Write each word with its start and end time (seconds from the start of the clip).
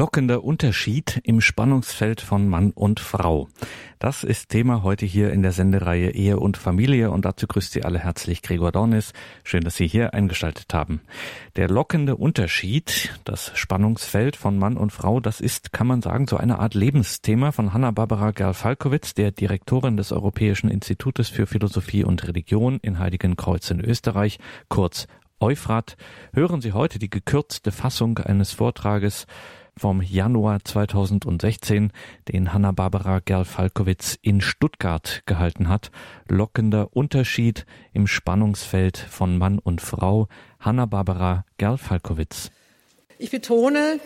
lockender 0.00 0.42
Unterschied 0.42 1.20
im 1.24 1.42
Spannungsfeld 1.42 2.22
von 2.22 2.48
Mann 2.48 2.70
und 2.70 3.00
Frau. 3.00 3.50
Das 3.98 4.24
ist 4.24 4.48
Thema 4.48 4.82
heute 4.82 5.04
hier 5.04 5.30
in 5.30 5.42
der 5.42 5.52
Sendereihe 5.52 6.12
Ehe 6.12 6.38
und 6.38 6.56
Familie 6.56 7.10
und 7.10 7.26
dazu 7.26 7.46
grüßt 7.46 7.70
Sie 7.70 7.84
alle 7.84 7.98
herzlich 7.98 8.40
Gregor 8.40 8.72
Dornis. 8.72 9.12
Schön, 9.44 9.62
dass 9.62 9.76
Sie 9.76 9.86
hier 9.86 10.14
eingeschaltet 10.14 10.72
haben. 10.72 11.02
Der 11.56 11.68
lockende 11.68 12.16
Unterschied, 12.16 13.12
das 13.24 13.52
Spannungsfeld 13.54 14.36
von 14.36 14.58
Mann 14.58 14.78
und 14.78 14.90
Frau, 14.90 15.20
das 15.20 15.42
ist, 15.42 15.74
kann 15.74 15.86
man 15.86 16.00
sagen, 16.00 16.26
so 16.26 16.38
eine 16.38 16.60
Art 16.60 16.72
Lebensthema 16.72 17.52
von 17.52 17.74
Hanna-Barbara 17.74 18.30
Gerl-Falkowitz, 18.30 19.12
der 19.12 19.32
Direktorin 19.32 19.98
des 19.98 20.12
Europäischen 20.12 20.70
Institutes 20.70 21.28
für 21.28 21.46
Philosophie 21.46 22.04
und 22.04 22.26
Religion 22.26 22.78
in 22.80 22.98
Heiligenkreuz 23.00 23.70
in 23.70 23.84
Österreich, 23.84 24.38
kurz 24.70 25.08
Euphrat. 25.40 25.96
Hören 26.32 26.60
Sie 26.60 26.72
heute 26.72 26.98
die 26.98 27.10
gekürzte 27.10 27.72
Fassung 27.72 28.18
eines 28.18 28.52
Vortrages 28.52 29.26
vom 29.80 30.02
Januar 30.02 30.62
2016, 30.62 31.90
den 32.28 32.52
Hanna-Barbara 32.52 33.20
Gerl-Falkowitz 33.20 34.18
in 34.20 34.42
Stuttgart 34.42 35.22
gehalten 35.24 35.68
hat. 35.68 35.90
Lockender 36.28 36.88
Unterschied 36.92 37.64
im 37.94 38.06
Spannungsfeld 38.06 38.98
von 38.98 39.38
Mann 39.38 39.58
und 39.58 39.80
Frau. 39.80 40.28
Hanna-Barbara 40.60 41.46
Gerl-Falkowitz. 41.56 42.50
Ich 43.18 43.30
betone 43.30 44.00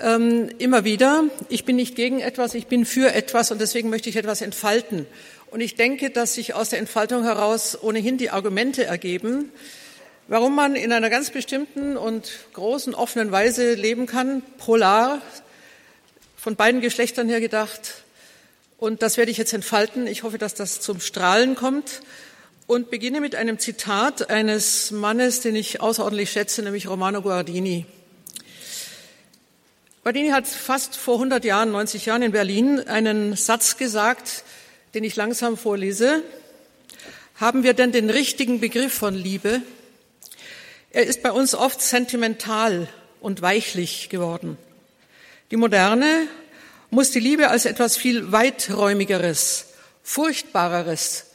ähm, 0.00 0.50
immer 0.58 0.84
wieder, 0.84 1.24
ich 1.48 1.64
bin 1.64 1.74
nicht 1.74 1.96
gegen 1.96 2.20
etwas, 2.20 2.54
ich 2.54 2.68
bin 2.68 2.84
für 2.84 3.12
etwas 3.12 3.50
und 3.50 3.60
deswegen 3.60 3.90
möchte 3.90 4.08
ich 4.08 4.16
etwas 4.16 4.40
entfalten. 4.40 5.04
Und 5.50 5.60
ich 5.60 5.74
denke, 5.74 6.10
dass 6.10 6.34
sich 6.34 6.54
aus 6.54 6.70
der 6.70 6.78
Entfaltung 6.78 7.24
heraus 7.24 7.76
ohnehin 7.82 8.18
die 8.18 8.30
Argumente 8.30 8.84
ergeben, 8.84 9.50
Warum 10.30 10.54
man 10.54 10.76
in 10.76 10.92
einer 10.92 11.08
ganz 11.08 11.30
bestimmten 11.30 11.96
und 11.96 12.30
großen 12.52 12.94
offenen 12.94 13.32
Weise 13.32 13.72
leben 13.72 14.04
kann, 14.04 14.42
polar, 14.58 15.22
von 16.36 16.54
beiden 16.54 16.82
Geschlechtern 16.82 17.30
her 17.30 17.40
gedacht. 17.40 18.02
Und 18.76 19.00
das 19.00 19.16
werde 19.16 19.30
ich 19.30 19.38
jetzt 19.38 19.54
entfalten. 19.54 20.06
Ich 20.06 20.24
hoffe, 20.24 20.36
dass 20.36 20.52
das 20.52 20.82
zum 20.82 21.00
Strahlen 21.00 21.54
kommt. 21.54 22.02
Und 22.66 22.90
beginne 22.90 23.22
mit 23.22 23.36
einem 23.36 23.58
Zitat 23.58 24.28
eines 24.28 24.90
Mannes, 24.90 25.40
den 25.40 25.56
ich 25.56 25.80
außerordentlich 25.80 26.30
schätze, 26.30 26.60
nämlich 26.62 26.90
Romano 26.90 27.22
Guardini. 27.22 27.86
Guardini 30.04 30.28
hat 30.28 30.46
fast 30.46 30.94
vor 30.94 31.14
100 31.14 31.42
Jahren, 31.46 31.72
90 31.72 32.04
Jahren 32.04 32.20
in 32.20 32.32
Berlin 32.32 32.80
einen 32.80 33.34
Satz 33.34 33.78
gesagt, 33.78 34.44
den 34.92 35.04
ich 35.04 35.16
langsam 35.16 35.56
vorlese. 35.56 36.22
Haben 37.36 37.62
wir 37.62 37.72
denn 37.72 37.92
den 37.92 38.10
richtigen 38.10 38.60
Begriff 38.60 38.92
von 38.92 39.14
Liebe? 39.14 39.62
Er 40.90 41.04
ist 41.04 41.22
bei 41.22 41.30
uns 41.30 41.54
oft 41.54 41.82
sentimental 41.82 42.88
und 43.20 43.42
weichlich 43.42 44.08
geworden. 44.08 44.56
Die 45.50 45.56
Moderne 45.56 46.28
muss 46.90 47.10
die 47.10 47.20
Liebe 47.20 47.48
als 47.48 47.66
etwas 47.66 47.96
viel 47.98 48.32
weiträumigeres, 48.32 49.66
furchtbareres, 50.02 51.26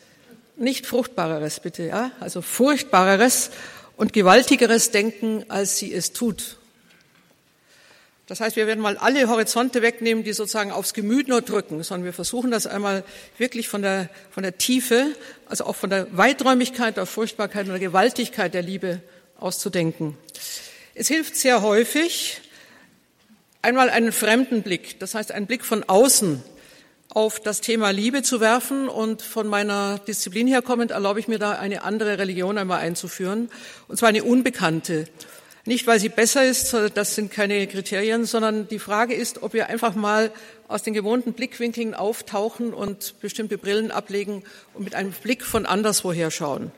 nicht 0.55 0.87
fruchtbareres 0.87 1.59
bitte, 1.59 1.83
ja, 1.83 2.11
also 2.19 2.41
furchtbareres 2.41 3.51
und 3.95 4.11
gewaltigeres 4.13 4.89
denken, 4.89 5.45
als 5.49 5.77
sie 5.77 5.93
es 5.93 6.13
tut. 6.13 6.57
Das 8.25 8.39
heißt, 8.39 8.55
wir 8.55 8.65
werden 8.65 8.79
mal 8.79 8.97
alle 8.97 9.27
Horizonte 9.27 9.83
wegnehmen, 9.83 10.23
die 10.23 10.33
sozusagen 10.33 10.71
aufs 10.71 10.93
Gemüt 10.95 11.27
nur 11.27 11.41
drücken, 11.41 11.83
sondern 11.83 12.05
wir 12.05 12.13
versuchen 12.13 12.49
das 12.49 12.65
einmal 12.65 13.03
wirklich 13.37 13.67
von 13.67 13.83
der, 13.83 14.09
von 14.31 14.41
der 14.41 14.57
Tiefe, 14.57 15.15
also 15.45 15.65
auch 15.65 15.75
von 15.75 15.91
der 15.91 16.07
Weiträumigkeit, 16.17 16.97
der 16.97 17.05
Furchtbarkeit 17.05 17.65
und 17.65 17.71
der 17.71 17.79
Gewaltigkeit 17.79 18.53
der 18.53 18.63
Liebe 18.63 19.01
auszudenken. 19.43 20.17
Es 20.95 21.07
hilft 21.07 21.35
sehr 21.35 21.61
häufig, 21.61 22.41
einmal 23.61 23.89
einen 23.89 24.11
fremden 24.11 24.63
Blick, 24.63 24.99
das 24.99 25.15
heißt 25.15 25.31
einen 25.31 25.47
Blick 25.47 25.65
von 25.65 25.83
außen 25.83 26.43
auf 27.09 27.39
das 27.39 27.61
Thema 27.61 27.91
Liebe 27.91 28.23
zu 28.23 28.39
werfen 28.39 28.89
und 28.89 29.21
von 29.21 29.47
meiner 29.47 29.99
Disziplin 29.99 30.47
her 30.47 30.61
kommend 30.61 30.91
erlaube 30.91 31.19
ich 31.19 31.27
mir 31.27 31.37
da 31.37 31.51
eine 31.53 31.83
andere 31.83 32.17
Religion 32.17 32.57
einmal 32.57 32.79
einzuführen, 32.79 33.49
und 33.87 33.97
zwar 33.97 34.09
eine 34.09 34.23
unbekannte. 34.23 35.05
Nicht, 35.65 35.87
weil 35.87 35.99
sie 35.99 36.09
besser 36.09 36.43
ist, 36.43 36.75
das 36.93 37.15
sind 37.15 37.31
keine 37.31 37.67
Kriterien, 37.67 38.25
sondern 38.25 38.67
die 38.67 38.79
Frage 38.79 39.13
ist, 39.13 39.43
ob 39.43 39.53
wir 39.53 39.67
einfach 39.69 39.95
mal 39.95 40.31
aus 40.67 40.83
den 40.83 40.93
gewohnten 40.93 41.33
Blickwinkeln 41.33 41.93
auftauchen 41.93 42.73
und 42.73 43.19
bestimmte 43.21 43.57
Brillen 43.57 43.91
ablegen 43.91 44.43
und 44.73 44.83
mit 44.83 44.95
einem 44.95 45.11
Blick 45.11 45.43
von 45.43 45.65
anderswoher 45.65 46.31
schauen. 46.31 46.71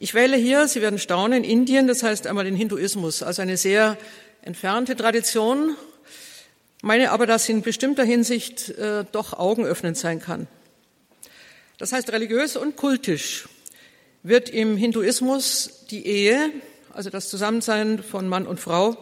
Ich 0.00 0.14
wähle 0.14 0.36
hier, 0.36 0.68
Sie 0.68 0.80
werden 0.80 1.00
staunen, 1.00 1.42
Indien, 1.42 1.88
das 1.88 2.04
heißt 2.04 2.28
einmal 2.28 2.44
den 2.44 2.54
Hinduismus, 2.54 3.24
also 3.24 3.42
eine 3.42 3.56
sehr 3.56 3.98
entfernte 4.42 4.94
Tradition, 4.94 5.74
meine 6.82 7.10
aber, 7.10 7.26
dass 7.26 7.48
in 7.48 7.62
bestimmter 7.62 8.04
Hinsicht 8.04 8.68
äh, 8.78 9.04
doch 9.10 9.32
augenöffnend 9.32 9.98
sein 9.98 10.20
kann. 10.20 10.46
Das 11.78 11.92
heißt, 11.92 12.12
religiös 12.12 12.56
und 12.56 12.76
kultisch 12.76 13.48
wird 14.22 14.50
im 14.50 14.76
Hinduismus 14.76 15.84
die 15.90 16.06
Ehe, 16.06 16.52
also 16.92 17.10
das 17.10 17.28
Zusammensein 17.28 18.00
von 18.00 18.28
Mann 18.28 18.46
und 18.46 18.60
Frau, 18.60 18.98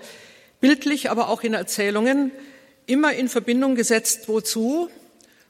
bildlich, 0.62 1.10
aber 1.10 1.28
auch 1.28 1.42
in 1.42 1.52
Erzählungen 1.52 2.32
immer 2.86 3.12
in 3.12 3.28
Verbindung 3.28 3.74
gesetzt. 3.74 4.28
Wozu? 4.28 4.88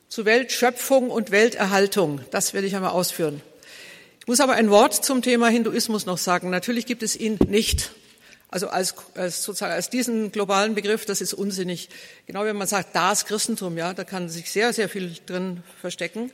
Zu 0.08 0.24
Weltschöpfung 0.24 1.08
und 1.08 1.30
Welterhaltung. 1.30 2.20
Das 2.32 2.52
werde 2.52 2.66
ich 2.66 2.74
einmal 2.74 2.90
ausführen. 2.90 3.42
Ich 4.26 4.28
muss 4.28 4.40
aber 4.40 4.54
ein 4.54 4.70
Wort 4.70 4.92
zum 4.92 5.22
Thema 5.22 5.46
Hinduismus 5.46 6.04
noch 6.04 6.18
sagen. 6.18 6.50
Natürlich 6.50 6.84
gibt 6.84 7.04
es 7.04 7.14
ihn 7.14 7.38
nicht. 7.46 7.92
Also 8.48 8.66
als, 8.66 8.96
als 9.14 9.44
sozusagen 9.44 9.72
als 9.72 9.88
diesen 9.88 10.32
globalen 10.32 10.74
Begriff, 10.74 11.04
das 11.04 11.20
ist 11.20 11.32
unsinnig. 11.32 11.88
Genau 12.26 12.44
wenn 12.44 12.56
man 12.56 12.66
sagt, 12.66 12.96
das 12.96 13.26
Christentum, 13.26 13.78
ja, 13.78 13.94
da 13.94 14.02
kann 14.02 14.28
sich 14.28 14.50
sehr, 14.50 14.72
sehr 14.72 14.88
viel 14.88 15.14
drin 15.26 15.62
verstecken. 15.80 16.32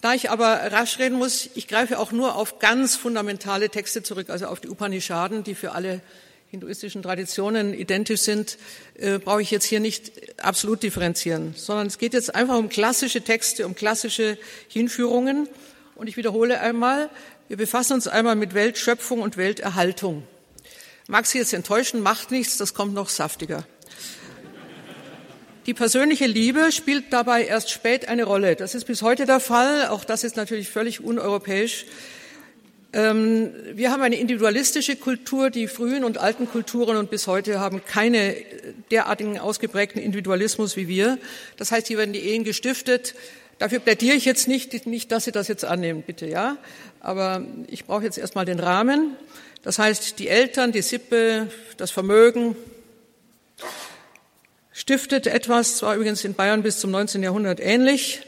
Da 0.00 0.14
ich 0.14 0.30
aber 0.30 0.72
rasch 0.72 0.98
reden 0.98 1.18
muss, 1.18 1.50
ich 1.54 1.68
greife 1.68 1.98
auch 1.98 2.12
nur 2.12 2.34
auf 2.34 2.60
ganz 2.60 2.96
fundamentale 2.96 3.68
Texte 3.68 4.02
zurück, 4.02 4.30
also 4.30 4.46
auf 4.46 4.60
die 4.60 4.70
Upanishaden, 4.70 5.44
die 5.44 5.54
für 5.54 5.72
alle 5.72 6.00
hinduistischen 6.50 7.02
Traditionen 7.02 7.74
identisch 7.74 8.22
sind, 8.22 8.56
äh, 8.94 9.18
brauche 9.18 9.42
ich 9.42 9.50
jetzt 9.50 9.66
hier 9.66 9.80
nicht 9.80 10.12
absolut 10.42 10.82
differenzieren, 10.82 11.52
sondern 11.58 11.88
es 11.88 11.98
geht 11.98 12.14
jetzt 12.14 12.34
einfach 12.34 12.56
um 12.56 12.70
klassische 12.70 13.20
Texte, 13.20 13.66
um 13.66 13.74
klassische 13.74 14.38
Hinführungen. 14.68 15.46
Und 15.98 16.06
ich 16.06 16.16
wiederhole 16.16 16.60
einmal, 16.60 17.10
wir 17.48 17.56
befassen 17.56 17.94
uns 17.94 18.06
einmal 18.06 18.36
mit 18.36 18.54
Weltschöpfung 18.54 19.20
und 19.20 19.36
Welterhaltung. 19.36 20.22
Mag 21.08 21.26
Sie 21.26 21.38
jetzt 21.38 21.52
enttäuschen, 21.52 22.02
macht 22.02 22.30
nichts, 22.30 22.56
das 22.56 22.72
kommt 22.72 22.94
noch 22.94 23.08
saftiger. 23.08 23.66
Die 25.66 25.74
persönliche 25.74 26.26
Liebe 26.26 26.70
spielt 26.70 27.12
dabei 27.12 27.44
erst 27.44 27.70
spät 27.70 28.06
eine 28.06 28.22
Rolle. 28.22 28.54
Das 28.54 28.76
ist 28.76 28.84
bis 28.84 29.02
heute 29.02 29.26
der 29.26 29.40
Fall. 29.40 29.88
Auch 29.88 30.04
das 30.04 30.22
ist 30.22 30.36
natürlich 30.36 30.68
völlig 30.68 31.02
uneuropäisch. 31.02 31.84
Ähm, 32.92 33.52
wir 33.74 33.90
haben 33.90 34.02
eine 34.02 34.20
individualistische 34.20 34.94
Kultur. 34.94 35.50
Die 35.50 35.66
frühen 35.66 36.04
und 36.04 36.18
alten 36.18 36.48
Kulturen 36.48 36.96
und 36.96 37.10
bis 37.10 37.26
heute 37.26 37.58
haben 37.58 37.84
keine 37.84 38.36
derartigen 38.92 39.40
ausgeprägten 39.40 40.00
Individualismus 40.00 40.76
wie 40.76 40.86
wir. 40.86 41.18
Das 41.56 41.72
heißt, 41.72 41.88
hier 41.88 41.98
werden 41.98 42.12
die 42.12 42.20
Ehen 42.20 42.44
gestiftet 42.44 43.16
Dafür 43.58 43.80
plädiere 43.80 44.16
ich 44.16 44.24
jetzt 44.24 44.46
nicht, 44.46 44.86
nicht, 44.86 45.10
dass 45.10 45.24
Sie 45.24 45.32
das 45.32 45.48
jetzt 45.48 45.64
annehmen, 45.64 46.02
bitte, 46.02 46.26
ja. 46.26 46.56
Aber 47.00 47.44
ich 47.66 47.86
brauche 47.86 48.04
jetzt 48.04 48.18
erstmal 48.18 48.44
den 48.44 48.60
Rahmen. 48.60 49.16
Das 49.62 49.78
heißt, 49.78 50.18
die 50.18 50.28
Eltern, 50.28 50.70
die 50.70 50.82
Sippe, 50.82 51.48
das 51.76 51.90
Vermögen 51.90 52.56
stiftet 54.72 55.26
etwas, 55.26 55.78
zwar 55.78 55.96
übrigens 55.96 56.24
in 56.24 56.34
Bayern 56.34 56.62
bis 56.62 56.78
zum 56.78 56.92
19. 56.92 57.22
Jahrhundert 57.22 57.58
ähnlich. 57.58 58.22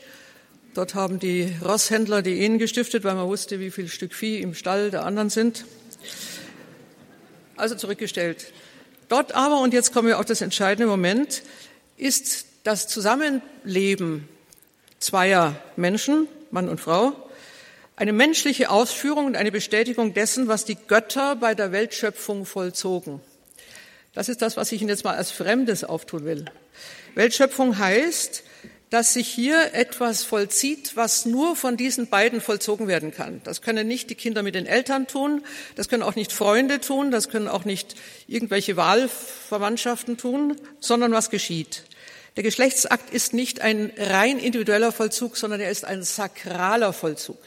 Dort 0.74 0.96
haben 0.96 1.20
die 1.20 1.52
Rosshändler 1.64 2.22
die 2.22 2.40
Ehen 2.40 2.58
gestiftet, 2.58 3.04
weil 3.04 3.14
man 3.14 3.28
wusste, 3.28 3.60
wie 3.60 3.70
viel 3.70 3.88
Stück 3.88 4.14
Vieh 4.14 4.40
im 4.40 4.54
Stall 4.54 4.90
der 4.90 5.04
anderen 5.04 5.30
sind. 5.30 5.64
Also 7.56 7.76
zurückgestellt. 7.76 8.52
Dort 9.08 9.34
aber, 9.34 9.60
und 9.60 9.74
jetzt 9.74 9.92
kommen 9.92 10.08
wir 10.08 10.18
auf 10.18 10.24
das 10.24 10.40
entscheidende 10.40 10.88
Moment, 10.88 11.42
ist 11.96 12.46
das 12.64 12.88
Zusammenleben 12.88 14.28
zweier 15.00 15.56
Menschen, 15.76 16.28
Mann 16.50 16.68
und 16.68 16.80
Frau, 16.80 17.12
eine 17.96 18.12
menschliche 18.12 18.70
Ausführung 18.70 19.26
und 19.26 19.36
eine 19.36 19.52
Bestätigung 19.52 20.14
dessen, 20.14 20.48
was 20.48 20.64
die 20.64 20.76
Götter 20.76 21.36
bei 21.36 21.54
der 21.54 21.72
Weltschöpfung 21.72 22.46
vollzogen. 22.46 23.20
Das 24.14 24.28
ist 24.28 24.42
das, 24.42 24.56
was 24.56 24.72
ich 24.72 24.80
Ihnen 24.80 24.88
jetzt 24.88 25.04
mal 25.04 25.16
als 25.16 25.30
Fremdes 25.30 25.84
auftun 25.84 26.24
will. 26.24 26.44
Weltschöpfung 27.14 27.78
heißt, 27.78 28.42
dass 28.90 29.14
sich 29.14 29.28
hier 29.28 29.72
etwas 29.72 30.24
vollzieht, 30.24 30.96
was 30.96 31.24
nur 31.24 31.54
von 31.54 31.76
diesen 31.76 32.08
beiden 32.08 32.40
vollzogen 32.40 32.88
werden 32.88 33.12
kann. 33.12 33.40
Das 33.44 33.62
können 33.62 33.86
nicht 33.86 34.10
die 34.10 34.16
Kinder 34.16 34.42
mit 34.42 34.56
den 34.56 34.66
Eltern 34.66 35.06
tun, 35.06 35.44
das 35.76 35.88
können 35.88 36.02
auch 36.02 36.16
nicht 36.16 36.32
Freunde 36.32 36.80
tun, 36.80 37.12
das 37.12 37.28
können 37.28 37.46
auch 37.46 37.64
nicht 37.64 37.94
irgendwelche 38.26 38.76
Wahlverwandtschaften 38.76 40.16
tun, 40.16 40.56
sondern 40.80 41.12
was 41.12 41.30
geschieht. 41.30 41.84
Der 42.36 42.42
Geschlechtsakt 42.42 43.12
ist 43.12 43.34
nicht 43.34 43.60
ein 43.60 43.92
rein 43.96 44.38
individueller 44.38 44.92
Vollzug, 44.92 45.36
sondern 45.36 45.60
er 45.60 45.70
ist 45.70 45.84
ein 45.84 46.02
sakraler 46.02 46.92
Vollzug. 46.92 47.38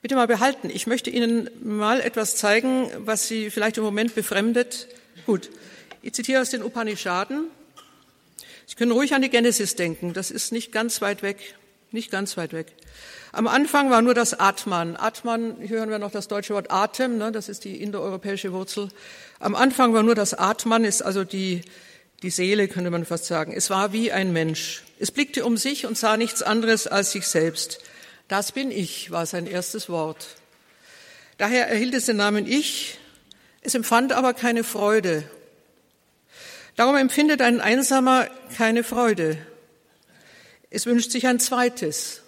Bitte 0.00 0.14
mal 0.16 0.26
behalten. 0.26 0.70
Ich 0.70 0.86
möchte 0.86 1.10
Ihnen 1.10 1.48
mal 1.62 2.00
etwas 2.00 2.36
zeigen, 2.36 2.90
was 2.98 3.28
Sie 3.28 3.50
vielleicht 3.50 3.78
im 3.78 3.84
Moment 3.84 4.14
befremdet. 4.14 4.88
Gut. 5.26 5.50
Ich 6.02 6.14
zitiere 6.14 6.40
aus 6.42 6.50
den 6.50 6.62
Upanishaden. 6.62 7.48
Sie 8.66 8.74
können 8.76 8.92
ruhig 8.92 9.14
an 9.14 9.22
die 9.22 9.28
Genesis 9.28 9.76
denken, 9.76 10.14
das 10.14 10.30
ist 10.30 10.50
nicht 10.50 10.72
ganz 10.72 11.02
weit 11.02 11.22
weg, 11.22 11.56
nicht 11.90 12.10
ganz 12.10 12.36
weit 12.36 12.52
weg. 12.52 12.72
Am 13.30 13.46
Anfang 13.46 13.90
war 13.90 14.02
nur 14.02 14.14
das 14.14 14.38
Atman. 14.38 14.96
Atman, 14.96 15.56
hier 15.60 15.76
hören 15.78 15.90
wir 15.90 15.98
noch 15.98 16.10
das 16.10 16.26
deutsche 16.26 16.54
Wort 16.54 16.70
Atem, 16.70 17.18
ne, 17.18 17.32
das 17.32 17.48
ist 17.48 17.64
die 17.64 17.82
indoeuropäische 17.82 18.52
Wurzel. 18.52 18.88
Am 19.40 19.54
Anfang 19.54 19.94
war 19.94 20.02
nur 20.02 20.14
das 20.14 20.34
Atman, 20.34 20.84
ist 20.84 21.02
also 21.02 21.22
die, 21.22 21.62
die 22.22 22.30
Seele, 22.30 22.68
könnte 22.68 22.90
man 22.90 23.04
fast 23.04 23.26
sagen. 23.26 23.52
Es 23.52 23.68
war 23.70 23.92
wie 23.92 24.12
ein 24.12 24.32
Mensch. 24.32 24.84
Es 24.98 25.10
blickte 25.10 25.44
um 25.44 25.56
sich 25.56 25.86
und 25.86 25.98
sah 25.98 26.16
nichts 26.16 26.42
anderes 26.42 26.86
als 26.86 27.12
sich 27.12 27.26
selbst. 27.26 27.80
Das 28.28 28.52
bin 28.52 28.70
ich, 28.70 29.10
war 29.10 29.26
sein 29.26 29.46
erstes 29.46 29.88
Wort. 29.88 30.26
Daher 31.38 31.68
erhielt 31.68 31.94
es 31.94 32.06
den 32.06 32.16
Namen 32.16 32.46
Ich. 32.46 32.98
Es 33.60 33.74
empfand 33.74 34.12
aber 34.12 34.34
keine 34.34 34.64
Freude. 34.64 35.24
Darum 36.76 36.96
empfindet 36.96 37.42
ein 37.42 37.60
Einsamer 37.60 38.28
keine 38.56 38.84
Freude. 38.84 39.36
Es 40.70 40.86
wünscht 40.86 41.10
sich 41.10 41.26
ein 41.26 41.40
zweites. 41.40 42.22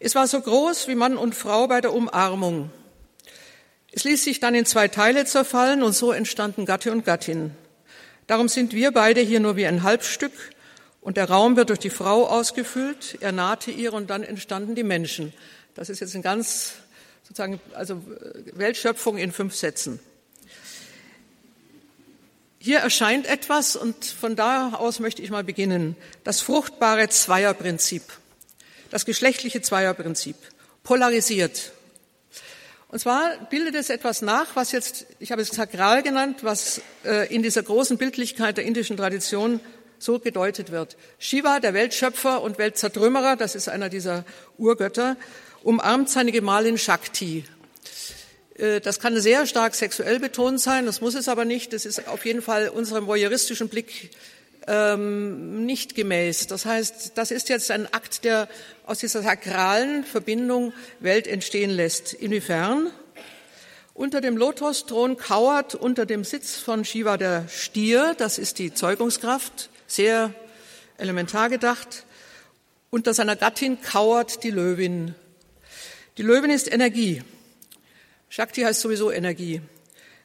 Es 0.00 0.14
war 0.14 0.26
so 0.28 0.40
groß 0.40 0.88
wie 0.88 0.94
Mann 0.94 1.16
und 1.16 1.34
Frau 1.34 1.66
bei 1.66 1.80
der 1.80 1.92
Umarmung. 1.92 2.70
Es 3.90 4.04
ließ 4.04 4.22
sich 4.22 4.38
dann 4.38 4.54
in 4.54 4.64
zwei 4.64 4.88
Teile 4.88 5.24
zerfallen 5.24 5.82
und 5.82 5.92
so 5.92 6.12
entstanden 6.12 6.64
Gatte 6.64 6.92
und 6.92 7.04
Gattin. 7.04 7.56
Darum 8.28 8.46
sind 8.46 8.72
wir 8.72 8.92
beide 8.92 9.20
hier 9.20 9.40
nur 9.40 9.56
wie 9.56 9.66
ein 9.66 9.82
Halbstück 9.82 10.32
und 11.00 11.16
der 11.16 11.28
Raum 11.28 11.56
wird 11.56 11.70
durch 11.70 11.80
die 11.80 11.90
Frau 11.90 12.28
ausgefüllt. 12.28 13.18
Er 13.20 13.32
nahte 13.32 13.72
ihr 13.72 13.92
und 13.92 14.08
dann 14.08 14.22
entstanden 14.22 14.76
die 14.76 14.84
Menschen. 14.84 15.32
Das 15.74 15.90
ist 15.90 15.98
jetzt 15.98 16.14
ein 16.14 16.22
ganz 16.22 16.74
sozusagen 17.24 17.60
also 17.74 18.00
Weltschöpfung 18.52 19.18
in 19.18 19.32
fünf 19.32 19.56
Sätzen. 19.56 19.98
Hier 22.60 22.78
erscheint 22.78 23.26
etwas 23.26 23.74
und 23.74 24.04
von 24.04 24.36
da 24.36 24.74
aus 24.74 25.00
möchte 25.00 25.22
ich 25.22 25.30
mal 25.30 25.42
beginnen. 25.42 25.96
Das 26.22 26.40
fruchtbare 26.40 27.08
Zweierprinzip 27.08 28.02
das 28.90 29.04
geschlechtliche 29.04 29.60
Zweierprinzip, 29.60 30.36
polarisiert. 30.82 31.72
Und 32.90 32.98
zwar 33.00 33.36
bildet 33.50 33.74
es 33.74 33.90
etwas 33.90 34.22
nach, 34.22 34.56
was 34.56 34.72
jetzt, 34.72 35.06
ich 35.18 35.30
habe 35.30 35.42
es 35.42 35.48
sakral 35.48 36.02
genannt, 36.02 36.38
was 36.42 36.80
äh, 37.04 37.32
in 37.32 37.42
dieser 37.42 37.62
großen 37.62 37.98
Bildlichkeit 37.98 38.56
der 38.56 38.64
indischen 38.64 38.96
Tradition 38.96 39.60
so 39.98 40.18
gedeutet 40.18 40.70
wird. 40.70 40.96
Shiva, 41.18 41.60
der 41.60 41.74
Weltschöpfer 41.74 42.40
und 42.40 42.56
Weltzertrümmerer, 42.56 43.36
das 43.36 43.54
ist 43.54 43.68
einer 43.68 43.90
dieser 43.90 44.24
Urgötter, 44.56 45.16
umarmt 45.62 46.08
seine 46.08 46.32
Gemahlin 46.32 46.78
Shakti. 46.78 47.44
Äh, 48.54 48.80
das 48.80 49.00
kann 49.00 49.20
sehr 49.20 49.46
stark 49.46 49.74
sexuell 49.74 50.18
betont 50.18 50.58
sein, 50.58 50.86
das 50.86 51.02
muss 51.02 51.14
es 51.14 51.28
aber 51.28 51.44
nicht. 51.44 51.74
Das 51.74 51.84
ist 51.84 52.08
auf 52.08 52.24
jeden 52.24 52.40
Fall 52.40 52.70
unserem 52.70 53.06
voyeuristischen 53.06 53.68
Blick 53.68 54.10
ähm, 54.68 55.64
nicht 55.64 55.94
gemäß. 55.94 56.46
Das 56.46 56.66
heißt, 56.66 57.12
das 57.16 57.30
ist 57.30 57.48
jetzt 57.48 57.70
ein 57.70 57.92
Akt, 57.92 58.24
der 58.24 58.48
aus 58.86 58.98
dieser 58.98 59.22
sakralen 59.22 60.04
Verbindung 60.04 60.72
Welt 61.00 61.26
entstehen 61.26 61.70
lässt. 61.70 62.12
Inwiefern? 62.12 62.90
Unter 63.94 64.20
dem 64.20 64.36
Lotusthron 64.36 65.16
kauert 65.16 65.74
unter 65.74 66.06
dem 66.06 66.22
Sitz 66.22 66.56
von 66.56 66.84
Shiva 66.84 67.16
der 67.16 67.48
Stier, 67.48 68.14
das 68.16 68.38
ist 68.38 68.58
die 68.58 68.72
Zeugungskraft, 68.72 69.70
sehr 69.88 70.32
elementar 70.98 71.48
gedacht. 71.48 72.04
Unter 72.90 73.12
seiner 73.12 73.34
Gattin 73.34 73.80
kauert 73.82 74.44
die 74.44 74.50
Löwin. 74.50 75.14
Die 76.16 76.22
Löwin 76.22 76.50
ist 76.50 76.72
Energie. 76.72 77.22
Shakti 78.28 78.62
heißt 78.62 78.80
sowieso 78.80 79.10
Energie. 79.10 79.62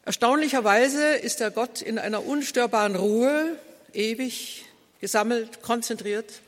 Erstaunlicherweise 0.05 1.15
ist 1.15 1.39
der 1.39 1.49
Gott 1.49 1.81
in 1.81 1.97
einer 1.97 2.25
unstörbaren 2.25 2.95
Ruhe, 2.95 3.57
ewig 3.93 4.65
gesammelt, 4.99 5.61
konzentriert. 5.61 6.41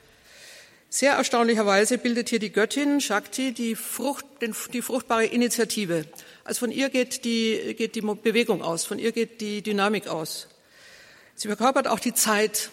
Sehr 0.90 1.14
erstaunlicherweise 1.14 1.98
bildet 1.98 2.30
hier 2.30 2.40
die 2.40 2.52
Göttin 2.52 3.02
Shakti 3.02 3.52
die, 3.52 3.76
Frucht, 3.76 4.26
die 4.72 4.82
fruchtbare 4.82 5.26
Initiative. 5.26 6.06
Also 6.46 6.60
von 6.60 6.72
ihr 6.72 6.90
geht 6.90 7.26
die, 7.26 7.76
geht 7.78 7.96
die 7.96 8.02
Bewegung 8.02 8.62
aus, 8.62 8.86
von 8.86 8.98
ihr 8.98 9.12
geht 9.12 9.42
die 9.42 9.62
Dynamik 9.62 10.08
aus. 10.08 10.48
Sie 11.36 11.48
verkörpert 11.50 11.88
auch 11.88 12.00
die 12.00 12.14
Zeit, 12.14 12.70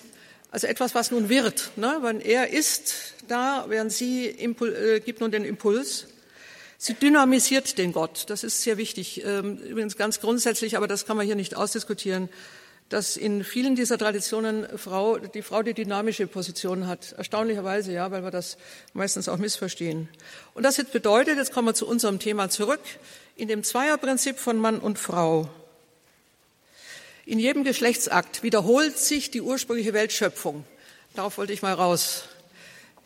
also 0.53 0.69
etwas, 0.69 0.95
was 0.95 1.11
nun 1.11 1.29
wird. 1.29 1.73
Ne? 1.77 1.99
Wenn 2.03 2.21
er 2.21 2.51
ist 2.51 3.15
da, 3.27 3.65
während 3.69 3.93
sie 3.93 4.27
Impul 4.27 4.73
äh, 4.73 5.01
gibt 5.01 5.21
nun 5.21 5.33
den 5.33 5.45
Impuls. 5.45 6.07
Sie 6.79 6.95
dynamisiert 6.95 7.79
den 7.79 7.93
Gott. 7.93 8.25
Das 8.29 8.45
ist 8.45 8.63
sehr 8.63 8.77
wichtig. 8.77 9.25
Ähm, 9.25 9.57
übrigens 9.57 9.97
ganz 9.97 10.21
grundsätzlich, 10.21 10.77
aber 10.77 10.87
das 10.87 11.07
kann 11.07 11.17
man 11.17 11.27
hier 11.27 11.37
nicht 11.37 11.57
ausdiskutieren 11.57 12.29
dass 12.93 13.17
in 13.17 13.43
vielen 13.43 13.75
dieser 13.75 13.97
Traditionen 13.97 14.67
Frau, 14.77 15.17
die 15.17 15.41
Frau 15.41 15.63
die 15.63 15.73
dynamische 15.73 16.27
Position 16.27 16.87
hat. 16.87 17.13
Erstaunlicherweise, 17.13 17.93
ja, 17.93 18.11
weil 18.11 18.23
wir 18.23 18.31
das 18.31 18.59
meistens 18.93 19.29
auch 19.29 19.39
missverstehen. 19.39 20.09
Und 20.53 20.65
das 20.65 20.77
jetzt 20.77 20.93
bedeutet, 20.93 21.39
jetzt 21.39 21.53
kommen 21.53 21.69
wir 21.69 21.75
zu 21.75 21.87
unserem 21.87 22.19
Thema 22.19 22.51
zurück, 22.51 22.81
in 23.37 23.49
dem 23.49 23.63
Zweierprinzip 23.63 24.39
von 24.39 24.59
Mann 24.59 24.79
und 24.79 24.99
Frau. 24.99 25.49
In 27.25 27.39
jedem 27.39 27.65
Geschlechtsakt 27.65 28.43
wiederholt 28.43 28.99
sich 28.99 29.31
die 29.31 29.41
ursprüngliche 29.41 29.95
Weltschöpfung. 29.95 30.65
Darauf 31.15 31.39
wollte 31.39 31.53
ich 31.55 31.63
mal 31.63 31.75
raus. 31.75 32.25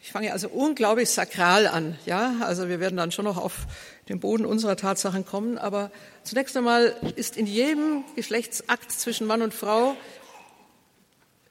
Ich 0.03 0.13
fange 0.13 0.33
also 0.33 0.49
unglaublich 0.49 1.11
sakral 1.11 1.67
an, 1.67 1.99
ja. 2.07 2.37
Also 2.41 2.69
wir 2.69 2.81
werden 2.81 2.97
dann 2.97 3.13
schon 3.13 3.25
noch 3.25 3.37
auf 3.37 3.67
den 4.09 4.21
Boden 4.21 4.47
unserer 4.47 4.77
Tatsachen 4.77 5.25
kommen. 5.25 5.59
Aber 5.59 5.91
zunächst 6.23 6.57
einmal 6.57 6.97
ist 7.17 7.37
in 7.37 7.47
jedem 7.47 8.05
Geschlechtsakt 8.15 8.93
zwischen 8.93 9.27
Mann 9.27 9.43
und 9.43 9.55
Frau 9.55 9.97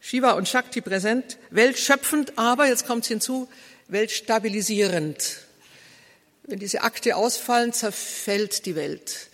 Shiva 0.08 0.34
und 0.34 0.48
Shakti 0.48 0.82
präsent, 0.82 1.40
weltschöpfend, 1.50 2.38
aber 2.38 2.68
jetzt 2.68 2.86
kommt 2.86 3.06
es 3.06 3.08
hinzu, 3.08 3.48
weltstabilisierend. 3.88 5.40
Wenn 6.44 6.60
diese 6.60 6.84
Akte 6.84 7.16
ausfallen, 7.16 7.74
zerfällt 7.74 8.68
die 8.68 8.76
Welt. 8.76 9.32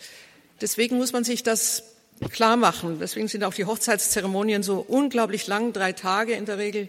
Deswegen 0.61 0.97
muss 0.97 1.11
man 1.11 1.25
sich 1.25 1.43
das 1.43 1.83
klar 2.31 2.55
machen. 2.55 2.99
Deswegen 3.01 3.27
sind 3.27 3.43
auch 3.43 3.53
die 3.53 3.65
Hochzeitszeremonien 3.65 4.63
so 4.63 4.79
unglaublich 4.79 5.45
lang, 5.45 5.73
drei 5.73 5.91
Tage 5.91 6.35
in 6.35 6.45
der 6.45 6.57
Regel 6.57 6.87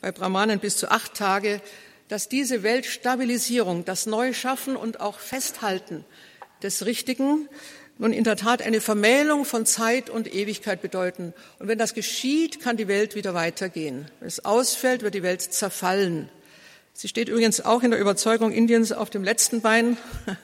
bei 0.00 0.12
Brahmanen 0.12 0.60
bis 0.60 0.76
zu 0.76 0.92
acht 0.92 1.14
Tage, 1.14 1.60
dass 2.08 2.28
diese 2.28 2.62
Weltstabilisierung, 2.62 3.84
das 3.84 4.06
Neuschaffen 4.06 4.76
und 4.76 5.00
auch 5.00 5.18
Festhalten 5.18 6.04
des 6.62 6.86
Richtigen 6.86 7.48
nun 7.98 8.12
in 8.12 8.24
der 8.24 8.36
Tat 8.36 8.62
eine 8.62 8.80
Vermählung 8.80 9.44
von 9.44 9.66
Zeit 9.66 10.10
und 10.10 10.32
Ewigkeit 10.32 10.82
bedeuten. 10.82 11.32
Und 11.58 11.68
wenn 11.68 11.78
das 11.78 11.94
geschieht, 11.94 12.60
kann 12.60 12.76
die 12.76 12.88
Welt 12.88 13.14
wieder 13.14 13.34
weitergehen. 13.34 14.10
Wenn 14.18 14.28
es 14.28 14.44
ausfällt, 14.44 15.02
wird 15.02 15.14
die 15.14 15.22
Welt 15.22 15.42
zerfallen. 15.42 16.28
Sie 16.92 17.08
steht 17.08 17.28
übrigens 17.28 17.60
auch 17.60 17.82
in 17.82 17.90
der 17.90 18.00
Überzeugung 18.00 18.52
Indiens 18.52 18.92
auf 18.92 19.10
dem 19.10 19.24
letzten 19.24 19.60
Bein. 19.60 19.96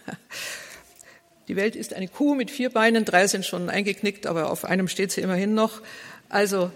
Die 1.49 1.57
Welt 1.57 1.75
ist 1.75 1.95
eine 1.95 2.07
Kuh 2.07 2.37
mit 2.37 2.49
vier 2.49 2.71
Beinen, 2.71 3.05
drei 3.05 3.26
sind 3.26 3.45
schon 3.45 3.71
eingeknickt, 3.71 4.26
aber 4.26 4.52
auf 4.52 4.64
einem 4.64 4.87
steht 4.87 5.11
sie 5.11 5.21
immerhin 5.21 5.55
noch. 5.55 5.83
Also 6.29 6.71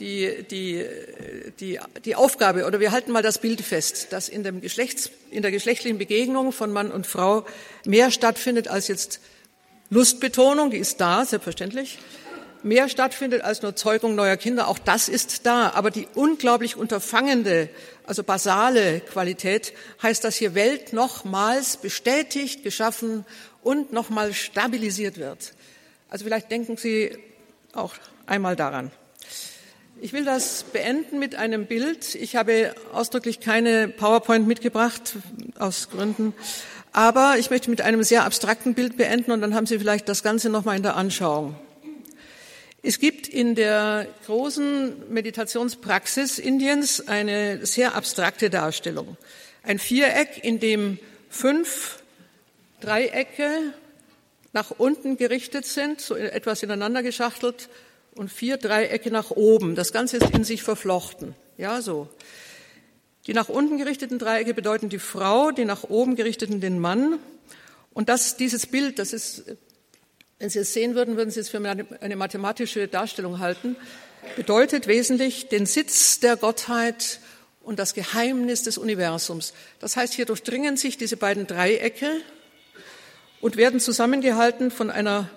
die, 0.00 0.44
die, 0.50 0.84
die, 1.60 1.80
die 2.04 2.14
Aufgabe, 2.14 2.66
oder 2.66 2.80
wir 2.80 2.92
halten 2.92 3.12
mal 3.12 3.22
das 3.22 3.38
Bild 3.38 3.60
fest, 3.60 4.08
dass 4.10 4.28
in, 4.28 4.42
dem 4.44 4.60
Geschlechts, 4.60 5.10
in 5.30 5.42
der 5.42 5.50
geschlechtlichen 5.50 5.98
Begegnung 5.98 6.52
von 6.52 6.72
Mann 6.72 6.90
und 6.90 7.06
Frau 7.06 7.46
mehr 7.84 8.10
stattfindet 8.10 8.68
als 8.68 8.88
jetzt 8.88 9.20
Lustbetonung, 9.90 10.70
die 10.70 10.78
ist 10.78 11.00
da, 11.00 11.24
selbstverständlich, 11.24 11.98
mehr 12.62 12.88
stattfindet 12.88 13.42
als 13.42 13.62
nur 13.62 13.76
Zeugung 13.76 14.14
neuer 14.14 14.36
Kinder, 14.36 14.68
auch 14.68 14.78
das 14.78 15.08
ist 15.08 15.46
da. 15.46 15.70
Aber 15.70 15.90
die 15.90 16.08
unglaublich 16.14 16.76
unterfangende, 16.76 17.68
also 18.04 18.22
basale 18.22 19.00
Qualität 19.00 19.72
heißt, 20.02 20.24
dass 20.24 20.36
hier 20.36 20.54
Welt 20.54 20.92
nochmals 20.92 21.76
bestätigt, 21.76 22.62
geschaffen 22.62 23.24
und 23.62 23.92
nochmal 23.92 24.34
stabilisiert 24.34 25.18
wird. 25.18 25.54
Also 26.08 26.24
vielleicht 26.24 26.50
denken 26.50 26.76
Sie 26.76 27.16
auch 27.72 27.94
einmal 28.26 28.56
daran. 28.56 28.90
Ich 30.00 30.12
will 30.12 30.24
das 30.24 30.62
beenden 30.62 31.18
mit 31.18 31.34
einem 31.34 31.66
Bild. 31.66 32.14
Ich 32.14 32.36
habe 32.36 32.72
ausdrücklich 32.92 33.40
keine 33.40 33.88
PowerPoint 33.88 34.46
mitgebracht, 34.46 35.16
aus 35.58 35.90
Gründen. 35.90 36.34
Aber 36.92 37.34
ich 37.38 37.50
möchte 37.50 37.68
mit 37.68 37.80
einem 37.80 38.04
sehr 38.04 38.24
abstrakten 38.24 38.74
Bild 38.74 38.96
beenden 38.96 39.32
und 39.32 39.40
dann 39.40 39.56
haben 39.56 39.66
Sie 39.66 39.76
vielleicht 39.76 40.08
das 40.08 40.22
Ganze 40.22 40.50
nochmal 40.50 40.76
in 40.76 40.84
der 40.84 40.94
Anschauung. 40.94 41.56
Es 42.80 43.00
gibt 43.00 43.26
in 43.26 43.56
der 43.56 44.06
großen 44.26 45.12
Meditationspraxis 45.12 46.38
Indiens 46.38 47.08
eine 47.08 47.66
sehr 47.66 47.96
abstrakte 47.96 48.50
Darstellung. 48.50 49.16
Ein 49.64 49.80
Viereck, 49.80 50.44
in 50.44 50.60
dem 50.60 51.00
fünf 51.28 52.04
Dreiecke 52.80 53.50
nach 54.52 54.70
unten 54.70 55.16
gerichtet 55.16 55.66
sind, 55.66 56.00
so 56.00 56.14
etwas 56.14 56.62
ineinander 56.62 57.02
geschachtelt 57.02 57.68
und 58.18 58.30
vier 58.30 58.56
Dreiecke 58.56 59.10
nach 59.10 59.30
oben. 59.30 59.74
Das 59.74 59.92
Ganze 59.92 60.18
ist 60.18 60.30
in 60.34 60.44
sich 60.44 60.62
verflochten. 60.62 61.34
Ja, 61.56 61.80
so. 61.80 62.08
Die 63.26 63.32
nach 63.32 63.48
unten 63.48 63.78
gerichteten 63.78 64.18
Dreiecke 64.18 64.54
bedeuten 64.54 64.88
die 64.88 64.98
Frau, 64.98 65.50
die 65.50 65.64
nach 65.64 65.84
oben 65.84 66.16
gerichteten 66.16 66.60
den 66.60 66.78
Mann. 66.78 67.18
Und 67.92 68.08
das, 68.08 68.36
dieses 68.36 68.66
Bild, 68.66 68.98
das 68.98 69.12
ist 69.12 69.44
wenn 70.38 70.50
Sie 70.50 70.60
es 70.60 70.72
sehen 70.72 70.94
würden, 70.94 71.16
würden 71.16 71.30
Sie 71.30 71.40
es 71.40 71.48
für 71.48 71.58
eine 71.58 72.16
mathematische 72.16 72.86
Darstellung 72.86 73.40
halten, 73.40 73.76
bedeutet 74.36 74.86
wesentlich 74.86 75.48
den 75.48 75.66
Sitz 75.66 76.20
der 76.20 76.36
Gottheit 76.36 77.18
und 77.60 77.80
das 77.80 77.92
Geheimnis 77.92 78.62
des 78.62 78.78
Universums. 78.78 79.52
Das 79.80 79.96
heißt, 79.96 80.14
hier 80.14 80.26
durchdringen 80.26 80.76
sich 80.76 80.96
diese 80.96 81.16
beiden 81.16 81.48
Dreiecke 81.48 82.08
und 83.40 83.56
werden 83.56 83.80
zusammengehalten 83.80 84.70
von 84.70 84.90
einer 84.90 85.28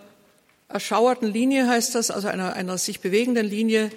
erschauerten 0.74 1.28
Linie, 1.28 1.68
heißt 1.68 1.96
das, 1.96 2.12
also 2.12 2.28
einer, 2.28 2.54
einer 2.54 2.78
sich 2.78 3.00
bewegenden 3.00 3.46
Linie. 3.46 3.92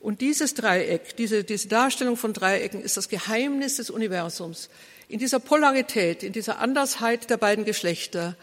Und 0.00 0.20
dieses 0.20 0.54
Dreieck, 0.54 1.16
diese, 1.16 1.44
diese 1.44 1.68
Darstellung 1.68 2.16
von 2.16 2.32
Dreiecken 2.32 2.80
ist 2.80 2.96
das 2.96 3.08
Geheimnis 3.08 3.76
des 3.76 3.90
Universums. 3.90 4.68
In 5.08 5.18
dieser 5.18 5.40
Polarität, 5.40 6.22
in 6.22 6.32
dieser 6.32 6.58
Andersheit 6.58 7.30
der 7.30 7.36
beiden 7.36 7.64
Geschlechter, 7.64 8.36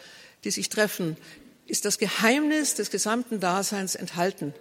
die 0.43 0.51
sich 0.51 0.69
treffen, 0.69 1.17
ist 1.67 1.85
das 1.85 1.97
Geheimnis 1.97 2.75
des 2.75 2.89
gesamten 2.89 3.39
Daseins 3.39 3.95
enthalten. 3.95 4.53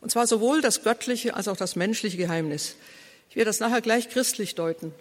Und 0.00 0.10
zwar 0.10 0.26
sowohl 0.26 0.60
das 0.60 0.82
göttliche 0.82 1.34
als 1.34 1.48
auch 1.48 1.56
das 1.56 1.76
menschliche 1.76 2.16
Geheimnis. 2.16 2.76
Ich 3.28 3.36
werde 3.36 3.48
das 3.48 3.60
nachher 3.60 3.80
gleich 3.80 4.08
christlich 4.08 4.54
deuten. 4.54 4.92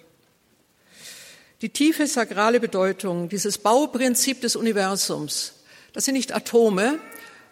Die 1.61 1.69
tiefe 1.69 2.07
sakrale 2.07 2.59
Bedeutung, 2.59 3.27
dieses 3.27 3.57
Bauprinzip 3.57 4.39
des 4.41 4.55
Universums, 4.55 5.55
das 5.91 6.05
sind 6.05 6.13
nicht 6.13 6.33
Atome, 6.33 6.99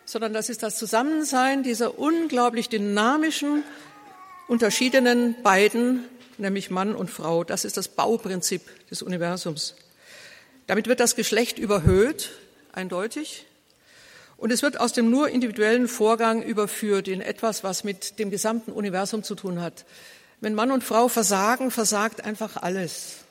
sondern 0.07 0.31
das 0.31 0.47
ist 0.47 0.63
das 0.63 0.77
Zusammensein 0.77 1.63
dieser 1.63 1.99
unglaublich 1.99 2.69
dynamischen, 2.69 3.63
unterschiedenen 4.47 5.35
beiden, 5.43 6.05
nämlich 6.37 6.71
Mann 6.71 6.95
und 6.95 7.11
Frau. 7.11 7.43
Das 7.43 7.65
ist 7.65 7.75
das 7.75 7.89
Bauprinzip 7.89 8.61
des 8.89 9.01
Universums. 9.01 9.75
Damit 10.65 10.87
wird 10.87 11.01
das 11.01 11.17
Geschlecht 11.17 11.59
überhöht, 11.59 12.31
eindeutig. 12.71 13.45
Und 14.37 14.53
es 14.53 14.61
wird 14.63 14.79
aus 14.79 14.93
dem 14.93 15.09
nur 15.09 15.27
individuellen 15.27 15.89
Vorgang 15.89 16.41
überführt 16.41 17.09
in 17.09 17.19
etwas, 17.19 17.65
was 17.65 17.83
mit 17.83 18.17
dem 18.17 18.29
gesamten 18.29 18.71
Universum 18.71 19.23
zu 19.23 19.35
tun 19.35 19.61
hat. 19.61 19.83
Wenn 20.39 20.55
Mann 20.55 20.71
und 20.71 20.85
Frau 20.85 21.09
versagen, 21.09 21.69
versagt 21.69 22.23
einfach 22.23 22.55
alles. 22.55 23.26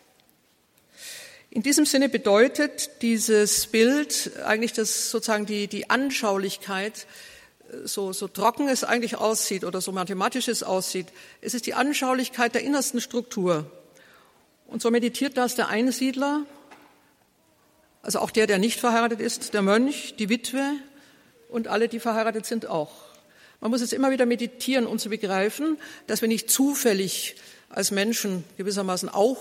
In 1.57 1.63
diesem 1.63 1.87
Sinne 1.87 2.11
bedeutet 2.11 3.01
dieses 3.01 3.69
Bild 3.69 4.33
eigentlich 4.45 4.75
das 4.75 5.11
sozusagen 5.11 5.47
die, 5.47 5.69
die 5.69 5.89
Anschaulichkeit, 5.89 7.07
so, 7.83 8.13
so 8.13 8.29
trocken 8.29 8.69
es 8.69 8.85
eigentlich 8.85 9.17
aussieht 9.17 9.65
oder 9.65 9.81
so 9.81 9.91
mathematisch 9.91 10.49
es 10.49 10.63
aussieht. 10.63 11.07
Es 11.41 11.55
ist 11.55 11.65
die 11.65 11.73
Anschaulichkeit 11.73 12.55
der 12.55 12.63
innersten 12.63 13.01
Struktur. 13.01 13.71
Und 14.67 14.83
so 14.83 14.91
meditiert 14.91 15.39
das 15.39 15.55
der 15.55 15.69
Einsiedler, 15.69 16.45
also 18.03 18.19
auch 18.19 18.33
der, 18.33 18.47
der 18.47 18.59
nicht 18.59 18.79
verheiratet 18.79 19.23
ist, 19.23 19.55
der 19.55 19.63
Mönch, 19.63 20.15
die 20.19 20.29
Witwe, 20.29 20.73
und 21.49 21.69
alle, 21.69 21.89
die 21.89 22.01
verheiratet 22.01 22.45
sind, 22.45 22.67
auch. 22.67 22.93
Man 23.63 23.71
muss 23.71 23.81
es 23.81 23.95
immer 23.95 24.11
wieder 24.11 24.27
meditieren, 24.27 24.87
um 24.87 24.99
zu 24.99 25.09
begreifen, 25.09 25.79
dass 26.07 26.21
wir 26.21 26.29
nicht 26.29 26.51
zufällig 26.51 27.37
als 27.71 27.93
Menschen 27.93 28.45
gewissermaßen 28.59 29.09
auch 29.09 29.39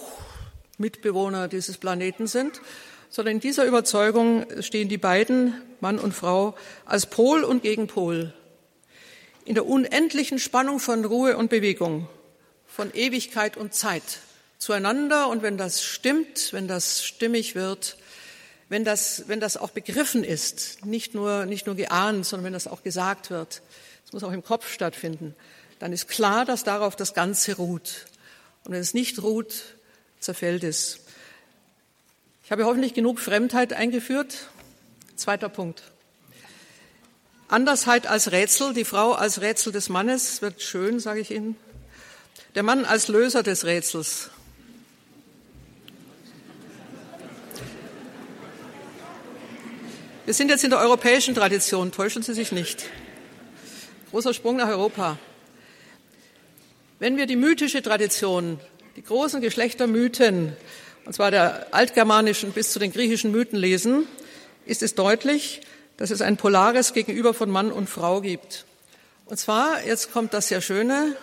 Mitbewohner 0.77 1.47
dieses 1.47 1.77
Planeten 1.77 2.27
sind, 2.27 2.61
sondern 3.09 3.35
in 3.35 3.39
dieser 3.39 3.65
Überzeugung 3.65 4.45
stehen 4.61 4.89
die 4.89 4.97
beiden, 4.97 5.53
Mann 5.79 5.99
und 5.99 6.13
Frau, 6.13 6.55
als 6.85 7.05
Pol 7.05 7.43
und 7.43 7.63
Gegenpol. 7.63 8.33
In 9.45 9.55
der 9.55 9.65
unendlichen 9.65 10.39
Spannung 10.39 10.79
von 10.79 11.05
Ruhe 11.05 11.37
und 11.37 11.49
Bewegung, 11.49 12.09
von 12.65 12.93
Ewigkeit 12.93 13.57
und 13.57 13.73
Zeit 13.73 14.19
zueinander. 14.57 15.29
Und 15.29 15.43
wenn 15.43 15.57
das 15.57 15.83
stimmt, 15.83 16.51
wenn 16.51 16.67
das 16.67 17.05
stimmig 17.05 17.55
wird, 17.55 17.97
wenn 18.67 18.83
das, 18.83 19.25
wenn 19.27 19.39
das 19.39 19.57
auch 19.57 19.69
begriffen 19.69 20.23
ist, 20.23 20.83
nicht 20.85 21.13
nur, 21.13 21.45
nicht 21.45 21.67
nur 21.67 21.75
geahnt, 21.75 22.25
sondern 22.25 22.45
wenn 22.45 22.53
das 22.53 22.67
auch 22.67 22.81
gesagt 22.81 23.29
wird, 23.29 23.61
es 24.05 24.13
muss 24.13 24.23
auch 24.23 24.31
im 24.31 24.43
Kopf 24.43 24.71
stattfinden, 24.71 25.35
dann 25.79 25.93
ist 25.93 26.07
klar, 26.07 26.45
dass 26.45 26.63
darauf 26.63 26.95
das 26.95 27.13
Ganze 27.13 27.57
ruht. 27.57 28.07
Und 28.63 28.73
wenn 28.73 28.81
es 28.81 28.93
nicht 28.93 29.21
ruht, 29.21 29.74
zerfällt 30.25 30.63
es. 30.63 30.99
Ich 32.43 32.51
habe 32.51 32.65
hoffentlich 32.65 32.93
genug 32.93 33.19
Fremdheit 33.19 33.73
eingeführt. 33.73 34.49
Zweiter 35.15 35.49
Punkt. 35.49 35.83
Andersheit 37.47 38.07
als 38.07 38.31
Rätsel, 38.31 38.73
die 38.73 38.85
Frau 38.85 39.13
als 39.13 39.41
Rätsel 39.41 39.71
des 39.71 39.87
Mannes, 39.87 40.41
wird 40.41 40.61
schön, 40.61 40.99
sage 40.99 41.21
ich 41.21 41.31
Ihnen. 41.31 41.55
Der 42.55 42.63
Mann 42.63 42.85
als 42.85 43.07
Löser 43.07 43.43
des 43.43 43.65
Rätsels. 43.65 44.29
Wir 50.25 50.33
sind 50.33 50.49
jetzt 50.49 50.63
in 50.63 50.71
der 50.71 50.79
europäischen 50.79 51.35
Tradition, 51.35 51.91
täuschen 51.91 52.23
Sie 52.23 52.33
sich 52.33 52.51
nicht. 52.51 52.85
Großer 54.09 54.33
Sprung 54.33 54.55
nach 54.55 54.69
Europa. 54.69 55.19
Wenn 56.97 57.15
wir 57.15 57.27
die 57.27 57.35
mythische 57.35 57.83
Tradition, 57.83 58.59
die 58.95 59.03
großen 59.03 59.41
Geschlechtermythen, 59.41 60.55
und 61.05 61.13
zwar 61.13 61.29
der 61.29 61.67
altgermanischen 61.71 62.51
bis 62.51 62.71
zu 62.71 62.79
den 62.79 62.93
griechischen 62.93 63.31
Mythen 63.31 63.59
lesen, 63.59 64.07
ist 64.65 64.81
es 64.81 64.95
deutlich, 64.95 65.61
dass 65.97 66.11
es 66.11 66.21
ein 66.21 66.37
polares 66.37 66.93
Gegenüber 66.93 67.33
von 67.33 67.49
Mann 67.49 67.71
und 67.71 67.89
Frau 67.89 68.21
gibt. 68.21 68.65
Und 69.25 69.37
zwar, 69.37 69.85
jetzt 69.85 70.13
kommt 70.13 70.33
das 70.33 70.47
sehr 70.47 70.61
Schöne, 70.61 71.15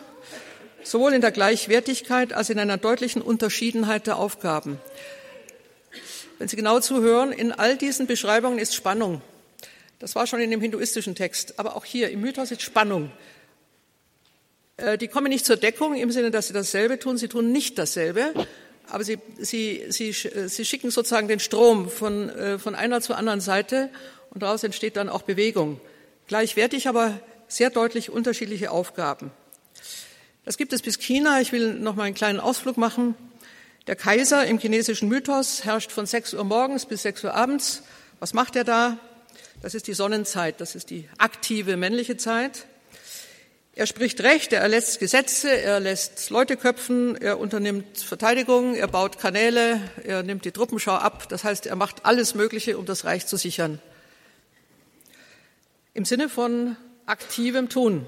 sowohl 0.82 1.14
in 1.14 1.20
der 1.20 1.30
Gleichwertigkeit 1.30 2.32
als 2.32 2.50
in 2.50 2.58
einer 2.58 2.76
deutlichen 2.76 3.22
Unterschiedenheit 3.22 4.06
der 4.06 4.18
Aufgaben. 4.18 4.78
Wenn 6.38 6.48
Sie 6.48 6.56
genau 6.56 6.80
zuhören, 6.80 7.32
in 7.32 7.52
all 7.52 7.76
diesen 7.76 8.06
Beschreibungen 8.06 8.58
ist 8.58 8.74
Spannung. 8.74 9.22
Das 9.98 10.14
war 10.14 10.26
schon 10.26 10.40
in 10.40 10.50
dem 10.50 10.60
hinduistischen 10.60 11.14
Text, 11.14 11.58
aber 11.58 11.76
auch 11.76 11.84
hier 11.84 12.10
im 12.10 12.20
Mythos 12.20 12.50
ist 12.50 12.62
Spannung. 12.62 13.10
Äh, 14.82 14.98
die 14.98 15.08
kommen 15.08 15.28
nicht 15.28 15.46
zur 15.46 15.56
Deckung 15.56 15.94
im 15.94 16.10
Sinne, 16.10 16.30
dass 16.30 16.48
sie 16.48 16.52
dasselbe 16.52 16.98
tun, 16.98 17.16
sie 17.16 17.28
tun 17.28 17.52
nicht 17.52 17.78
dasselbe, 17.78 18.34
aber 18.88 19.04
sie, 19.04 19.18
sie, 19.38 19.84
sie, 19.88 20.12
sie 20.12 20.64
schicken 20.64 20.90
sozusagen 20.90 21.28
den 21.28 21.38
Strom 21.38 21.88
von, 21.88 22.28
äh, 22.30 22.58
von 22.58 22.74
einer 22.74 23.00
zur 23.00 23.16
anderen 23.16 23.40
Seite 23.40 23.90
und 24.30 24.42
daraus 24.42 24.64
entsteht 24.64 24.96
dann 24.96 25.08
auch 25.08 25.22
Bewegung. 25.22 25.80
Gleichwertig, 26.26 26.88
aber 26.88 27.20
sehr 27.48 27.70
deutlich 27.70 28.10
unterschiedliche 28.10 28.70
Aufgaben. 28.70 29.30
Das 30.44 30.56
gibt 30.56 30.72
es 30.72 30.82
bis 30.82 30.98
China. 30.98 31.40
Ich 31.40 31.52
will 31.52 31.74
noch 31.74 31.94
mal 31.94 32.04
einen 32.04 32.14
kleinen 32.14 32.40
Ausflug 32.40 32.76
machen. 32.76 33.14
Der 33.86 33.94
Kaiser 33.96 34.46
im 34.46 34.58
chinesischen 34.58 35.08
Mythos 35.08 35.64
herrscht 35.64 35.92
von 35.92 36.06
6 36.06 36.34
Uhr 36.34 36.44
morgens 36.44 36.86
bis 36.86 37.02
6 37.02 37.24
Uhr 37.24 37.34
abends. 37.34 37.82
Was 38.18 38.32
macht 38.32 38.56
er 38.56 38.64
da? 38.64 38.98
Das 39.60 39.74
ist 39.74 39.86
die 39.86 39.92
Sonnenzeit, 39.92 40.60
das 40.60 40.74
ist 40.74 40.90
die 40.90 41.08
aktive 41.18 41.76
männliche 41.76 42.16
Zeit. 42.16 42.66
Er 43.74 43.86
spricht 43.86 44.20
Recht, 44.20 44.52
er 44.52 44.60
erlässt 44.60 44.98
Gesetze, 44.98 45.48
er 45.50 45.80
lässt 45.80 46.28
Leute 46.28 46.58
köpfen, 46.58 47.16
er 47.16 47.38
unternimmt 47.38 47.96
Verteidigung, 47.96 48.74
er 48.74 48.86
baut 48.86 49.18
Kanäle, 49.18 49.80
er 50.04 50.22
nimmt 50.22 50.44
die 50.44 50.52
Truppenschau 50.52 50.92
ab. 50.92 51.26
Das 51.30 51.42
heißt, 51.42 51.64
er 51.64 51.76
macht 51.76 52.04
alles 52.04 52.34
Mögliche, 52.34 52.76
um 52.76 52.84
das 52.84 53.06
Reich 53.06 53.26
zu 53.26 53.38
sichern. 53.38 53.80
Im 55.94 56.04
Sinne 56.04 56.28
von 56.28 56.76
aktivem 57.06 57.70
Tun. 57.70 58.06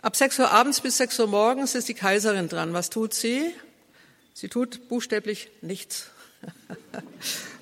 Ab 0.00 0.14
6 0.14 0.38
Uhr 0.38 0.52
abends 0.52 0.80
bis 0.80 0.98
6 0.98 1.18
Uhr 1.18 1.26
morgens 1.26 1.74
ist 1.74 1.88
die 1.88 1.94
Kaiserin 1.94 2.48
dran. 2.48 2.72
Was 2.72 2.88
tut 2.88 3.14
sie? 3.14 3.52
Sie 4.32 4.48
tut 4.48 4.88
buchstäblich 4.88 5.50
nichts. 5.60 6.10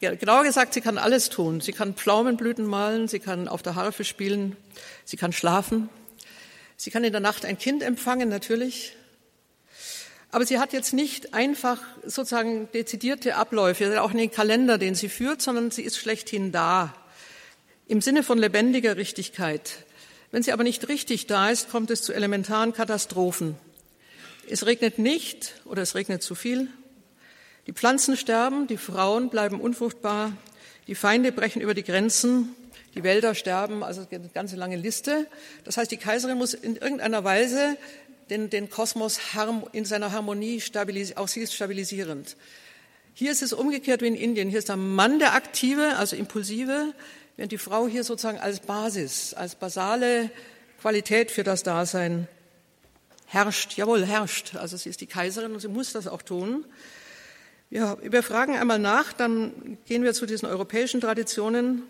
genauer 0.00 0.44
gesagt, 0.44 0.74
sie 0.74 0.80
kann 0.80 0.98
alles 0.98 1.28
tun. 1.28 1.60
Sie 1.60 1.72
kann 1.72 1.94
Pflaumenblüten 1.94 2.66
malen, 2.66 3.08
sie 3.08 3.18
kann 3.18 3.48
auf 3.48 3.62
der 3.62 3.74
Harfe 3.74 4.04
spielen, 4.04 4.56
sie 5.04 5.16
kann 5.16 5.32
schlafen, 5.32 5.88
sie 6.76 6.90
kann 6.90 7.04
in 7.04 7.12
der 7.12 7.20
Nacht 7.20 7.44
ein 7.44 7.58
Kind 7.58 7.82
empfangen, 7.82 8.28
natürlich. 8.28 8.94
Aber 10.30 10.44
sie 10.44 10.58
hat 10.58 10.72
jetzt 10.72 10.92
nicht 10.92 11.32
einfach 11.32 11.80
sozusagen 12.04 12.70
dezidierte 12.72 13.36
Abläufe, 13.36 14.02
auch 14.02 14.10
in 14.10 14.18
den 14.18 14.30
Kalender, 14.30 14.76
den 14.76 14.94
sie 14.94 15.08
führt, 15.08 15.40
sondern 15.40 15.70
sie 15.70 15.82
ist 15.82 15.96
schlechthin 15.96 16.52
da. 16.52 16.94
Im 17.86 18.02
Sinne 18.02 18.22
von 18.22 18.38
lebendiger 18.38 18.96
Richtigkeit. 18.96 19.84
Wenn 20.30 20.42
sie 20.42 20.52
aber 20.52 20.64
nicht 20.64 20.88
richtig 20.88 21.26
da 21.26 21.48
ist, 21.48 21.70
kommt 21.70 21.90
es 21.90 22.02
zu 22.02 22.12
elementaren 22.12 22.74
Katastrophen. 22.74 23.56
Es 24.46 24.66
regnet 24.66 24.98
nicht 24.98 25.54
oder 25.64 25.80
es 25.82 25.94
regnet 25.94 26.22
zu 26.22 26.34
viel. 26.34 26.68
Die 27.68 27.74
Pflanzen 27.74 28.16
sterben, 28.16 28.66
die 28.66 28.78
Frauen 28.78 29.28
bleiben 29.28 29.60
unfruchtbar, 29.60 30.32
die 30.86 30.94
Feinde 30.94 31.32
brechen 31.32 31.60
über 31.60 31.74
die 31.74 31.84
Grenzen, 31.84 32.54
die 32.94 33.04
Wälder 33.04 33.34
sterben, 33.34 33.84
also 33.84 34.06
eine 34.10 34.30
ganze 34.32 34.56
lange 34.56 34.76
Liste. 34.76 35.26
Das 35.64 35.76
heißt, 35.76 35.90
die 35.90 35.98
Kaiserin 35.98 36.38
muss 36.38 36.54
in 36.54 36.76
irgendeiner 36.76 37.24
Weise 37.24 37.76
den, 38.30 38.48
den 38.48 38.70
Kosmos 38.70 39.20
in 39.72 39.84
seiner 39.84 40.12
Harmonie 40.12 40.62
stabilisieren, 40.62 41.18
auch 41.18 41.28
sie 41.28 41.40
ist 41.40 41.52
stabilisierend. 41.52 42.36
Hier 43.12 43.30
ist 43.30 43.42
es 43.42 43.52
umgekehrt 43.52 44.00
wie 44.00 44.06
in 44.06 44.14
Indien. 44.14 44.48
Hier 44.48 44.60
ist 44.60 44.70
der 44.70 44.76
Mann 44.76 45.18
der 45.18 45.34
Aktive, 45.34 45.98
also 45.98 46.16
Impulsive, 46.16 46.94
während 47.36 47.52
die 47.52 47.58
Frau 47.58 47.86
hier 47.86 48.02
sozusagen 48.02 48.38
als 48.38 48.60
Basis, 48.60 49.34
als 49.34 49.56
basale 49.56 50.30
Qualität 50.80 51.30
für 51.30 51.44
das 51.44 51.64
Dasein 51.64 52.28
herrscht, 53.26 53.76
jawohl, 53.76 54.06
herrscht. 54.06 54.56
Also 54.56 54.78
sie 54.78 54.88
ist 54.88 55.02
die 55.02 55.06
Kaiserin 55.06 55.52
und 55.52 55.60
sie 55.60 55.68
muss 55.68 55.92
das 55.92 56.06
auch 56.06 56.22
tun. 56.22 56.64
Ja, 57.70 57.98
wir 58.00 58.22
fragen 58.22 58.56
einmal 58.56 58.78
nach, 58.78 59.12
dann 59.12 59.76
gehen 59.84 60.02
wir 60.02 60.14
zu 60.14 60.24
diesen 60.24 60.46
europäischen 60.46 61.02
Traditionen. 61.02 61.82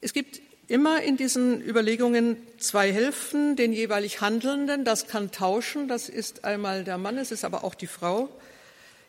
Es 0.00 0.14
gibt 0.14 0.40
immer 0.68 1.02
in 1.02 1.18
diesen 1.18 1.60
Überlegungen 1.60 2.38
zwei 2.56 2.90
Hälften, 2.90 3.56
den 3.56 3.74
jeweilig 3.74 4.22
Handelnden. 4.22 4.86
Das 4.86 5.06
kann 5.06 5.32
tauschen. 5.32 5.86
Das 5.86 6.08
ist 6.08 6.44
einmal 6.44 6.84
der 6.84 6.96
Mann, 6.96 7.18
es 7.18 7.30
ist 7.30 7.44
aber 7.44 7.62
auch 7.62 7.74
die 7.74 7.88
Frau. 7.88 8.30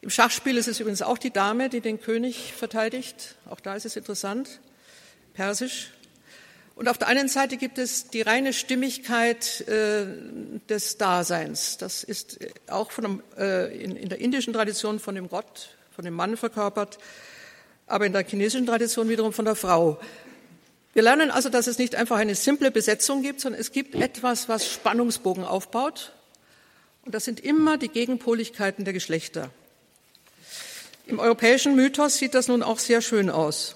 Im 0.02 0.10
Schachspiel 0.10 0.58
ist 0.58 0.68
es 0.68 0.82
übrigens 0.82 1.04
auch 1.04 1.18
die 1.18 1.32
Dame, 1.32 1.70
die 1.70 1.80
den 1.80 2.02
König 2.02 2.52
verteidigt. 2.52 3.36
Auch 3.50 3.62
da 3.62 3.76
ist 3.76 3.86
es 3.86 3.96
interessant. 3.96 4.60
Persisch. 5.36 5.92
Und 6.82 6.88
auf 6.88 6.98
der 6.98 7.10
einen 7.10 7.28
Seite 7.28 7.58
gibt 7.58 7.78
es 7.78 8.08
die 8.08 8.24
reine 8.24 8.54
Stimmigkeit 8.54 9.62
äh, 9.68 10.08
des 10.68 10.98
Daseins. 10.98 11.78
Das 11.78 12.04
ist 12.04 12.40
auch 12.66 12.90
von 12.90 13.04
dem, 13.04 13.24
äh, 13.38 13.84
in, 13.84 13.96
in 13.96 14.10
der 14.10 14.20
indischen 14.20 14.52
Tradition 14.52 15.00
von 15.00 15.14
dem 15.14 15.30
Gott, 15.30 15.78
von 15.96 16.04
dem 16.04 16.16
Mann 16.16 16.38
verkörpert, 16.38 16.98
aber 17.86 18.08
in 18.08 18.14
der 18.14 18.26
chinesischen 18.26 18.66
Tradition 18.66 19.10
wiederum 19.10 19.32
von 19.32 19.46
der 19.46 19.54
Frau. 19.54 20.02
Wir 20.94 21.04
lernen 21.04 21.30
also, 21.30 21.50
dass 21.50 21.68
es 21.68 21.78
nicht 21.78 21.94
einfach 21.94 22.18
eine 22.18 22.34
simple 22.34 22.72
Besetzung 22.72 23.22
gibt, 23.22 23.42
sondern 23.42 23.62
es 23.62 23.72
gibt 23.72 23.94
etwas, 23.94 24.50
was 24.50 24.68
Spannungsbogen 24.68 25.44
aufbaut. 25.44 26.14
Und 27.06 27.14
das 27.14 27.26
sind 27.26 27.42
immer 27.42 27.78
die 27.78 27.90
Gegenpoligkeiten 27.90 28.86
der 28.86 28.94
Geschlechter. 28.96 29.52
Im 31.06 31.20
europäischen 31.20 31.76
Mythos 31.76 32.18
sieht 32.18 32.34
das 32.34 32.48
nun 32.48 32.64
auch 32.64 32.80
sehr 32.80 33.02
schön 33.02 33.30
aus. 33.30 33.76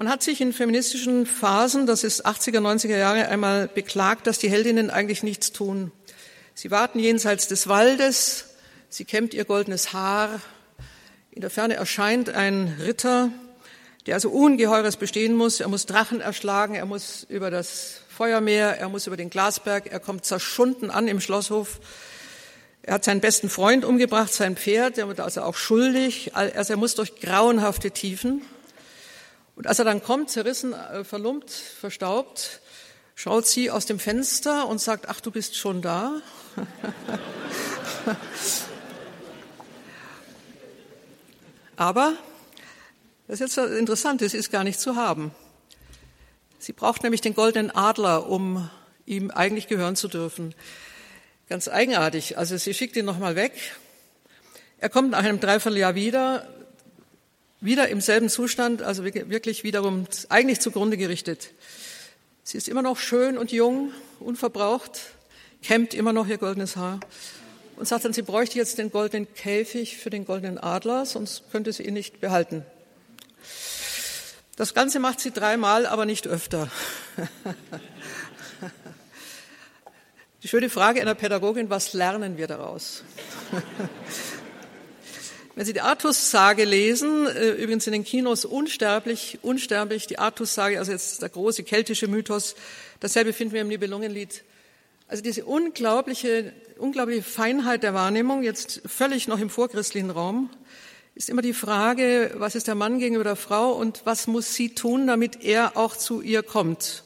Man 0.00 0.08
hat 0.08 0.22
sich 0.22 0.40
in 0.40 0.54
feministischen 0.54 1.26
Phasen, 1.26 1.84
das 1.84 2.04
ist 2.04 2.24
80er, 2.24 2.60
90er 2.60 2.96
Jahre, 2.96 3.28
einmal 3.28 3.68
beklagt, 3.68 4.26
dass 4.26 4.38
die 4.38 4.48
Heldinnen 4.48 4.88
eigentlich 4.88 5.22
nichts 5.22 5.52
tun. 5.52 5.92
Sie 6.54 6.70
warten 6.70 6.98
jenseits 6.98 7.48
des 7.48 7.68
Waldes, 7.68 8.46
sie 8.88 9.04
kämmt 9.04 9.34
ihr 9.34 9.44
goldenes 9.44 9.92
Haar, 9.92 10.40
in 11.32 11.42
der 11.42 11.50
Ferne 11.50 11.74
erscheint 11.74 12.30
ein 12.30 12.78
Ritter, 12.82 13.30
der 14.06 14.14
also 14.14 14.30
Ungeheures 14.30 14.96
bestehen 14.96 15.34
muss. 15.34 15.60
Er 15.60 15.68
muss 15.68 15.84
Drachen 15.84 16.22
erschlagen, 16.22 16.76
er 16.76 16.86
muss 16.86 17.26
über 17.28 17.50
das 17.50 18.00
Feuermeer, 18.08 18.78
er 18.78 18.88
muss 18.88 19.06
über 19.06 19.18
den 19.18 19.28
Glasberg, 19.28 19.92
er 19.92 20.00
kommt 20.00 20.24
zerschunden 20.24 20.90
an 20.90 21.08
im 21.08 21.20
Schlosshof. 21.20 21.78
Er 22.80 22.94
hat 22.94 23.04
seinen 23.04 23.20
besten 23.20 23.50
Freund 23.50 23.84
umgebracht, 23.84 24.32
sein 24.32 24.56
Pferd, 24.56 24.96
er 24.96 25.08
wird 25.08 25.20
also 25.20 25.42
auch 25.42 25.56
schuldig. 25.56 26.34
Also 26.34 26.72
er 26.72 26.78
muss 26.78 26.94
durch 26.94 27.20
grauenhafte 27.20 27.90
Tiefen. 27.90 28.40
Und 29.60 29.66
als 29.66 29.78
er 29.78 29.84
dann 29.84 30.02
kommt, 30.02 30.30
zerrissen, 30.30 30.72
äh, 30.72 31.04
verlumpt, 31.04 31.50
verstaubt, 31.50 32.62
schaut 33.14 33.46
sie 33.46 33.70
aus 33.70 33.84
dem 33.84 33.98
Fenster 33.98 34.66
und 34.66 34.80
sagt, 34.80 35.10
ach, 35.10 35.20
du 35.20 35.30
bist 35.30 35.54
schon 35.54 35.82
da. 35.82 36.22
Aber, 41.76 42.14
das 43.28 43.42
ist 43.42 43.54
jetzt 43.54 43.70
interessant, 43.72 44.22
es 44.22 44.32
ist 44.32 44.50
gar 44.50 44.64
nicht 44.64 44.80
zu 44.80 44.96
haben. 44.96 45.30
Sie 46.58 46.72
braucht 46.72 47.02
nämlich 47.02 47.20
den 47.20 47.34
goldenen 47.34 47.70
Adler, 47.70 48.30
um 48.30 48.70
ihm 49.04 49.30
eigentlich 49.30 49.68
gehören 49.68 49.94
zu 49.94 50.08
dürfen. 50.08 50.54
Ganz 51.50 51.68
eigenartig. 51.68 52.38
Also 52.38 52.56
sie 52.56 52.72
schickt 52.72 52.96
ihn 52.96 53.04
nochmal 53.04 53.36
weg. 53.36 53.52
Er 54.78 54.88
kommt 54.88 55.10
nach 55.10 55.18
einem 55.18 55.38
Dreivierteljahr 55.38 55.94
wieder, 55.94 56.48
wieder 57.60 57.88
im 57.88 58.00
selben 58.00 58.28
Zustand, 58.28 58.82
also 58.82 59.04
wirklich 59.04 59.64
wiederum 59.64 60.06
eigentlich 60.28 60.60
zugrunde 60.60 60.96
gerichtet. 60.96 61.50
Sie 62.42 62.56
ist 62.56 62.68
immer 62.68 62.82
noch 62.82 62.98
schön 62.98 63.36
und 63.36 63.52
jung, 63.52 63.92
unverbraucht, 64.18 65.00
kämmt 65.62 65.94
immer 65.94 66.12
noch 66.12 66.26
ihr 66.26 66.38
goldenes 66.38 66.76
Haar 66.76 67.00
und 67.76 67.86
sagt 67.86 68.04
dann, 68.04 68.12
sie 68.12 68.22
bräuchte 68.22 68.58
jetzt 68.58 68.78
den 68.78 68.90
goldenen 68.90 69.32
Käfig 69.34 69.96
für 69.98 70.10
den 70.10 70.24
goldenen 70.24 70.58
Adler, 70.58 71.06
sonst 71.06 71.44
könnte 71.50 71.72
sie 71.72 71.84
ihn 71.84 71.94
nicht 71.94 72.20
behalten. 72.20 72.64
Das 74.56 74.74
Ganze 74.74 74.98
macht 74.98 75.20
sie 75.20 75.30
dreimal, 75.30 75.86
aber 75.86 76.04
nicht 76.06 76.26
öfter. 76.26 76.70
Die 80.42 80.48
schöne 80.48 80.70
Frage 80.70 81.00
einer 81.02 81.14
Pädagogin, 81.14 81.68
was 81.68 81.92
lernen 81.92 82.38
wir 82.38 82.46
daraus? 82.46 83.04
Wenn 85.56 85.66
Sie 85.66 85.72
die 85.72 85.80
Artus-Sage 85.80 86.64
lesen, 86.64 87.26
äh, 87.26 87.50
übrigens 87.50 87.86
in 87.86 87.92
den 87.92 88.04
Kinos 88.04 88.44
unsterblich, 88.44 89.40
unsterblich, 89.42 90.06
die 90.06 90.18
Artus-Sage, 90.18 90.78
also 90.78 90.92
jetzt 90.92 91.22
der 91.22 91.28
große 91.28 91.64
keltische 91.64 92.06
Mythos, 92.06 92.54
dasselbe 93.00 93.32
finden 93.32 93.54
wir 93.54 93.62
im 93.62 93.68
Nibelungenlied. 93.68 94.44
Also 95.08 95.24
diese 95.24 95.44
unglaubliche, 95.44 96.52
unglaubliche 96.78 97.24
Feinheit 97.24 97.82
der 97.82 97.94
Wahrnehmung, 97.94 98.44
jetzt 98.44 98.82
völlig 98.86 99.26
noch 99.26 99.40
im 99.40 99.50
vorchristlichen 99.50 100.10
Raum, 100.10 100.50
ist 101.16 101.28
immer 101.28 101.42
die 101.42 101.52
Frage, 101.52 102.30
was 102.36 102.54
ist 102.54 102.68
der 102.68 102.76
Mann 102.76 103.00
gegenüber 103.00 103.24
der 103.24 103.36
Frau 103.36 103.72
und 103.72 104.02
was 104.04 104.28
muss 104.28 104.54
sie 104.54 104.76
tun, 104.76 105.08
damit 105.08 105.42
er 105.42 105.76
auch 105.76 105.96
zu 105.96 106.22
ihr 106.22 106.44
kommt. 106.44 107.02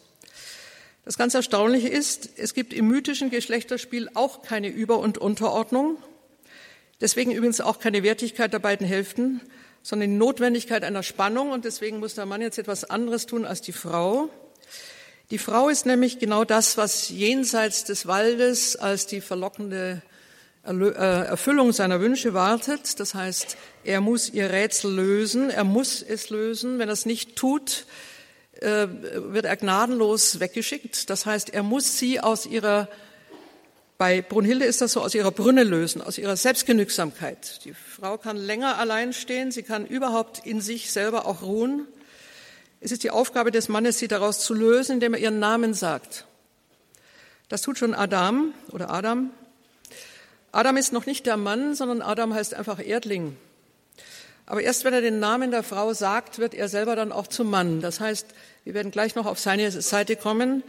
Das 1.07 1.17
ganz 1.17 1.33
Erstaunliche 1.33 1.89
ist, 1.89 2.29
es 2.37 2.53
gibt 2.53 2.75
im 2.75 2.89
mythischen 2.89 3.31
Geschlechterspiel 3.31 4.11
auch 4.13 4.43
keine 4.43 4.69
Über- 4.69 4.99
und 4.99 5.17
Unterordnung. 5.17 5.97
Deswegen 7.05 7.33
übrigens 7.33 7.61
auch 7.61 7.81
keine 7.81 8.03
Wertigkeit 8.03 8.55
der 8.55 8.61
beiden 8.61 8.87
Hälften, 8.87 9.43
sondern 9.83 10.09
die 10.09 10.17
Notwendigkeit 10.17 10.85
einer 10.85 11.03
Spannung. 11.03 11.51
Und 11.51 11.67
deswegen 11.67 11.99
muss 11.99 12.15
der 12.15 12.25
Mann 12.25 12.41
jetzt 12.41 12.59
etwas 12.59 12.89
anderes 12.89 13.27
tun 13.27 13.45
als 13.45 13.61
die 13.61 13.73
Frau. 13.73 14.31
Die 15.31 15.37
Frau 15.37 15.69
ist 15.69 15.85
nämlich 15.85 16.19
genau 16.19 16.45
das, 16.47 16.79
was 16.79 17.11
jenseits 17.11 17.85
des 17.85 18.07
Waldes 18.07 18.77
als 18.77 19.07
die 19.07 19.21
verlockende 19.21 20.01
äh, 20.67 21.27
Erfüllung 21.27 21.75
seiner 21.75 22.01
Wünsche 22.01 22.33
wartet. 22.33 22.99
Das 22.99 23.15
heißt, 23.15 23.59
er 23.85 24.01
muss 24.01 24.31
ihr 24.31 24.49
Rätsel 24.49 24.91
lösen, 24.91 25.51
er 25.51 25.65
muss 25.65 26.01
es 26.01 26.31
lösen. 26.31 26.79
Wenn 26.79 26.89
er 26.89 26.95
es 26.95 27.05
nicht 27.05 27.37
tut, 27.37 27.85
äh, 28.63 28.87
wird 29.15 29.45
er 29.45 29.57
gnadenlos 29.57 30.41
weggeschickt. 30.41 31.11
Das 31.11 31.27
heißt, 31.27 31.51
er 31.51 31.65
muss 31.65 31.99
sie 31.99 32.21
aus 32.21 32.47
ihrer, 32.47 32.89
bei 34.05 34.21
Brunhilde 34.21 34.67
ist 34.67 34.83
das 34.83 34.93
so, 34.93 35.01
aus 35.01 35.15
ihrer 35.15 35.31
Brünne 35.31 35.65
lösen, 35.65 36.03
aus 36.03 36.19
ihrer 36.19 36.37
Selbstgenügsamkeit. 36.37 37.65
Die 37.65 37.73
Frau 37.73 38.19
kann 38.19 38.37
länger 38.37 38.77
allein 38.77 39.15
stehen, 39.15 39.51
sie 39.51 39.63
kann 39.63 39.87
überhaupt 39.87 40.45
in 40.45 40.61
sich 40.61 40.93
selber 40.93 41.25
auch 41.25 41.41
ruhen. 41.41 41.89
Es 42.83 42.93
ist 42.93 43.03
die 43.03 43.11
Aufgabe 43.11 43.51
des 43.51 43.71
Mannes, 43.71 43.99
sie 43.99 44.07
daraus 44.07 44.41
zu 44.41 44.53
lösen, 44.53 44.97
indem 44.97 45.15
er 45.15 45.21
ihren 45.21 45.39
Namen 45.39 45.73
sagt. 45.73 46.27
Das 47.49 47.63
tut 47.63 47.79
schon 47.79 47.95
Adam 47.95 48.53
oder 48.73 48.91
Adam. 48.91 49.31
Adam 50.53 50.77
ist 50.77 50.93
noch 50.93 51.07
nicht 51.07 51.25
der 51.25 51.39
Mann, 51.39 51.75
sondern 51.75 52.03
Adam 52.03 52.35
heißt 52.35 52.53
einfach 52.53 52.87
Erdling. 52.87 53.39
Aber 54.45 54.61
erst 54.61 54.85
wenn 54.85 54.93
er 54.93 55.01
den 55.01 55.19
Namen 55.19 55.51
der 55.51 55.63
Frau 55.63 55.95
sagt, 55.95 56.39
wird 56.39 56.53
er 56.53 56.69
selber 56.69 56.95
dann 56.95 57.11
auch 57.11 57.27
zum 57.27 57.49
Mann. 57.49 57.81
Das 57.81 58.01
heißt, 58.01 58.27
wir 58.65 58.75
werden 58.75 58.93
gleich 58.93 59.15
noch 59.15 59.25
auf 59.25 59.39
seine 59.39 59.71
Seite 59.71 60.15
kommen. 60.15 60.63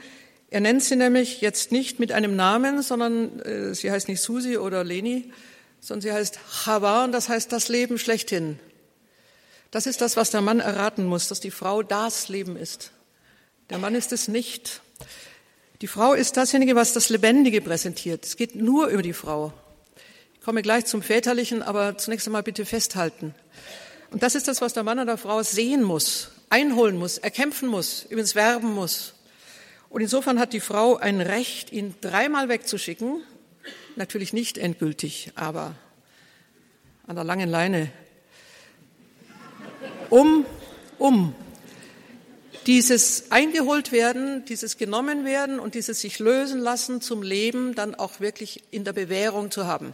Er 0.55 0.61
nennt 0.61 0.81
sie 0.81 0.95
nämlich 0.95 1.41
jetzt 1.41 1.73
nicht 1.73 1.99
mit 1.99 2.13
einem 2.13 2.37
Namen, 2.37 2.81
sondern 2.81 3.41
äh, 3.41 3.75
sie 3.75 3.91
heißt 3.91 4.07
nicht 4.07 4.21
Susi 4.21 4.57
oder 4.57 4.85
Leni, 4.85 5.33
sondern 5.81 6.01
sie 6.01 6.13
heißt 6.13 6.39
Chava 6.49 7.03
und 7.03 7.11
das 7.11 7.27
heißt 7.27 7.51
das 7.51 7.67
Leben 7.67 7.99
schlechthin. 7.99 8.57
Das 9.71 9.85
ist 9.85 9.99
das, 9.99 10.15
was 10.15 10.31
der 10.31 10.39
Mann 10.39 10.61
erraten 10.61 11.07
muss, 11.07 11.27
dass 11.27 11.41
die 11.41 11.51
Frau 11.51 11.83
das 11.83 12.29
Leben 12.29 12.55
ist. 12.55 12.91
Der 13.69 13.79
Mann 13.79 13.95
ist 13.95 14.13
es 14.13 14.29
nicht. 14.29 14.79
Die 15.81 15.87
Frau 15.87 16.13
ist 16.13 16.37
dasjenige, 16.37 16.73
was 16.77 16.93
das 16.93 17.09
Lebendige 17.09 17.59
präsentiert. 17.59 18.25
Es 18.25 18.37
geht 18.37 18.55
nur 18.55 18.87
über 18.87 19.01
die 19.01 19.11
Frau. 19.11 19.51
Ich 20.35 20.39
komme 20.45 20.61
gleich 20.61 20.85
zum 20.85 21.01
Väterlichen, 21.01 21.63
aber 21.63 21.97
zunächst 21.97 22.27
einmal 22.27 22.43
bitte 22.43 22.65
festhalten. 22.65 23.35
Und 24.09 24.23
das 24.23 24.35
ist 24.35 24.47
das, 24.47 24.61
was 24.61 24.71
der 24.71 24.83
Mann 24.83 24.99
an 24.99 25.07
der 25.07 25.17
Frau 25.17 25.43
sehen 25.43 25.83
muss, 25.83 26.31
einholen 26.49 26.95
muss, 26.95 27.17
erkämpfen 27.17 27.67
muss, 27.67 28.05
übrigens 28.05 28.35
werben 28.35 28.73
muss. 28.73 29.14
Und 29.95 30.01
insofern 30.01 30.39
hat 30.39 30.51
die 30.51 30.59
Frau 30.59 30.97
ein 30.97 31.21
Recht, 31.21 31.71
ihn 31.71 31.95
dreimal 32.01 32.49
wegzuschicken. 32.49 33.23
Natürlich 33.95 34.33
nicht 34.33 34.57
endgültig, 34.57 35.31
aber 35.35 35.73
an 37.07 37.15
der 37.15 37.23
langen 37.23 37.49
Leine. 37.49 37.89
Um, 40.09 40.45
um 40.97 41.33
dieses 42.65 43.31
eingeholt 43.31 43.93
werden, 43.93 44.43
dieses 44.43 44.75
genommen 44.75 45.23
werden 45.23 45.61
und 45.61 45.75
dieses 45.75 46.01
sich 46.01 46.19
lösen 46.19 46.59
lassen 46.59 46.99
zum 46.99 47.23
Leben 47.23 47.73
dann 47.73 47.95
auch 47.95 48.19
wirklich 48.19 48.63
in 48.71 48.83
der 48.83 48.91
Bewährung 48.91 49.49
zu 49.49 49.65
haben. 49.65 49.93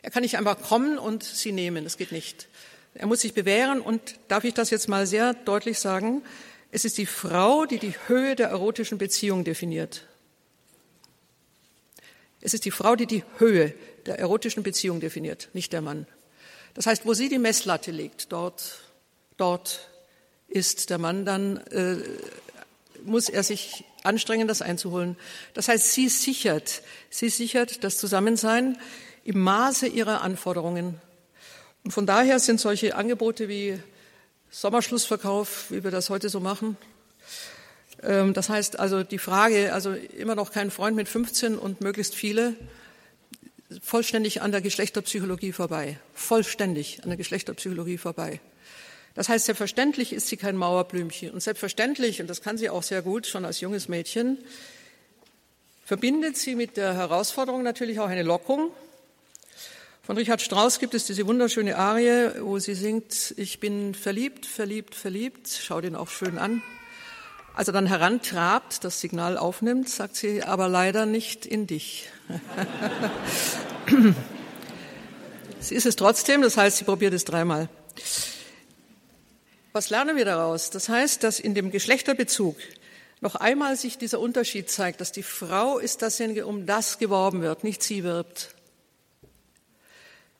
Er 0.00 0.10
kann 0.10 0.22
nicht 0.22 0.38
einfach 0.38 0.62
kommen 0.62 0.96
und 0.96 1.22
sie 1.22 1.52
nehmen, 1.52 1.84
das 1.84 1.98
geht 1.98 2.10
nicht. 2.10 2.48
Er 2.94 3.06
muss 3.06 3.20
sich 3.20 3.34
bewähren 3.34 3.82
und 3.82 4.00
darf 4.28 4.44
ich 4.44 4.54
das 4.54 4.70
jetzt 4.70 4.88
mal 4.88 5.06
sehr 5.06 5.34
deutlich 5.34 5.78
sagen, 5.78 6.22
es 6.76 6.84
ist 6.84 6.98
die 6.98 7.06
Frau, 7.06 7.64
die 7.64 7.78
die 7.78 7.94
Höhe 8.06 8.36
der 8.36 8.48
erotischen 8.48 8.98
Beziehung 8.98 9.44
definiert. 9.44 10.06
Es 12.42 12.52
ist 12.52 12.66
die 12.66 12.70
Frau, 12.70 12.96
die 12.96 13.06
die 13.06 13.24
Höhe 13.38 13.72
der 14.04 14.18
erotischen 14.18 14.62
Beziehung 14.62 15.00
definiert, 15.00 15.48
nicht 15.54 15.72
der 15.72 15.80
Mann. 15.80 16.06
Das 16.74 16.84
heißt, 16.84 17.06
wo 17.06 17.14
sie 17.14 17.30
die 17.30 17.38
Messlatte 17.38 17.92
legt, 17.92 18.30
dort, 18.30 18.80
dort 19.38 19.88
ist 20.48 20.90
der 20.90 20.98
Mann 20.98 21.24
dann, 21.24 21.56
äh, 21.68 21.96
muss 23.06 23.30
er 23.30 23.42
sich 23.42 23.84
anstrengen, 24.02 24.46
das 24.46 24.60
einzuholen. 24.60 25.16
Das 25.54 25.68
heißt, 25.68 25.94
sie 25.94 26.10
sichert, 26.10 26.82
sie 27.08 27.30
sichert 27.30 27.84
das 27.84 27.96
Zusammensein 27.96 28.76
im 29.24 29.40
Maße 29.40 29.86
ihrer 29.86 30.20
Anforderungen 30.20 31.00
und 31.84 31.92
von 31.92 32.04
daher 32.04 32.38
sind 32.38 32.60
solche 32.60 32.96
Angebote 32.96 33.48
wie 33.48 33.80
Sommerschlussverkauf, 34.58 35.70
wie 35.70 35.84
wir 35.84 35.90
das 35.90 36.08
heute 36.08 36.30
so 36.30 36.40
machen, 36.40 36.78
Ähm, 38.02 38.34
das 38.34 38.48
heißt 38.48 38.78
also 38.78 39.02
die 39.02 39.18
Frage, 39.18 39.72
also 39.72 39.92
immer 39.92 40.34
noch 40.34 40.52
kein 40.52 40.70
Freund 40.70 40.96
mit 40.96 41.08
15 41.08 41.58
und 41.58 41.80
möglichst 41.80 42.14
viele, 42.14 42.54
vollständig 43.82 44.42
an 44.42 44.52
der 44.52 44.60
Geschlechterpsychologie 44.60 45.52
vorbei. 45.52 45.98
Vollständig 46.14 47.00
an 47.02 47.08
der 47.08 47.16
Geschlechterpsychologie 47.16 47.98
vorbei. 47.98 48.40
Das 49.14 49.28
heißt, 49.28 49.46
selbstverständlich 49.46 50.12
ist 50.12 50.28
sie 50.28 50.36
kein 50.36 50.56
Mauerblümchen. 50.56 51.30
Und 51.30 51.42
selbstverständlich, 51.42 52.20
und 52.20 52.28
das 52.28 52.42
kann 52.42 52.58
sie 52.58 52.70
auch 52.70 52.82
sehr 52.82 53.02
gut, 53.02 53.26
schon 53.26 53.44
als 53.44 53.60
junges 53.60 53.88
Mädchen, 53.88 54.38
verbindet 55.84 56.36
sie 56.36 56.54
mit 56.54 56.76
der 56.76 56.94
Herausforderung 56.94 57.62
natürlich 57.62 57.98
auch 57.98 58.08
eine 58.08 58.22
Lockung. 58.22 58.70
Von 60.06 60.16
Richard 60.16 60.40
Strauss 60.40 60.78
gibt 60.78 60.94
es 60.94 61.04
diese 61.04 61.26
wunderschöne 61.26 61.76
Arie, 61.76 62.30
wo 62.38 62.60
sie 62.60 62.74
singt, 62.74 63.34
ich 63.36 63.58
bin 63.58 63.92
verliebt, 63.92 64.46
verliebt, 64.46 64.94
verliebt, 64.94 65.48
schau 65.48 65.80
den 65.80 65.96
auch 65.96 66.10
schön 66.10 66.38
an. 66.38 66.62
Als 67.56 67.66
er 67.66 67.72
dann 67.72 67.86
herantrabt, 67.86 68.84
das 68.84 69.00
Signal 69.00 69.36
aufnimmt, 69.36 69.88
sagt 69.88 70.14
sie, 70.14 70.44
aber 70.44 70.68
leider 70.68 71.06
nicht 71.06 71.44
in 71.44 71.66
dich. 71.66 72.08
sie 75.58 75.74
ist 75.74 75.86
es 75.86 75.96
trotzdem, 75.96 76.40
das 76.40 76.56
heißt, 76.56 76.76
sie 76.76 76.84
probiert 76.84 77.12
es 77.12 77.24
dreimal. 77.24 77.68
Was 79.72 79.90
lernen 79.90 80.16
wir 80.16 80.24
daraus? 80.24 80.70
Das 80.70 80.88
heißt, 80.88 81.24
dass 81.24 81.40
in 81.40 81.54
dem 81.54 81.72
Geschlechterbezug 81.72 82.56
noch 83.20 83.34
einmal 83.34 83.74
sich 83.74 83.98
dieser 83.98 84.20
Unterschied 84.20 84.70
zeigt, 84.70 85.00
dass 85.00 85.10
die 85.10 85.24
Frau 85.24 85.78
ist 85.78 86.00
dasjenige, 86.02 86.46
um 86.46 86.64
das 86.64 86.98
geworben 86.98 87.42
wird, 87.42 87.64
nicht 87.64 87.82
sie 87.82 88.04
wirbt. 88.04 88.55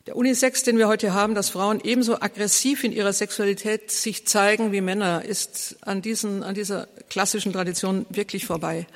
Der 0.06 0.14
Unisex, 0.14 0.62
den 0.62 0.78
wir 0.78 0.86
heute 0.86 1.14
haben, 1.14 1.34
dass 1.34 1.50
Frauen 1.50 1.80
ebenso 1.82 2.20
aggressiv 2.20 2.84
in 2.84 2.92
ihrer 2.92 3.12
Sexualität 3.12 3.90
sich 3.90 4.24
zeigen 4.24 4.70
wie 4.70 4.80
Männer, 4.80 5.24
ist 5.24 5.78
an, 5.80 6.00
diesen, 6.00 6.44
an 6.44 6.54
dieser 6.54 6.86
klassischen 7.10 7.52
Tradition 7.52 8.06
wirklich 8.08 8.46
vorbei. 8.46 8.86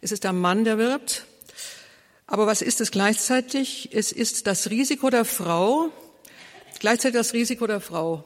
Es 0.00 0.10
ist 0.10 0.24
der 0.24 0.32
Mann, 0.32 0.64
der 0.64 0.76
wirbt. 0.76 1.24
Aber 2.26 2.48
was 2.48 2.62
ist 2.62 2.80
es 2.80 2.90
gleichzeitig? 2.90 3.90
Es 3.92 4.10
ist 4.10 4.48
das 4.48 4.68
Risiko 4.68 5.08
der 5.08 5.24
Frau, 5.24 5.90
gleichzeitig 6.80 7.16
das 7.16 7.32
Risiko 7.32 7.68
der 7.68 7.80
Frau, 7.80 8.24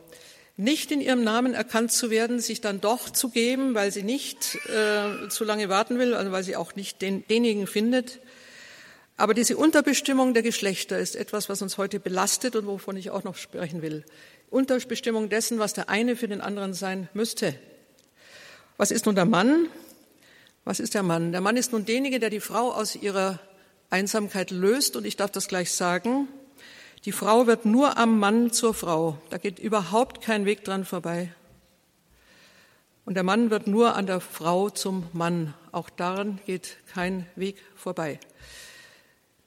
nicht 0.57 0.92
in 0.92 1.03
ihrem 1.03 1.22
Namen 1.22 1.53
erkannt 1.53 1.92
zu 1.92 2.09
werden, 2.09 2.40
sich 2.40 2.62
dann 2.62 2.81
doch 2.81 3.11
zu 3.11 3.29
geben, 3.29 3.74
weil 3.74 3.92
sie 3.92 4.03
nicht 4.03 4.57
äh, 4.66 5.29
zu 5.29 5.44
lange 5.44 5.68
warten 5.68 5.98
will, 5.98 6.14
also 6.14 6.33
weil 6.33 6.42
sie 6.42 6.57
auch 6.57 6.74
nicht 6.74 7.03
den, 7.03 7.22
denjenigen 7.29 7.66
findet, 7.66 8.18
aber 9.20 9.35
diese 9.35 9.59
Unterbestimmung 9.59 10.33
der 10.33 10.42
Geschlechter 10.42 10.98
ist 10.98 11.14
etwas, 11.14 11.50
was 11.50 11.61
uns 11.61 11.76
heute 11.76 12.00
belastet 12.00 12.56
und 12.56 12.66
wovon 12.66 12.96
ich 12.96 13.11
auch 13.11 13.22
noch 13.22 13.37
sprechen 13.37 13.83
will. 13.83 14.02
Unterbestimmung 14.48 15.28
dessen, 15.28 15.59
was 15.59 15.74
der 15.74 15.90
eine 15.90 16.16
für 16.16 16.26
den 16.26 16.40
anderen 16.40 16.72
sein 16.72 17.06
müsste. 17.12 17.54
Was 18.78 18.90
ist 18.90 19.04
nun 19.04 19.14
der 19.14 19.26
Mann? 19.26 19.68
Was 20.64 20.80
ist 20.80 20.94
der 20.94 21.02
Mann? 21.02 21.33
Der 21.33 21.42
Mann 21.42 21.59
ist 21.59 21.72
nun 21.72 21.85
derjenige, 21.85 22.18
der 22.18 22.30
die 22.30 22.40
Frau 22.40 22.72
aus 22.72 22.96
ihrer 22.96 23.38
Einsamkeit 23.90 24.50
löst. 24.50 24.96
Und 24.96 25.04
ich 25.04 25.16
darf 25.16 25.30
das 25.30 25.48
gleich 25.48 25.70
sagen. 25.72 26.26
Die 27.04 27.12
Frau 27.12 27.46
wird 27.46 27.66
nur 27.66 27.98
am 27.98 28.18
Mann 28.18 28.52
zur 28.52 28.72
Frau. 28.72 29.18
Da 29.28 29.37
geht 29.37 29.59
überhaupt 29.59 30.22
kein 30.22 30.46
Weg 30.46 30.64
dran 30.64 30.87
vorbei. 30.87 31.30
Und 33.04 33.14
der 33.14 33.22
Mann 33.22 33.50
wird 33.50 33.66
nur 33.66 33.96
an 33.96 34.06
der 34.06 34.20
Frau 34.20 34.70
zum 34.70 35.09
Mann. 35.12 35.52
Auch 35.72 35.90
daran 35.90 36.40
geht 36.46 36.78
kein 36.94 37.26
Weg 37.37 37.56
vorbei. 37.76 38.18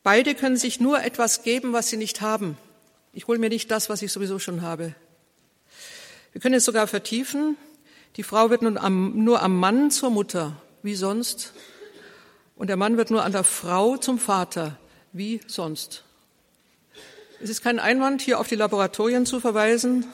Beide 0.03 0.35
können 0.35 0.57
sich 0.57 0.81
nur 0.81 1.01
etwas 1.01 1.43
geben, 1.43 1.71
was 1.71 1.89
sie 1.89 1.95
nicht 1.95 2.19
haben. 2.19 2.57
Ich 3.13 3.27
hole 3.27 3.39
mir 3.39 3.49
nicht 3.49 3.71
das, 3.71 3.89
was 3.89 4.01
ich 4.01 4.11
sowieso 4.11 4.37
schon 4.37 4.61
habe. 4.61 4.93
Wir 6.33 6.41
können 6.41 6.55
es 6.55 6.65
sogar 6.65 6.87
vertiefen. 6.87 7.55
Die 8.17 8.23
Frau 8.23 8.49
wird 8.49 8.63
nun 8.63 8.77
am, 8.77 9.23
nur 9.23 9.41
am 9.41 9.57
Mann 9.57 9.91
zur 9.91 10.09
Mutter, 10.09 10.61
wie 10.81 10.95
sonst. 10.95 11.53
Und 12.57 12.67
der 12.67 12.75
Mann 12.75 12.97
wird 12.97 13.11
nur 13.11 13.23
an 13.23 13.31
der 13.31 13.45
Frau 13.45 13.95
zum 13.95 14.19
Vater, 14.19 14.77
wie 15.13 15.39
sonst. 15.47 16.03
Es 17.41 17.49
ist 17.49 17.63
kein 17.63 17.79
Einwand, 17.79 18.21
hier 18.21 18.39
auf 18.39 18.47
die 18.47 18.55
Laboratorien 18.55 19.25
zu 19.25 19.39
verweisen, 19.39 20.05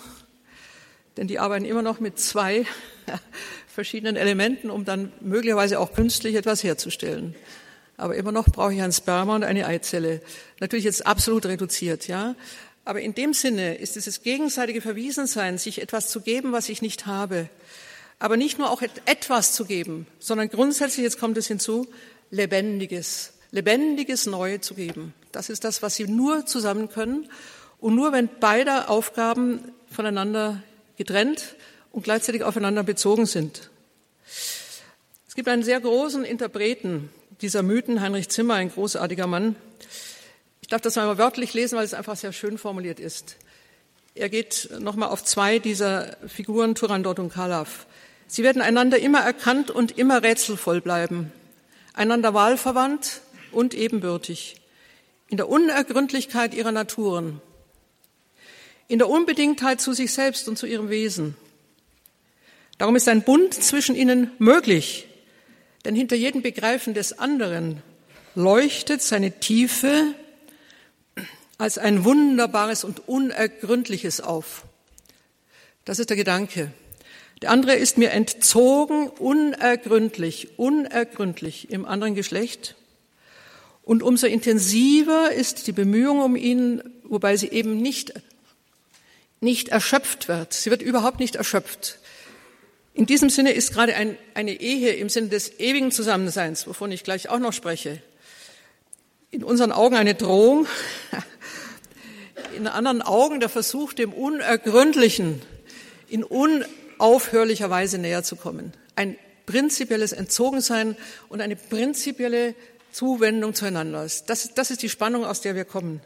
denn 1.17 1.27
die 1.27 1.39
arbeiten 1.39 1.65
immer 1.65 1.81
noch 1.81 1.99
mit 1.99 2.19
zwei 2.19 2.65
verschiedenen 3.67 4.17
Elementen, 4.17 4.69
um 4.69 4.85
dann 4.85 5.11
möglicherweise 5.19 5.79
auch 5.79 5.93
künstlich 5.93 6.35
etwas 6.35 6.63
herzustellen 6.63 7.35
aber 7.99 8.15
immer 8.15 8.31
noch 8.31 8.45
brauche 8.45 8.73
ich 8.73 8.81
ein 8.81 8.91
Sperma 8.91 9.35
und 9.35 9.43
eine 9.43 9.67
Eizelle. 9.67 10.21
Natürlich 10.59 10.85
jetzt 10.85 11.05
absolut 11.05 11.45
reduziert, 11.45 12.07
ja. 12.07 12.35
Aber 12.85 13.01
in 13.01 13.13
dem 13.13 13.33
Sinne 13.33 13.75
ist 13.75 13.95
dieses 13.95 14.23
gegenseitige 14.23 14.81
Verwiesensein, 14.81 15.57
sich 15.57 15.81
etwas 15.81 16.09
zu 16.09 16.21
geben, 16.21 16.51
was 16.51 16.69
ich 16.69 16.81
nicht 16.81 17.05
habe. 17.05 17.49
Aber 18.17 18.37
nicht 18.37 18.57
nur 18.57 18.71
auch 18.71 18.81
etwas 19.05 19.53
zu 19.53 19.65
geben, 19.65 20.07
sondern 20.19 20.49
grundsätzlich, 20.49 21.03
jetzt 21.03 21.19
kommt 21.19 21.37
es 21.37 21.47
hinzu, 21.47 21.87
lebendiges, 22.31 23.33
lebendiges 23.51 24.25
Neue 24.25 24.61
zu 24.61 24.73
geben. 24.73 25.13
Das 25.31 25.49
ist 25.49 25.63
das, 25.63 25.81
was 25.81 25.95
sie 25.95 26.07
nur 26.07 26.45
zusammen 26.45 26.89
können. 26.89 27.29
Und 27.79 27.95
nur 27.95 28.11
wenn 28.11 28.29
beide 28.39 28.89
Aufgaben 28.89 29.71
voneinander 29.91 30.63
getrennt 30.97 31.55
und 31.91 32.03
gleichzeitig 32.03 32.43
aufeinander 32.43 32.83
bezogen 32.83 33.25
sind. 33.25 33.69
Es 35.27 35.35
gibt 35.35 35.47
einen 35.47 35.63
sehr 35.63 35.79
großen 35.79 36.25
Interpreten 36.25 37.09
dieser 37.41 37.63
Mythen, 37.63 38.01
Heinrich 38.01 38.29
Zimmer, 38.29 38.55
ein 38.55 38.71
großartiger 38.71 39.27
Mann. 39.27 39.55
Ich 40.61 40.67
darf 40.67 40.81
das 40.81 40.95
mal 40.97 41.17
wörtlich 41.17 41.53
lesen, 41.53 41.77
weil 41.77 41.85
es 41.85 41.93
einfach 41.93 42.15
sehr 42.15 42.33
schön 42.33 42.57
formuliert 42.57 42.99
ist. 42.99 43.37
Er 44.13 44.29
geht 44.29 44.69
nochmal 44.79 45.09
auf 45.09 45.23
zwei 45.23 45.59
dieser 45.59 46.17
Figuren, 46.27 46.75
Turandot 46.75 47.19
und 47.19 47.33
Kalaf. 47.33 47.85
Sie 48.27 48.43
werden 48.43 48.61
einander 48.61 48.99
immer 48.99 49.21
erkannt 49.21 49.71
und 49.71 49.97
immer 49.97 50.21
rätselvoll 50.21 50.81
bleiben, 50.81 51.31
einander 51.93 52.33
wahlverwandt 52.33 53.21
und 53.51 53.73
ebenbürtig, 53.73 54.57
in 55.29 55.37
der 55.37 55.49
Unergründlichkeit 55.49 56.53
ihrer 56.53 56.71
Naturen, 56.71 57.41
in 58.87 58.99
der 58.99 59.09
Unbedingtheit 59.09 59.79
zu 59.79 59.93
sich 59.93 60.11
selbst 60.11 60.47
und 60.49 60.57
zu 60.57 60.65
ihrem 60.65 60.89
Wesen. 60.89 61.35
Darum 62.77 62.95
ist 62.95 63.07
ein 63.07 63.23
Bund 63.23 63.53
zwischen 63.53 63.95
ihnen 63.95 64.31
möglich, 64.39 65.08
denn 65.85 65.95
hinter 65.95 66.15
jedem 66.15 66.41
Begreifen 66.41 66.93
des 66.93 67.19
anderen 67.19 67.81
leuchtet 68.35 69.01
seine 69.01 69.39
Tiefe 69.39 70.13
als 71.57 71.77
ein 71.77 72.05
wunderbares 72.05 72.83
und 72.83 73.07
unergründliches 73.07 74.21
auf. 74.21 74.63
Das 75.85 75.99
ist 75.99 76.09
der 76.09 76.17
Gedanke. 76.17 76.71
Der 77.41 77.51
andere 77.51 77.75
ist 77.75 77.97
mir 77.97 78.11
entzogen, 78.11 79.07
unergründlich, 79.07 80.57
unergründlich 80.57 81.69
im 81.69 81.85
anderen 81.85 82.15
Geschlecht. 82.15 82.75
Und 83.83 84.03
umso 84.03 84.27
intensiver 84.27 85.31
ist 85.31 85.67
die 85.67 85.71
Bemühung 85.71 86.19
um 86.19 86.35
ihn, 86.35 86.83
wobei 87.03 87.37
sie 87.37 87.49
eben 87.49 87.81
nicht, 87.81 88.13
nicht 89.39 89.69
erschöpft 89.69 90.27
wird. 90.27 90.53
Sie 90.53 90.69
wird 90.69 90.81
überhaupt 90.81 91.19
nicht 91.19 91.35
erschöpft. 91.35 91.98
In 92.93 93.05
diesem 93.05 93.29
Sinne 93.29 93.53
ist 93.53 93.73
gerade 93.73 93.95
ein, 93.95 94.17
eine 94.33 94.59
Ehe 94.59 94.93
im 94.93 95.09
Sinne 95.09 95.29
des 95.29 95.59
ewigen 95.59 95.91
Zusammenseins, 95.91 96.67
wovon 96.67 96.91
ich 96.91 97.03
gleich 97.03 97.29
auch 97.29 97.39
noch 97.39 97.53
spreche, 97.53 98.01
in 99.31 99.43
unseren 99.43 99.71
Augen 99.71 99.95
eine 99.95 100.15
Drohung, 100.15 100.67
in 102.57 102.67
anderen 102.67 103.01
Augen 103.01 103.39
der 103.39 103.49
Versuch, 103.49 103.93
dem 103.93 104.11
Unergründlichen 104.11 105.41
in 106.07 106.23
unaufhörlicher 106.23 107.69
Weise 107.69 107.99
näher 107.99 108.23
zu 108.23 108.35
kommen. 108.35 108.73
Ein 108.95 109.17
prinzipielles 109.45 110.11
Entzogensein 110.11 110.97
und 111.29 111.41
eine 111.41 111.55
prinzipielle 111.55 112.55
Zuwendung 112.91 113.53
zueinander. 113.53 114.07
Das, 114.25 114.53
das 114.53 114.71
ist 114.71 114.81
die 114.81 114.89
Spannung, 114.89 115.25
aus 115.25 115.41
der 115.41 115.55
wir 115.55 115.65
kommen. 115.65 116.01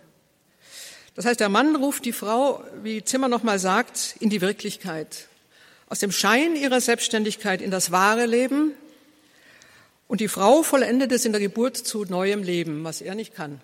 Das 1.15 1.26
heißt, 1.26 1.39
der 1.39 1.50
Mann 1.50 1.76
ruft 1.76 2.06
die 2.06 2.12
Frau, 2.12 2.63
wie 2.82 3.04
Zimmer 3.04 3.28
nochmal 3.28 3.60
sagt, 3.60 4.15
in 4.19 4.30
die 4.30 4.41
Wirklichkeit 4.41 5.28
aus 5.94 6.00
dem 6.00 6.12
Schein 6.12 6.56
ihrer 6.56 6.82
Selbstständigkeit 6.82 7.62
in 7.62 7.70
das 7.70 7.92
wahre 7.92 8.26
Leben 8.26 8.72
und 10.08 10.22
die 10.22 10.28
Frau 10.28 10.64
vollendet 10.64 11.12
es 11.12 11.24
in 11.24 11.34
der 11.34 11.40
Geburt 11.40 11.78
zu 11.78 12.04
neuem 12.06 12.42
Leben, 12.42 12.84
was 12.84 13.00
er 13.00 13.14
nicht 13.14 13.36
kann. 13.36 13.62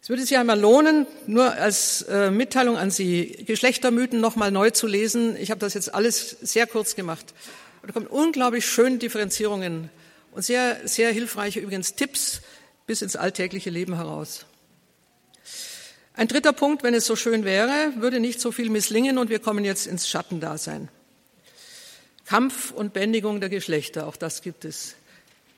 Es 0.00 0.08
würde 0.08 0.24
sich 0.24 0.38
einmal 0.38 0.58
lohnen, 0.58 1.06
nur 1.26 1.52
als 1.52 2.00
äh, 2.08 2.30
Mitteilung 2.30 2.78
an 2.78 2.90
Sie, 2.90 3.44
Geschlechtermythen 3.46 4.18
nochmal 4.18 4.50
neu 4.50 4.70
zu 4.70 4.86
lesen. 4.86 5.36
Ich 5.36 5.50
habe 5.50 5.60
das 5.60 5.74
jetzt 5.74 5.94
alles 5.94 6.38
sehr 6.40 6.66
kurz 6.66 6.96
gemacht. 6.96 7.34
Und 7.82 7.90
da 7.90 7.92
kommen 7.92 8.06
unglaublich 8.06 8.64
schöne 8.64 8.96
Differenzierungen 8.96 9.90
und 10.30 10.42
sehr, 10.42 10.80
sehr 10.88 11.12
hilfreiche 11.12 11.60
übrigens 11.60 11.96
Tipps 11.96 12.40
bis 12.86 13.02
ins 13.02 13.14
alltägliche 13.14 13.68
Leben 13.68 13.96
heraus. 13.96 14.46
Ein 16.14 16.28
dritter 16.28 16.52
Punkt, 16.52 16.82
wenn 16.82 16.92
es 16.92 17.06
so 17.06 17.16
schön 17.16 17.44
wäre, 17.44 17.92
würde 17.96 18.20
nicht 18.20 18.40
so 18.40 18.52
viel 18.52 18.68
misslingen 18.68 19.16
und 19.16 19.30
wir 19.30 19.38
kommen 19.38 19.64
jetzt 19.64 19.86
ins 19.86 20.08
Schattendasein. 20.08 20.88
Kampf 22.26 22.70
und 22.70 22.92
Bändigung 22.92 23.40
der 23.40 23.48
Geschlechter, 23.48 24.06
auch 24.06 24.16
das 24.16 24.42
gibt 24.42 24.66
es. 24.66 24.94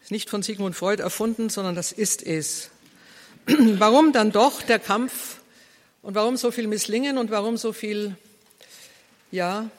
Ist 0.03 0.13
nicht 0.13 0.31
von 0.31 0.43
Sigmund 0.43 0.77
Freud 0.77 1.03
erfunden, 1.03 1.49
sondern 1.49 1.75
das 1.75 1.91
ist 1.91 2.23
es. 2.23 2.71
Warum 3.47 4.13
dann 4.13 4.31
doch 4.31 4.63
der 4.63 4.79
Kampf 4.79 5.41
und 6.03 6.15
warum 6.15 6.37
so 6.37 6.51
viel 6.51 6.67
misslingen 6.67 7.19
und 7.19 7.31
warum 7.31 7.57
so 7.57 7.73
viel, 7.73 8.17
ja, 9.31 9.71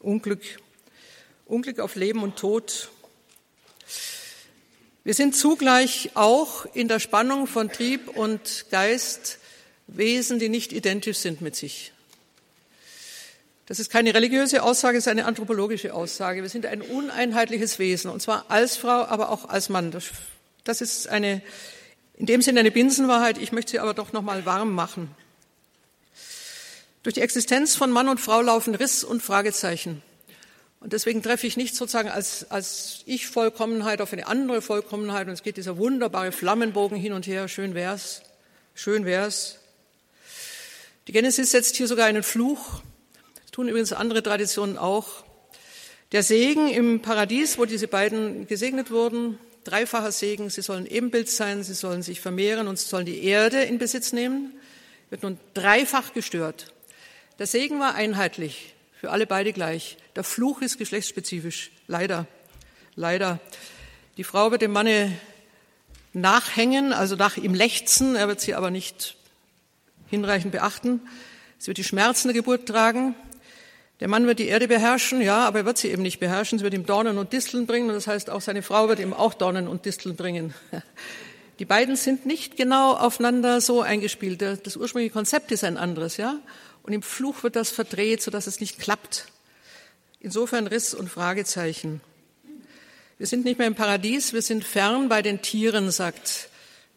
Unglück 0.00 0.42
Unglück 1.46 1.80
auf 1.80 1.96
Leben 1.96 2.22
und 2.22 2.36
Tod. 2.36 2.90
Wir 5.04 5.14
sind 5.14 5.36
zugleich 5.36 6.10
auch 6.14 6.64
in 6.74 6.88
der 6.88 6.98
Spannung 7.00 7.46
von 7.46 7.70
Trieb 7.70 8.08
und 8.08 8.66
Geist 8.70 9.38
Wesen, 9.96 10.38
die 10.38 10.48
nicht 10.48 10.72
identisch 10.72 11.18
sind 11.18 11.40
mit 11.40 11.56
sich. 11.56 11.92
Das 13.66 13.78
ist 13.78 13.90
keine 13.90 14.14
religiöse 14.14 14.62
Aussage, 14.62 14.98
es 14.98 15.06
ist 15.06 15.10
eine 15.10 15.24
anthropologische 15.24 15.94
Aussage. 15.94 16.42
Wir 16.42 16.48
sind 16.48 16.66
ein 16.66 16.82
uneinheitliches 16.82 17.78
Wesen, 17.78 18.10
und 18.10 18.20
zwar 18.20 18.50
als 18.50 18.76
Frau, 18.76 19.04
aber 19.04 19.30
auch 19.30 19.48
als 19.48 19.68
Mann. 19.68 19.94
Das 20.64 20.80
ist 20.80 21.08
eine, 21.08 21.40
in 22.14 22.26
dem 22.26 22.42
Sinne 22.42 22.60
eine 22.60 22.70
Binsenwahrheit. 22.70 23.38
Ich 23.38 23.52
möchte 23.52 23.72
sie 23.72 23.78
aber 23.78 23.94
doch 23.94 24.12
noch 24.12 24.22
mal 24.22 24.44
warm 24.44 24.74
machen. 24.74 25.14
Durch 27.02 27.14
die 27.14 27.20
Existenz 27.20 27.74
von 27.74 27.90
Mann 27.90 28.08
und 28.08 28.20
Frau 28.20 28.42
laufen 28.42 28.74
Riss 28.74 29.04
und 29.04 29.22
Fragezeichen. 29.22 30.02
Und 30.80 30.92
deswegen 30.92 31.22
treffe 31.22 31.46
ich 31.46 31.56
nicht 31.56 31.76
sozusagen 31.76 32.08
als, 32.08 32.50
als 32.50 33.02
Ich-Vollkommenheit 33.06 34.00
auf 34.00 34.12
eine 34.12 34.26
andere 34.26 34.62
Vollkommenheit. 34.62 35.28
Und 35.28 35.32
es 35.32 35.42
geht 35.42 35.56
dieser 35.56 35.78
wunderbare 35.78 36.32
Flammenbogen 36.32 36.98
hin 36.98 37.12
und 37.12 37.26
her. 37.26 37.46
Schön 37.48 37.74
wär's. 37.74 38.22
Schön 38.74 39.04
wär's. 39.04 39.61
Die 41.08 41.12
Genesis 41.12 41.50
setzt 41.50 41.76
hier 41.76 41.88
sogar 41.88 42.06
einen 42.06 42.22
Fluch 42.22 42.82
tun 43.52 43.68
übrigens 43.68 43.92
andere 43.92 44.22
Traditionen 44.22 44.78
auch. 44.78 45.24
Der 46.10 46.22
Segen 46.22 46.68
im 46.68 47.00
Paradies, 47.00 47.58
wo 47.58 47.66
diese 47.66 47.86
beiden 47.86 48.46
gesegnet 48.46 48.90
wurden, 48.90 49.38
dreifacher 49.64 50.10
Segen, 50.10 50.50
sie 50.50 50.62
sollen 50.62 50.86
Ebenbild 50.86 51.30
sein, 51.30 51.62
sie 51.62 51.74
sollen 51.74 52.02
sich 52.02 52.20
vermehren 52.20 52.66
und 52.66 52.78
sie 52.78 52.88
sollen 52.88 53.06
die 53.06 53.22
Erde 53.24 53.62
in 53.62 53.78
Besitz 53.78 54.12
nehmen, 54.12 54.52
wird 55.10 55.22
nun 55.22 55.38
dreifach 55.54 56.14
gestört. 56.14 56.72
Der 57.38 57.46
Segen 57.46 57.78
war 57.78 57.94
einheitlich, 57.94 58.74
für 58.98 59.10
alle 59.10 59.26
beide 59.26 59.52
gleich. 59.52 59.98
Der 60.16 60.24
Fluch 60.24 60.62
ist 60.62 60.78
geschlechtsspezifisch, 60.78 61.70
leider, 61.86 62.26
leider. 62.94 63.38
Die 64.16 64.24
Frau 64.24 64.50
wird 64.50 64.62
dem 64.62 64.72
Manne 64.72 65.12
nachhängen, 66.14 66.92
also 66.92 67.16
nach 67.16 67.36
ihm 67.36 67.54
lechzen, 67.54 68.16
er 68.16 68.28
wird 68.28 68.40
sie 68.40 68.54
aber 68.54 68.70
nicht 68.70 69.16
hinreichend 70.12 70.52
beachten. 70.52 71.00
Sie 71.58 71.68
wird 71.68 71.78
die 71.78 71.84
Schmerzen 71.84 72.28
der 72.28 72.34
Geburt 72.34 72.66
tragen. 72.66 73.14
Der 74.00 74.08
Mann 74.08 74.26
wird 74.26 74.38
die 74.38 74.46
Erde 74.46 74.68
beherrschen, 74.68 75.22
ja, 75.22 75.46
aber 75.46 75.60
er 75.60 75.64
wird 75.64 75.78
sie 75.78 75.88
eben 75.88 76.02
nicht 76.02 76.20
beherrschen. 76.20 76.58
Sie 76.58 76.64
wird 76.64 76.74
ihm 76.74 76.84
Dornen 76.84 77.18
und 77.18 77.32
Disteln 77.32 77.66
bringen 77.66 77.88
und 77.88 77.94
das 77.94 78.06
heißt, 78.06 78.30
auch 78.30 78.40
seine 78.40 78.62
Frau 78.62 78.88
wird 78.88 79.00
ihm 79.00 79.14
auch 79.14 79.32
Dornen 79.32 79.68
und 79.68 79.86
Disteln 79.86 80.14
bringen. 80.16 80.54
Die 81.58 81.64
beiden 81.64 81.96
sind 81.96 82.26
nicht 82.26 82.56
genau 82.56 82.92
aufeinander 82.92 83.60
so 83.60 83.80
eingespielt. 83.80 84.42
Das 84.42 84.76
ursprüngliche 84.76 85.12
Konzept 85.12 85.50
ist 85.52 85.64
ein 85.64 85.76
anderes, 85.76 86.16
ja. 86.16 86.36
Und 86.82 86.92
im 86.92 87.02
Fluch 87.02 87.42
wird 87.42 87.56
das 87.56 87.70
verdreht, 87.70 88.22
sodass 88.22 88.46
es 88.46 88.60
nicht 88.60 88.78
klappt. 88.78 89.26
Insofern 90.20 90.66
Riss 90.66 90.94
und 90.94 91.08
Fragezeichen. 91.08 92.00
Wir 93.18 93.26
sind 93.26 93.44
nicht 93.44 93.58
mehr 93.58 93.68
im 93.68 93.76
Paradies, 93.76 94.32
wir 94.32 94.42
sind 94.42 94.64
fern 94.64 95.08
bei 95.08 95.22
den 95.22 95.42
Tieren, 95.42 95.90
sagt 95.90 96.48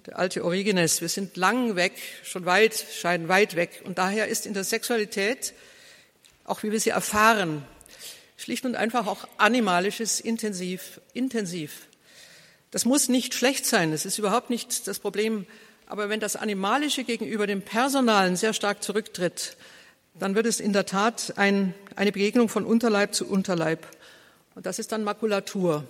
der 0.08 0.20
alte 0.20 0.44
Origenes. 0.44 1.02
Wir 1.02 1.10
sind 1.10 1.38
lang 1.38 1.76
weg, 1.76 1.94
schon 2.24 2.46
weit, 2.46 2.86
scheiden 2.94 3.28
weit 3.28 3.56
weg. 3.56 3.82
Und 3.86 3.98
daher 3.98 4.28
ist 4.28 4.46
in 4.46 4.54
der 4.54 4.64
Sexualität 4.64 5.54
auch 6.46 6.64
wie 6.64 6.72
wir 6.72 6.80
sie 6.80 6.92
erfahren. 6.92 7.66
Schlicht 8.38 8.66
und 8.66 8.76
einfach 8.76 9.08
auch 9.08 9.28
animalisches, 9.38 10.20
intensiv, 10.20 11.02
intensiv. 11.14 11.88
Das 12.72 12.86
muss 12.86 13.10
nicht 13.10 13.34
schlecht 13.34 13.66
sein, 13.66 13.92
das 13.92 14.06
ist 14.06 14.18
überhaupt 14.18 14.50
nicht 14.50 14.88
das 14.88 15.00
Problem. 15.00 15.46
Aber 15.88 16.10
wenn 16.10 16.20
das 16.20 16.36
Animalische 16.36 17.04
gegenüber 17.04 17.48
dem 17.48 17.62
Personalen 17.62 18.36
sehr 18.36 18.54
stark 18.54 18.84
zurücktritt, 18.84 19.56
dann 20.14 20.36
wird 20.36 20.46
es 20.46 20.60
in 20.60 20.74
der 20.74 20.86
Tat 20.86 21.34
ein, 21.38 21.74
eine 21.96 22.12
Begegnung 22.12 22.50
von 22.50 22.66
Unterleib 22.66 23.14
zu 23.14 23.28
Unterleib. 23.28 23.86
Und 24.56 24.66
das 24.66 24.80
ist 24.80 24.92
dann 24.92 25.04
Makulatur. 25.04 25.86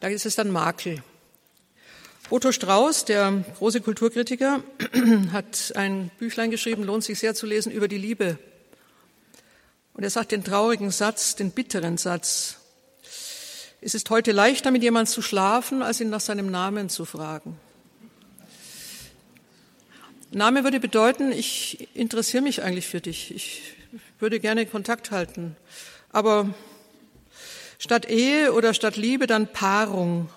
Da 0.00 0.08
ist 0.08 0.26
es 0.26 0.36
dann 0.36 0.50
Makel. 0.50 1.02
Otto 2.28 2.50
Strauß, 2.50 3.04
der 3.04 3.44
große 3.56 3.80
Kulturkritiker, 3.80 4.60
hat 5.32 5.72
ein 5.76 6.10
Büchlein 6.18 6.50
geschrieben, 6.50 6.82
lohnt 6.82 7.04
sich 7.04 7.20
sehr 7.20 7.36
zu 7.36 7.46
lesen, 7.46 7.70
über 7.70 7.86
die 7.86 7.98
Liebe. 7.98 8.36
Und 9.94 10.02
er 10.02 10.10
sagt 10.10 10.32
den 10.32 10.42
traurigen 10.42 10.90
Satz, 10.90 11.36
den 11.36 11.52
bitteren 11.52 11.98
Satz. 11.98 12.56
Es 13.80 13.94
ist 13.94 14.10
heute 14.10 14.32
leichter, 14.32 14.72
mit 14.72 14.82
jemandem 14.82 15.12
zu 15.12 15.22
schlafen, 15.22 15.82
als 15.82 16.00
ihn 16.00 16.10
nach 16.10 16.20
seinem 16.20 16.50
Namen 16.50 16.88
zu 16.88 17.04
fragen. 17.04 17.60
Name 20.32 20.64
würde 20.64 20.80
bedeuten, 20.80 21.30
ich 21.30 21.88
interessiere 21.94 22.42
mich 22.42 22.60
eigentlich 22.60 22.88
für 22.88 23.00
dich. 23.00 23.32
Ich 23.32 23.74
würde 24.18 24.40
gerne 24.40 24.66
Kontakt 24.66 25.12
halten. 25.12 25.54
Aber 26.10 26.52
statt 27.78 28.10
Ehe 28.10 28.52
oder 28.52 28.74
statt 28.74 28.96
Liebe 28.96 29.28
dann 29.28 29.46
Paarung. 29.46 30.28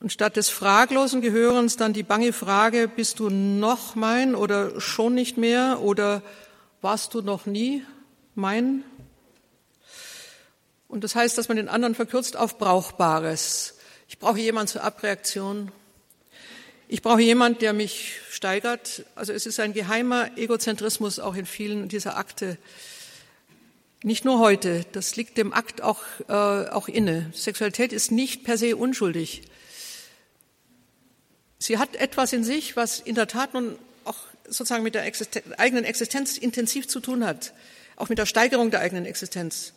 Und 0.00 0.12
statt 0.12 0.36
des 0.36 0.48
fraglosen 0.48 1.20
Gehörens 1.20 1.76
dann 1.76 1.92
die 1.92 2.02
bange 2.02 2.32
Frage, 2.32 2.88
bist 2.88 3.20
du 3.20 3.30
noch 3.30 3.94
mein 3.94 4.34
oder 4.34 4.80
schon 4.80 5.14
nicht 5.14 5.36
mehr 5.36 5.80
oder 5.80 6.22
warst 6.80 7.14
du 7.14 7.20
noch 7.20 7.46
nie? 7.46 7.84
mein. 8.34 8.84
Und 10.88 11.04
das 11.04 11.14
heißt, 11.14 11.38
dass 11.38 11.48
man 11.48 11.56
den 11.56 11.68
anderen 11.68 11.94
verkürzt 11.94 12.36
auf 12.36 12.58
Brauchbares. 12.58 13.78
Ich 14.08 14.18
brauche 14.18 14.40
jemanden 14.40 14.72
zur 14.72 14.82
Abreaktion. 14.82 15.70
Ich 16.88 17.02
brauche 17.02 17.20
jemanden, 17.20 17.60
der 17.60 17.72
mich 17.72 18.16
steigert. 18.30 19.04
Also 19.14 19.32
es 19.32 19.46
ist 19.46 19.60
ein 19.60 19.72
geheimer 19.72 20.36
Egozentrismus 20.36 21.20
auch 21.20 21.36
in 21.36 21.46
vielen 21.46 21.88
dieser 21.88 22.16
Akte. 22.16 22.58
Nicht 24.02 24.24
nur 24.24 24.40
heute, 24.40 24.84
das 24.92 25.14
liegt 25.14 25.36
dem 25.36 25.52
Akt 25.52 25.82
auch, 25.82 26.02
äh, 26.26 26.32
auch 26.32 26.88
inne. 26.88 27.30
Sexualität 27.34 27.92
ist 27.92 28.10
nicht 28.10 28.42
per 28.44 28.56
se 28.58 28.76
unschuldig. 28.76 29.42
Sie 31.60 31.78
hat 31.78 31.94
etwas 31.94 32.32
in 32.32 32.42
sich, 32.42 32.74
was 32.74 32.98
in 32.98 33.14
der 33.14 33.28
Tat 33.28 33.54
nun 33.54 33.78
auch 34.04 34.16
sozusagen 34.46 34.82
mit 34.82 34.96
der 34.96 35.04
Existen 35.04 35.42
eigenen 35.58 35.84
Existenz 35.84 36.36
intensiv 36.36 36.88
zu 36.88 36.98
tun 36.98 37.24
hat 37.24 37.52
auch 38.00 38.08
mit 38.08 38.18
der 38.18 38.26
Steigerung 38.26 38.70
der 38.70 38.80
eigenen 38.80 39.04
Existenz. 39.04 39.72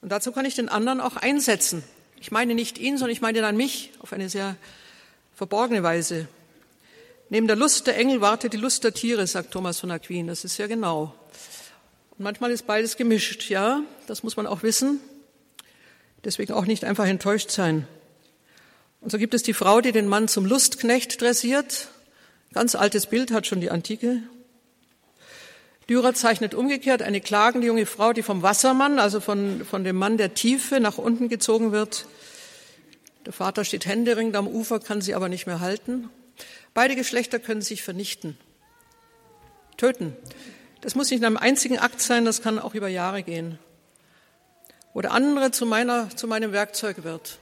Und 0.00 0.10
dazu 0.10 0.32
kann 0.32 0.44
ich 0.44 0.54
den 0.54 0.68
anderen 0.68 1.00
auch 1.00 1.16
einsetzen. 1.16 1.84
Ich 2.20 2.30
meine 2.30 2.54
nicht 2.54 2.78
ihn, 2.78 2.96
sondern 2.96 3.12
ich 3.12 3.20
meine 3.20 3.40
dann 3.40 3.56
mich 3.56 3.92
auf 4.00 4.12
eine 4.12 4.28
sehr 4.28 4.56
verborgene 5.34 5.82
Weise. 5.82 6.26
Neben 7.28 7.46
der 7.46 7.56
Lust 7.56 7.86
der 7.86 7.98
Engel 7.98 8.20
wartet 8.20 8.52
die 8.52 8.58
Lust 8.58 8.84
der 8.84 8.94
Tiere, 8.94 9.26
sagt 9.26 9.50
Thomas 9.50 9.80
von 9.80 9.90
Aquin. 9.90 10.26
Das 10.26 10.44
ist 10.44 10.56
sehr 10.56 10.68
genau. 10.68 11.14
Und 12.12 12.24
manchmal 12.24 12.50
ist 12.50 12.66
beides 12.66 12.96
gemischt, 12.96 13.50
ja, 13.50 13.82
das 14.06 14.22
muss 14.22 14.36
man 14.36 14.46
auch 14.46 14.62
wissen. 14.62 15.00
Deswegen 16.24 16.54
auch 16.54 16.64
nicht 16.64 16.84
einfach 16.84 17.06
enttäuscht 17.06 17.50
sein. 17.50 17.86
Und 19.06 19.12
so 19.12 19.18
gibt 19.18 19.34
es 19.34 19.44
die 19.44 19.54
Frau, 19.54 19.80
die 19.80 19.92
den 19.92 20.08
Mann 20.08 20.26
zum 20.26 20.44
Lustknecht 20.44 21.22
dressiert. 21.22 21.86
Ganz 22.52 22.74
altes 22.74 23.06
Bild 23.06 23.30
hat 23.30 23.46
schon 23.46 23.60
die 23.60 23.70
Antike. 23.70 24.20
Dürer 25.88 26.12
zeichnet 26.12 26.54
umgekehrt 26.54 27.02
eine 27.02 27.20
klagende 27.20 27.68
junge 27.68 27.86
Frau, 27.86 28.12
die 28.12 28.24
vom 28.24 28.42
Wassermann, 28.42 28.98
also 28.98 29.20
von, 29.20 29.64
von 29.64 29.84
dem 29.84 29.94
Mann 29.94 30.16
der 30.16 30.34
Tiefe, 30.34 30.80
nach 30.80 30.98
unten 30.98 31.28
gezogen 31.28 31.70
wird. 31.70 32.06
Der 33.24 33.32
Vater 33.32 33.64
steht 33.64 33.86
händeringend 33.86 34.34
am 34.34 34.48
Ufer, 34.48 34.80
kann 34.80 35.00
sie 35.00 35.14
aber 35.14 35.28
nicht 35.28 35.46
mehr 35.46 35.60
halten. 35.60 36.10
Beide 36.74 36.96
Geschlechter 36.96 37.38
können 37.38 37.62
sich 37.62 37.84
vernichten, 37.84 38.36
töten. 39.76 40.16
Das 40.80 40.96
muss 40.96 41.10
nicht 41.10 41.20
in 41.20 41.26
einem 41.26 41.36
einzigen 41.36 41.78
Akt 41.78 42.00
sein, 42.00 42.24
das 42.24 42.42
kann 42.42 42.58
auch 42.58 42.74
über 42.74 42.88
Jahre 42.88 43.22
gehen. 43.22 43.60
Wo 44.94 45.00
der 45.00 45.12
andere 45.12 45.52
zu, 45.52 45.64
meiner, 45.64 46.10
zu 46.16 46.26
meinem 46.26 46.50
Werkzeug 46.50 47.04
wird, 47.04 47.38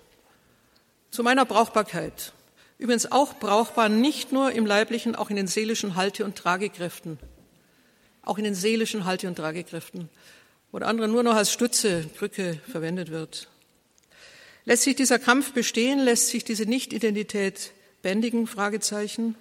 zu 1.14 1.22
meiner 1.22 1.44
Brauchbarkeit. 1.44 2.32
Übrigens 2.78 3.10
auch 3.10 3.34
brauchbar 3.34 3.88
nicht 3.88 4.32
nur 4.32 4.52
im 4.52 4.66
leiblichen, 4.66 5.16
auch 5.16 5.30
in 5.30 5.36
den 5.36 5.46
seelischen 5.46 5.96
Halte- 5.96 6.24
und 6.24 6.36
Tragekräften 6.36 7.18
auch 8.24 8.38
in 8.38 8.44
den 8.44 8.54
seelischen 8.54 9.04
Halte- 9.04 9.28
und 9.28 9.36
Tragekräften, 9.36 10.08
wo 10.72 10.78
der 10.78 10.88
andere 10.88 11.08
nur 11.08 11.22
noch 11.22 11.34
als 11.34 11.52
Stütze, 11.52 12.04
Brücke 12.18 12.58
verwendet 12.70 13.10
wird. 13.10 13.48
Lässt 14.64 14.84
sich 14.84 14.96
dieser 14.96 15.18
Kampf 15.18 15.52
bestehen? 15.52 15.98
Lässt 16.00 16.28
sich 16.28 16.44
diese 16.44 16.64
Nicht-Identität 16.64 17.72
bändigen? 18.02 18.46
Fragezeichen. 18.46 19.36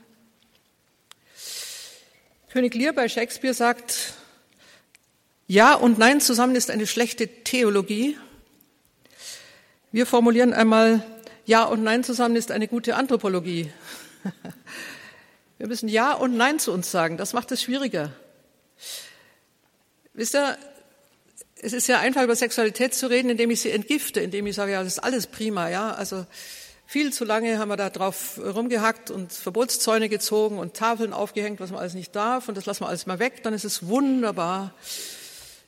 König 2.52 2.76
Lear 2.76 2.94
bei 2.94 3.08
Shakespeare 3.08 3.54
sagt, 3.54 4.14
Ja 5.48 5.76
und 5.76 5.98
Nein 5.98 6.20
zusammen 6.20 6.56
ist 6.56 6.70
eine 6.70 6.88
schlechte 6.88 7.28
Theologie. 7.28 8.18
Wir 9.92 10.06
formulieren 10.06 10.54
einmal, 10.54 11.04
Ja 11.46 11.66
und 11.66 11.84
Nein 11.84 12.04
zusammen 12.04 12.36
ist 12.36 12.52
eine 12.52 12.68
gute 12.68 12.96
Anthropologie. 12.96 13.72
Wir 15.58 15.68
müssen 15.68 15.90
Ja 15.90 16.14
und 16.14 16.38
Nein 16.38 16.60
zu 16.60 16.72
uns 16.72 16.90
sagen. 16.90 17.18
Das 17.18 17.34
macht 17.34 17.52
es 17.52 17.62
schwieriger. 17.62 18.12
Wisst 20.14 20.36
ihr, 20.36 20.58
es 21.62 21.74
ist 21.74 21.88
ja 21.88 22.00
einfach 22.00 22.24
über 22.24 22.36
Sexualität 22.36 22.94
zu 22.94 23.10
reden, 23.10 23.30
indem 23.30 23.50
ich 23.52 23.62
sie 23.62 23.72
entgifte, 23.72 24.20
indem 24.20 24.48
ich 24.48 24.56
sage, 24.56 24.74
ja, 24.74 24.84
das 24.84 24.94
ist 24.94 25.04
alles 25.04 25.28
prima, 25.28 25.70
ja. 25.70 25.92
Also 25.92 26.26
viel 26.86 27.12
zu 27.12 27.26
lange 27.26 27.58
haben 27.58 27.70
wir 27.70 27.78
da 27.78 27.90
drauf 27.90 28.38
rumgehackt 28.38 29.12
und 29.12 29.34
Verbotszäune 29.34 30.10
gezogen 30.10 30.60
und 30.60 30.76
Tafeln 30.76 31.14
aufgehängt, 31.14 31.60
was 31.60 31.72
man 31.72 31.80
alles 31.80 31.94
nicht 31.94 32.16
darf 32.16 32.48
und 32.48 32.56
das 32.56 32.66
lassen 32.66 32.84
wir 32.84 32.90
alles 32.90 33.06
mal 33.06 33.20
weg, 33.20 33.44
dann 33.44 33.54
ist 33.54 33.64
es 33.64 33.88
wunderbar. 33.88 34.74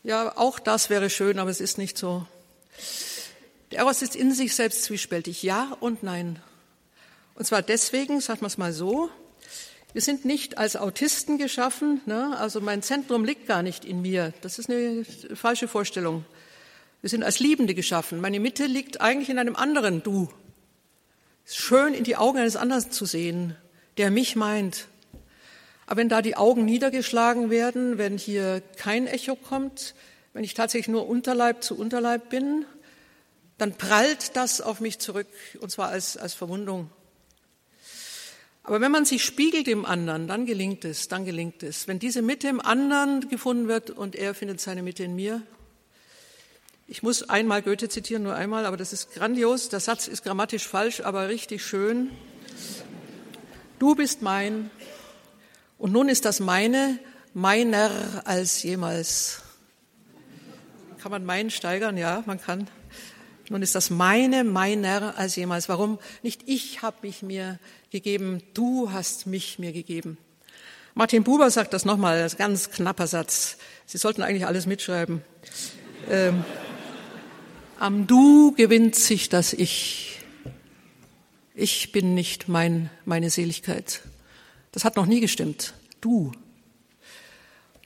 Ja, 0.04 0.38
auch 0.38 0.60
das 0.60 0.90
wäre 0.90 1.10
schön, 1.10 1.40
aber 1.40 1.50
es 1.50 1.62
ist 1.62 1.78
nicht 1.78 1.98
so. 1.98 2.28
Eros 3.76 4.02
ist 4.02 4.16
in 4.16 4.34
sich 4.34 4.56
selbst 4.56 4.84
zwiespältig, 4.84 5.44
ja 5.44 5.76
und 5.80 6.04
nein. 6.04 6.40
Und 7.36 7.46
zwar 7.46 7.62
deswegen, 7.62 8.22
sagt 8.22 8.42
man 8.42 8.48
es 8.48 8.58
mal 8.58 8.74
so, 8.74 9.10
wir 9.94 10.02
sind 10.02 10.26
nicht 10.26 10.58
als 10.58 10.76
Autisten 10.76 11.38
geschaffen, 11.38 12.02
ne? 12.06 12.36
also 12.38 12.60
mein 12.60 12.82
Zentrum 12.82 13.24
liegt 13.24 13.48
gar 13.48 13.64
nicht 13.64 13.86
in 13.86 14.02
mir. 14.02 14.34
Das 14.42 14.60
ist 14.60 14.70
eine 14.70 15.06
falsche 15.36 15.68
Vorstellung. 15.68 16.26
Wir 17.02 17.10
sind 17.10 17.24
als 17.24 17.40
Liebende 17.40 17.76
geschaffen. 17.76 18.20
Meine 18.20 18.40
Mitte 18.40 18.66
liegt 18.66 19.00
eigentlich 19.00 19.30
in 19.30 19.40
einem 19.40 19.56
anderen 19.56 20.04
Du. 20.04 20.28
Schön, 21.46 21.94
in 21.94 22.04
die 22.04 22.18
Augen 22.18 22.40
eines 22.40 22.56
anderen 22.56 22.92
zu 22.92 23.06
sehen, 23.06 23.56
der 23.98 24.12
mich 24.12 24.36
meint. 24.36 24.88
Aber 25.86 25.98
wenn 25.98 26.10
da 26.10 26.22
die 26.22 26.36
Augen 26.36 26.66
niedergeschlagen 26.66 27.50
werden, 27.50 27.98
wenn 27.98 28.18
hier 28.18 28.62
kein 28.78 29.08
Echo 29.08 29.36
kommt, 29.36 29.94
wenn 30.34 30.44
ich 30.44 30.56
tatsächlich 30.56 30.88
nur 30.90 31.08
Unterleib 31.08 31.64
zu 31.64 31.78
Unterleib 31.78 32.30
bin, 32.30 32.66
dann 33.58 33.74
prallt 33.74 34.36
das 34.36 34.62
auf 34.62 34.80
mich 34.80 35.00
zurück, 35.00 35.28
und 35.60 35.72
zwar 35.72 35.90
als, 35.90 36.18
als 36.18 36.34
Verwundung. 36.34 36.90
Aber 38.64 38.82
wenn 38.82 38.92
man 38.92 39.06
sich 39.06 39.24
spiegelt 39.24 39.68
im 39.68 39.86
anderen, 39.86 40.28
dann 40.28 40.46
gelingt 40.46 40.86
es, 40.86 41.08
dann 41.08 41.24
gelingt 41.24 41.62
es. 41.62 41.88
Wenn 41.88 42.00
diese 42.00 42.24
Mitte 42.24 42.48
im 42.48 42.60
anderen 42.60 43.30
gefunden 43.30 43.68
wird 43.68 43.92
und 43.92 44.16
er 44.16 44.34
findet 44.34 44.60
seine 44.60 44.82
Mitte 44.82 45.04
in 45.04 45.16
mir. 45.16 45.44
Ich 46.88 47.04
muss 47.04 47.30
einmal 47.30 47.62
Goethe 47.62 47.90
zitieren, 47.90 48.24
nur 48.24 48.36
einmal, 48.36 48.66
aber 48.66 48.76
das 48.76 48.92
ist 48.92 49.14
grandios. 49.14 49.70
Der 49.70 49.80
Satz 49.80 50.08
ist 50.08 50.24
grammatisch 50.24 50.68
falsch, 50.68 51.02
aber 51.02 51.30
richtig 51.30 51.64
schön. 51.64 52.10
Du 53.78 53.94
bist 53.94 54.22
mein 54.24 54.72
und 55.78 55.92
nun 55.92 56.10
ist 56.10 56.26
das 56.26 56.40
meine 56.40 57.00
meiner 57.36 58.24
als 58.26 58.64
jemals. 58.64 59.42
Kann 61.02 61.12
man 61.12 61.26
mein 61.26 61.52
steigern? 61.52 61.98
Ja, 61.98 62.24
man 62.26 62.42
kann. 62.42 62.68
Nun 63.50 63.62
ist 63.62 63.76
das 63.76 63.90
meine, 63.90 64.44
meiner 64.44 65.18
als 65.18 65.36
jemals. 65.36 65.70
Warum? 65.70 66.00
Nicht 66.24 66.42
ich 66.46 66.82
habe 66.82 66.98
mich 67.04 67.22
mir 67.22 67.60
gegeben, 67.92 68.42
du 68.54 68.92
hast 68.92 69.28
mich 69.28 69.60
mir 69.60 69.72
gegeben. 69.72 70.18
Martin 70.94 71.24
Buber 71.24 71.50
sagt 71.52 71.74
das 71.74 71.86
nochmal, 71.86 72.20
das 72.20 72.34
ist 72.34 72.40
ein 72.40 72.46
ganz 72.46 72.72
knapper 72.72 73.08
Satz. 73.08 73.58
Sie 73.86 73.98
sollten 73.98 74.22
eigentlich 74.22 74.46
alles 74.46 74.66
mitschreiben. 74.66 75.22
Ähm, 76.10 76.44
am 77.80 78.08
Du 78.08 78.54
gewinnt 78.54 78.96
sich 78.96 79.30
das 79.30 79.54
Ich. 79.54 80.22
Ich 81.54 81.92
bin 81.92 82.14
nicht 82.14 82.48
mein, 82.48 82.90
meine 83.06 83.30
Seligkeit. 83.30 84.02
Das 84.72 84.84
hat 84.84 84.96
noch 84.96 85.06
nie 85.06 85.22
gestimmt. 85.22 85.74
Du. 86.02 86.32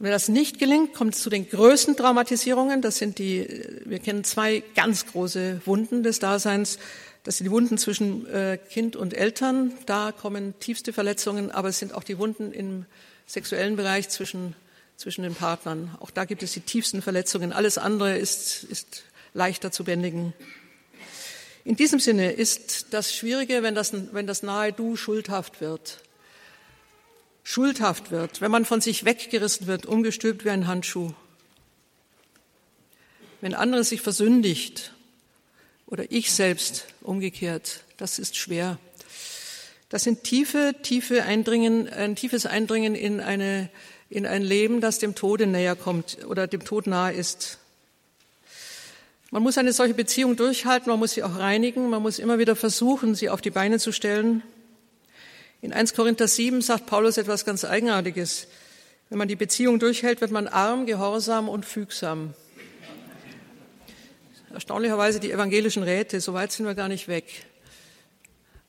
Wenn 0.02 0.12
das 0.12 0.30
nicht 0.30 0.60
gelingt, 0.60 0.94
kommt 0.94 1.14
es 1.14 1.22
zu 1.22 1.30
den 1.30 1.50
größten 1.50 1.98
Traumatisierungen. 1.98 2.82
Das 2.82 2.98
sind 2.98 3.20
die, 3.20 3.46
wir 3.84 4.00
kennen 4.00 4.24
zwei 4.24 4.64
ganz 4.74 5.06
große 5.06 5.62
Wunden 5.66 6.04
des 6.04 6.20
Daseins. 6.20 6.80
Das 7.26 7.38
sind 7.38 7.48
die 7.48 7.52
Wunden 7.52 7.78
zwischen 7.78 8.26
äh, 8.28 8.58
Kind 8.58 8.96
und 8.96 9.14
Eltern. 9.14 9.74
Da 9.88 10.14
kommen 10.14 10.58
tiefste 10.62 10.94
Verletzungen, 10.94 11.52
aber 11.52 11.68
es 11.68 11.80
sind 11.80 11.94
auch 11.94 12.06
die 12.06 12.18
Wunden 12.18 12.54
im 12.54 12.86
sexuellen 13.28 13.76
Bereich 13.76 14.08
zwischen, 14.08 14.56
zwischen 14.96 15.24
den 15.24 15.36
Partnern. 15.36 15.94
Auch 16.00 16.12
da 16.12 16.24
gibt 16.24 16.44
es 16.44 16.54
die 16.54 16.62
tiefsten 16.62 17.02
Verletzungen. 17.02 17.52
Alles 17.52 17.78
andere 17.78 18.18
ist, 18.18 18.64
ist 18.64 19.04
leichter 19.34 19.70
zu 19.70 19.84
bändigen. 19.84 20.32
In 21.66 21.76
diesem 21.76 22.00
Sinne 22.00 22.32
ist 22.32 22.94
das 22.94 23.14
Schwierige, 23.14 23.64
wenn 23.64 23.76
das, 23.76 23.92
wenn 24.14 24.28
das 24.28 24.44
nahe 24.44 24.72
Du 24.72 24.96
schuldhaft 24.96 25.60
wird 25.60 26.00
schuldhaft 27.50 28.12
wird, 28.12 28.42
wenn 28.42 28.52
man 28.52 28.64
von 28.64 28.80
sich 28.80 29.06
weggerissen 29.06 29.66
wird, 29.66 29.88
umgestülpt 29.88 30.46
wie 30.46 30.52
ein 30.52 30.68
Handschuh, 30.68 31.14
wenn 33.42 33.56
andere 33.56 33.84
sich 33.84 34.02
versündigt 34.02 34.94
oder 35.88 36.12
ich 36.12 36.32
selbst 36.32 36.86
umgekehrt, 37.02 37.86
das 37.98 38.20
ist 38.20 38.38
schwer. 38.38 38.78
Das 39.90 40.04
sind 40.04 40.24
tiefe, 40.24 40.76
tiefe 40.84 41.24
Eindringen, 41.24 41.90
ein 41.90 42.16
tiefes 42.16 42.46
Eindringen 42.46 42.94
in 42.94 43.20
eine, 43.20 43.72
in 44.12 44.28
ein 44.28 44.44
Leben, 44.44 44.80
das 44.80 45.00
dem 45.00 45.16
Tode 45.16 45.48
näher 45.48 45.76
kommt 45.76 46.20
oder 46.28 46.46
dem 46.46 46.64
Tod 46.64 46.86
nahe 46.86 47.14
ist. 47.14 47.58
Man 49.32 49.42
muss 49.42 49.58
eine 49.58 49.74
solche 49.74 49.96
Beziehung 49.96 50.36
durchhalten, 50.36 50.92
man 50.92 51.00
muss 51.00 51.14
sie 51.14 51.24
auch 51.24 51.40
reinigen, 51.40 51.90
man 51.90 52.04
muss 52.04 52.20
immer 52.20 52.38
wieder 52.38 52.56
versuchen, 52.56 53.16
sie 53.16 53.32
auf 53.32 53.42
die 53.42 53.50
Beine 53.50 53.80
zu 53.80 53.92
stellen. 53.92 54.44
In 55.62 55.74
1 55.74 55.94
Korinther 55.94 56.30
7 56.30 56.62
sagt 56.62 56.86
Paulus 56.86 57.18
etwas 57.18 57.44
ganz 57.44 57.66
Eigenartiges. 57.66 58.48
Wenn 59.10 59.18
man 59.18 59.28
die 59.28 59.36
Beziehung 59.36 59.78
durchhält, 59.78 60.22
wird 60.22 60.32
man 60.32 60.48
arm, 60.48 60.86
gehorsam 60.86 61.50
und 61.50 61.66
fügsam. 61.66 62.34
Erstaunlicherweise 64.54 65.20
die 65.20 65.32
evangelischen 65.34 65.84
Räte, 65.84 66.22
so 66.22 66.34
weit 66.34 66.54
sind 66.54 66.66
wir 66.66 66.76
gar 66.76 66.88
nicht 66.88 67.10
weg. 67.10 67.26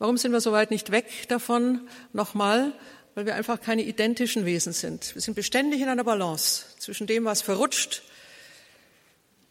Warum 0.01 0.17
sind 0.17 0.33
wir 0.33 0.41
so 0.41 0.51
weit 0.51 0.73
nicht 0.73 0.91
weg 0.91 1.29
davon? 1.29 1.89
Nochmal, 2.13 2.73
weil 3.15 3.25
wir 3.25 3.37
einfach 3.37 3.61
keine 3.61 3.83
identischen 3.83 4.45
Wesen 4.45 4.73
sind. 4.73 5.15
Wir 5.15 5.23
sind 5.23 5.35
beständig 5.35 5.81
in 5.81 5.89
einer 5.89 6.05
Balance 6.05 6.65
zwischen 6.81 7.07
dem, 7.07 7.25
was 7.25 7.41
verrutscht 7.41 8.03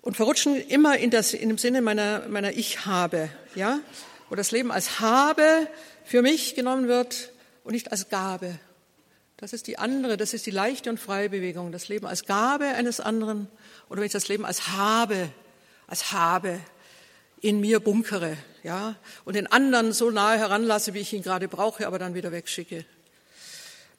und 0.02 0.18
verrutschen 0.18 0.58
immer 0.58 0.98
in, 0.98 1.10
das, 1.10 1.34
in 1.34 1.48
dem 1.48 1.58
Sinne 1.58 1.82
meiner, 1.82 2.28
meiner 2.28 2.52
Ich-Habe, 2.52 3.30
ja, 3.56 3.80
wo 4.30 4.36
das 4.36 4.52
Leben 4.52 4.72
als 4.72 5.00
Habe 5.00 5.70
für 6.10 6.24
mich 6.24 6.56
genommen 6.56 6.88
wird 6.88 7.32
und 7.64 7.74
nicht 7.74 7.92
als 7.92 8.10
Gabe. 8.10 8.58
Das 9.38 9.54
ist 9.54 9.68
die 9.68 9.78
andere, 9.78 10.18
das 10.18 10.34
ist 10.34 10.48
die 10.48 10.52
leichte 10.52 10.90
und 10.90 11.00
freie 11.00 11.30
Bewegung. 11.30 11.72
Das 11.72 11.88
Leben 11.88 12.08
als 12.08 12.26
Gabe 12.26 12.66
eines 12.66 13.00
anderen 13.00 13.48
oder 13.90 14.00
wenn 14.00 14.08
ich 14.08 14.12
das 14.12 14.28
Leben 14.28 14.44
als 14.44 14.70
Habe, 14.70 15.30
als 15.86 16.12
Habe 16.12 16.60
in 17.42 17.60
mir 17.60 17.80
bunkere, 17.80 18.36
ja, 18.64 18.96
und 19.24 19.36
den 19.36 19.46
anderen 19.46 19.94
so 19.94 20.10
nahe 20.10 20.40
heranlasse, 20.40 20.96
wie 20.96 21.00
ich 21.00 21.14
ihn 21.14 21.22
gerade 21.22 21.48
brauche, 21.48 21.86
aber 21.86 22.00
dann 22.00 22.16
wieder 22.16 22.32
wegschicke. 22.32 22.86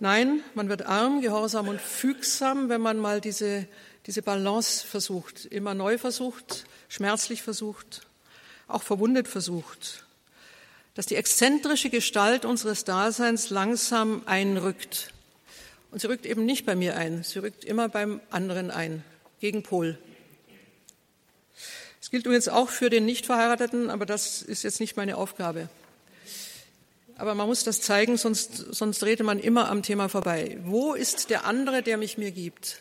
Nein, 0.01 0.43
man 0.55 0.69
wird 0.69 0.83
arm, 0.83 1.21
gehorsam 1.21 1.69
und 1.69 1.81
fügsam, 1.81 2.69
wenn 2.69 2.81
man 2.81 2.99
mal 2.99 3.21
diese, 3.21 3.69
diese 4.07 4.23
Balance 4.23 4.85
versucht, 4.85 5.45
immer 5.45 5.75
neu 5.75 5.97
versucht, 5.97 6.65
schmerzlich 6.89 7.43
versucht, 7.43 8.01
auch 8.67 8.83
verwundet 8.83 9.29
versucht 9.29 10.05
dass 10.95 11.07
die 11.07 11.17
exzentrische 11.17 11.91
Gestalt 11.91 12.45
unseres 12.45 12.85
Daseins 12.85 13.51
langsam 13.51 14.23
einrückt. 14.27 15.13
Und 15.91 16.01
sie 16.01 16.09
rückt 16.09 16.27
eben 16.27 16.45
nicht 16.45 16.67
bei 16.67 16.77
mir 16.77 16.97
ein, 16.97 17.23
sie 17.23 17.41
rückt 17.41 17.65
immer 17.65 17.89
beim 17.89 18.21
anderen 18.31 18.71
ein, 18.71 19.05
gegen 19.41 19.63
Pol. 19.63 19.99
Es 22.01 22.11
gilt 22.11 22.27
übrigens 22.27 22.49
auch 22.49 22.71
für 22.71 22.91
den 22.91 23.05
Nichtverheirateten, 23.05 23.91
aber 23.91 24.07
das 24.07 24.43
ist 24.43 24.63
jetzt 24.63 24.81
nicht 24.81 24.97
meine 24.97 25.17
Aufgabe. 25.17 25.69
Aber 27.17 27.35
man 27.35 27.47
muss 27.47 27.65
das 27.65 27.83
zeigen, 27.83 28.17
sonst, 28.17 28.57
sonst 28.57 29.03
drehte 29.03 29.25
man 29.25 29.39
immer 29.39 29.69
am 29.69 29.83
Thema 29.83 30.09
vorbei. 30.09 30.59
Wo 30.65 30.95
ist 30.95 31.29
der 31.29 31.45
andere, 31.45 31.83
der 31.83 31.99
mich 31.99 32.17
mir 32.17 32.31
gibt? 32.31 32.81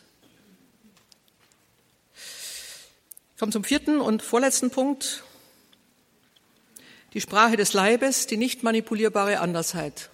Ich 3.34 3.40
komme 3.40 3.52
zum 3.52 3.64
vierten 3.64 4.00
und 4.00 4.22
vorletzten 4.22 4.70
Punkt 4.72 5.24
die 7.14 7.22
Sprache 7.22 7.58
des 7.58 7.74
Leibes, 7.74 8.28
die 8.28 8.38
nicht 8.38 8.64
manipulierbare 8.64 9.40
Andersheit. 9.40 10.10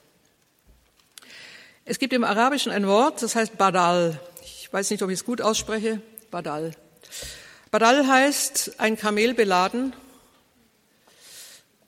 Es 1.83 1.99
gibt 1.99 2.13
im 2.13 2.23
Arabischen 2.23 2.71
ein 2.71 2.87
Wort, 2.87 3.21
das 3.21 3.35
heißt 3.35 3.57
Badal. 3.57 4.19
Ich 4.43 4.71
weiß 4.71 4.89
nicht, 4.91 5.03
ob 5.03 5.09
ich 5.09 5.19
es 5.19 5.25
gut 5.25 5.41
ausspreche. 5.41 6.01
Badal. 6.31 6.71
Badal 7.69 8.07
heißt 8.07 8.79
ein 8.79 8.97
Kamel 8.97 9.33
beladen 9.33 9.93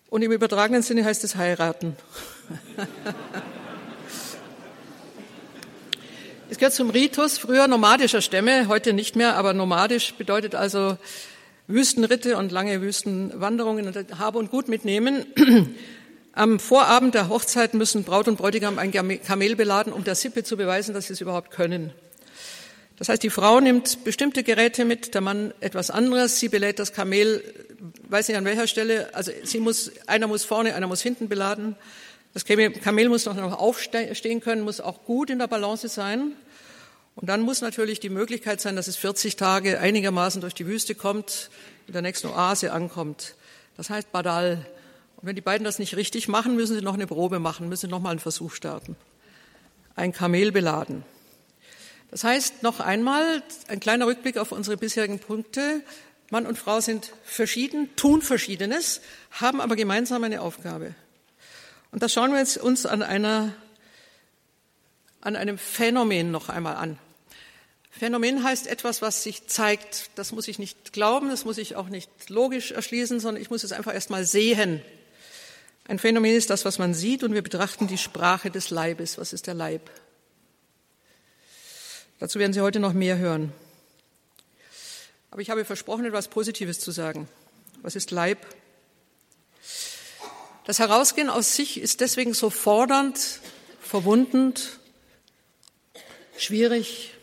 und 0.09 0.21
im 0.21 0.31
übertragenen 0.31 0.83
Sinne 0.83 1.05
heißt 1.05 1.23
es 1.23 1.35
heiraten. 1.35 1.95
es 6.49 6.57
gehört 6.57 6.73
zum 6.73 6.89
Ritus 6.89 7.37
früher 7.37 7.67
nomadischer 7.67 8.21
Stämme, 8.21 8.67
heute 8.67 8.93
nicht 8.93 9.15
mehr, 9.15 9.35
aber 9.35 9.53
nomadisch 9.53 10.13
bedeutet 10.15 10.53
also 10.55 10.97
Wüstenritte 11.67 12.37
und 12.37 12.51
lange 12.51 12.81
Wüstenwanderungen 12.81 13.87
und 13.87 14.19
Habe 14.19 14.39
und 14.39 14.49
Gut 14.49 14.69
mitnehmen. 14.69 15.25
Am 16.31 16.59
Vorabend 16.59 17.13
der 17.13 17.29
Hochzeit 17.29 17.73
müssen 17.73 18.03
Braut 18.03 18.27
und 18.27 18.37
Bräutigam 18.37 18.79
ein 18.79 18.91
Kamel 18.91 19.55
beladen, 19.55 19.91
um 19.91 20.03
der 20.03 20.15
Sippe 20.15 20.43
zu 20.43 20.55
beweisen, 20.55 20.93
dass 20.93 21.07
sie 21.07 21.13
es 21.13 21.21
überhaupt 21.21 21.51
können. 21.51 21.91
Das 22.97 23.09
heißt, 23.09 23.21
die 23.21 23.29
Frau 23.29 23.59
nimmt 23.59 24.03
bestimmte 24.05 24.43
Geräte 24.43 24.85
mit, 24.85 25.13
der 25.13 25.21
Mann 25.21 25.53
etwas 25.59 25.91
anderes. 25.91 26.39
Sie 26.39 26.47
belädt 26.47 26.79
das 26.79 26.93
Kamel, 26.93 27.43
weiß 28.07 28.27
nicht 28.29 28.37
an 28.37 28.45
welcher 28.45 28.67
Stelle. 28.67 29.13
Also 29.13 29.31
sie 29.43 29.59
muss, 29.59 29.91
einer 30.07 30.27
muss 30.27 30.45
vorne, 30.45 30.73
einer 30.73 30.87
muss 30.87 31.01
hinten 31.01 31.27
beladen. 31.27 31.75
Das 32.33 32.45
Kamel 32.45 33.09
muss 33.09 33.25
noch 33.25 33.59
aufstehen 33.59 34.41
können, 34.41 34.61
muss 34.61 34.79
auch 34.79 35.03
gut 35.03 35.29
in 35.29 35.39
der 35.39 35.47
Balance 35.47 35.89
sein. 35.89 36.31
Und 37.17 37.27
dann 37.27 37.41
muss 37.41 37.61
natürlich 37.61 37.99
die 37.99 38.09
Möglichkeit 38.09 38.61
sein, 38.61 38.75
dass 38.75 38.87
es 38.87 38.95
40 38.95 39.37
Tage 39.37 39.79
einigermaßen 39.79 40.39
durch 40.39 40.53
die 40.53 40.67
Wüste 40.67 40.93
kommt, 40.93 41.49
in 41.87 41.93
der 41.93 42.03
nächsten 42.03 42.27
Oase 42.27 42.71
ankommt. 42.71 43.33
Das 43.75 43.89
heißt 43.89 44.11
Badal. 44.11 44.67
Und 45.15 45.25
wenn 45.25 45.35
die 45.35 45.41
beiden 45.41 45.65
das 45.65 45.79
nicht 45.79 45.95
richtig 45.95 46.27
machen, 46.27 46.55
müssen 46.55 46.75
sie 46.75 46.83
noch 46.83 46.93
eine 46.93 47.07
Probe 47.07 47.39
machen, 47.39 47.69
müssen 47.69 47.87
sie 47.87 47.91
noch 47.91 48.01
mal 48.01 48.11
einen 48.11 48.19
Versuch 48.19 48.53
starten. 48.53 48.95
Ein 49.95 50.13
Kamel 50.13 50.51
beladen. 50.51 51.03
Das 52.11 52.23
heißt, 52.23 52.61
noch 52.61 52.79
einmal 52.79 53.41
ein 53.67 53.79
kleiner 53.79 54.05
Rückblick 54.05 54.37
auf 54.37 54.51
unsere 54.51 54.77
bisherigen 54.77 55.17
Punkte. 55.17 55.81
Mann 56.29 56.45
und 56.45 56.59
Frau 56.59 56.81
sind 56.81 57.11
verschieden, 57.23 57.89
tun 57.95 58.21
Verschiedenes, 58.21 59.01
haben 59.31 59.59
aber 59.59 59.75
gemeinsam 59.75 60.23
eine 60.23 60.41
Aufgabe. 60.41 60.93
Und 61.91 62.03
das 62.03 62.13
schauen 62.13 62.31
wir 62.31 62.37
jetzt 62.37 62.57
uns 62.57 62.85
an 62.85 63.01
einer, 63.01 63.53
an 65.21 65.35
einem 65.35 65.57
Phänomen 65.57 66.29
noch 66.29 66.49
einmal 66.49 66.75
an. 66.75 66.99
Phänomen 67.97 68.43
heißt 68.43 68.67
etwas, 68.67 69.01
was 69.01 69.23
sich 69.23 69.47
zeigt. 69.47 70.11
Das 70.15 70.31
muss 70.31 70.47
ich 70.47 70.59
nicht 70.59 70.93
glauben, 70.93 71.29
das 71.29 71.45
muss 71.45 71.57
ich 71.57 71.75
auch 71.75 71.89
nicht 71.89 72.09
logisch 72.29 72.71
erschließen, 72.71 73.19
sondern 73.19 73.41
ich 73.41 73.49
muss 73.49 73.63
es 73.63 73.71
einfach 73.71 73.93
erst 73.93 74.09
mal 74.09 74.25
sehen. 74.25 74.81
Ein 75.87 75.99
Phänomen 75.99 76.35
ist 76.35 76.49
das, 76.49 76.65
was 76.65 76.79
man 76.79 76.93
sieht, 76.93 77.23
und 77.23 77.33
wir 77.33 77.41
betrachten 77.41 77.87
die 77.87 77.97
Sprache 77.97 78.51
des 78.51 78.69
Leibes. 78.69 79.17
Was 79.17 79.33
ist 79.33 79.47
der 79.47 79.53
Leib? 79.53 79.89
Dazu 82.19 82.39
werden 82.39 82.53
Sie 82.53 82.61
heute 82.61 82.79
noch 82.79 82.93
mehr 82.93 83.17
hören. 83.17 83.51
Aber 85.31 85.41
ich 85.41 85.49
habe 85.49 85.65
versprochen, 85.65 86.05
etwas 86.05 86.27
Positives 86.27 86.79
zu 86.79 86.91
sagen. 86.91 87.27
Was 87.81 87.95
ist 87.95 88.11
Leib? 88.11 88.45
Das 90.65 90.79
Herausgehen 90.79 91.29
aus 91.29 91.55
sich 91.55 91.79
ist 91.79 92.01
deswegen 92.01 92.33
so 92.33 92.49
fordernd, 92.49 93.39
verwundend, 93.81 94.79
schwierig. 96.37 97.16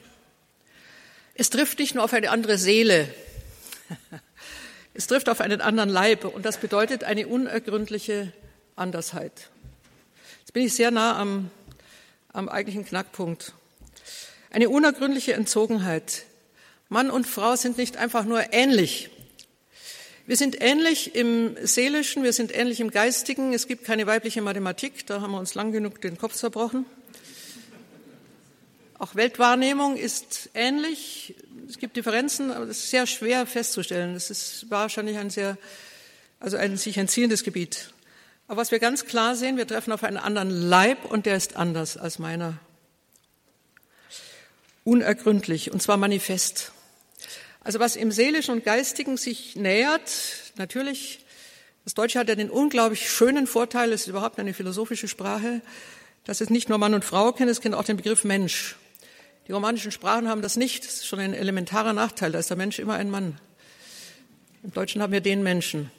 Es 1.37 1.51
trifft 1.51 1.81
nicht 1.81 1.97
nur 1.97 2.05
auf 2.05 2.13
eine 2.13 2.31
andere 2.31 2.59
Seele, 2.59 3.13
es 4.95 5.09
trifft 5.09 5.29
auf 5.29 5.41
einen 5.41 5.61
anderen 5.61 5.89
Leib 5.89 6.25
und 6.25 6.45
das 6.45 6.59
bedeutet 6.59 7.03
eine 7.03 7.27
unergründliche 7.27 8.33
Andersheit. 8.77 9.51
Jetzt 10.41 10.53
bin 10.53 10.65
ich 10.65 10.75
sehr 10.75 10.93
nah 10.93 11.19
am, 11.19 11.51
am 12.33 12.49
eigentlichen 12.49 12.85
Knackpunkt. 12.85 13.53
Eine 14.51 14.69
unergründliche 14.69 15.33
Entzogenheit. 15.33 16.23
Mann 16.89 17.11
und 17.11 17.27
Frau 17.27 17.57
sind 17.57 17.79
nicht 17.79 17.97
einfach 17.97 18.25
nur 18.25 18.53
ähnlich. 18.53 19.11
Wir 20.27 20.37
sind 20.37 20.63
ähnlich 20.63 21.17
im 21.17 21.57
Seelischen, 21.61 22.23
wir 22.23 22.33
sind 22.33 22.57
ähnlich 22.57 22.79
im 22.79 22.93
Geistigen. 22.93 23.53
Es 23.53 23.67
gibt 23.67 23.85
keine 23.85 24.07
weibliche 24.07 24.41
Mathematik, 24.41 25.05
da 25.09 25.21
haben 25.21 25.33
wir 25.33 25.41
uns 25.41 25.57
lang 25.57 25.73
genug 25.73 26.01
den 26.01 26.17
Kopf 26.17 26.35
zerbrochen. 26.35 26.87
Auch 29.05 29.17
Weltwahrnehmung 29.17 29.99
ist 29.99 30.49
ähnlich. 30.55 31.35
Es 31.69 31.77
gibt 31.77 31.95
Differenzen, 31.95 32.51
aber 32.51 32.65
das 32.65 32.79
ist 32.79 32.91
sehr 32.91 33.07
schwer 33.07 33.45
festzustellen. 33.45 34.15
Das 34.15 34.31
ist 34.31 34.71
wahrscheinlich 34.71 35.19
ein 35.19 35.29
sehr, 35.29 35.59
also 36.41 36.57
ein 36.57 36.79
sich 36.79 36.97
entziehendes 36.97 37.45
Gebiet. 37.45 37.93
Aber 38.49 38.63
was 38.63 38.71
wir 38.71 38.79
ganz 38.79 39.05
klar 39.05 39.37
sehen, 39.37 39.59
wir 39.59 39.67
treffen 39.67 39.93
auf 39.93 40.05
einen 40.05 40.17
anderen 40.17 40.49
Leib 40.49 41.05
und 41.05 41.27
der 41.27 41.37
ist 41.37 41.55
anders 41.57 41.99
als 41.99 42.19
meiner. 42.19 42.59
Unergründlich 44.85 45.71
und 45.71 45.83
zwar 45.83 45.99
manifest. 45.99 46.73
Also 47.61 47.81
was 47.81 47.97
im 47.97 48.11
Seelischen 48.11 48.55
und 48.55 48.65
Geistigen 48.65 49.19
sich 49.19 49.55
nähert, 49.55 50.13
natürlich, 50.57 51.27
das 51.85 51.93
Deutsche 51.93 52.19
hat 52.19 52.31
ja 52.31 52.37
den 52.37 52.49
unglaublich 52.49 53.11
schönen 53.11 53.47
Vorteil, 53.47 53.93
es 53.93 54.05
ist 54.05 54.09
überhaupt 54.09 54.39
eine 54.39 54.55
philosophische 54.55 55.09
Sprache, 55.09 55.61
dass 56.25 56.41
es 56.41 56.49
nicht 56.49 56.71
nur 56.71 56.79
Mann 56.79 56.95
und 56.95 57.05
Frau 57.05 57.33
kennt, 57.33 57.51
es 57.51 57.61
kennt 57.61 57.75
auch 57.75 57.85
den 57.85 57.99
Begriff 57.99 58.25
Mensch. 58.25 58.77
Die 59.47 59.53
romanischen 59.53 59.93
Sprachen 59.93 60.29
haben 60.29 60.41
das 60.41 60.57
nicht, 60.57 60.85
das 60.87 60.95
ist 60.95 61.07
schon 61.07 61.19
ein 61.19 61.35
elementarer 61.35 61.93
Nachteil, 61.93 62.33
da 62.33 62.39
ist 62.39 62.49
der 62.49 62.57
Mensch 62.57 62.79
immer 62.79 62.95
ein 62.95 63.11
Mann. 63.11 63.39
Im 64.63 64.73
Deutschen 64.73 65.03
haben 65.03 65.13
wir 65.13 65.21
den 65.21 65.43
Menschen. 65.43 65.91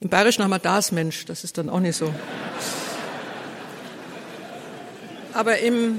Im 0.00 0.08
Bayerischen 0.08 0.42
haben 0.42 0.50
wir 0.50 0.58
das 0.58 0.92
Mensch, 0.92 1.26
das 1.26 1.44
ist 1.44 1.58
dann 1.58 1.68
auch 1.68 1.80
nicht 1.80 1.96
so. 1.96 2.12
Aber 5.34 5.58
im, 5.58 5.98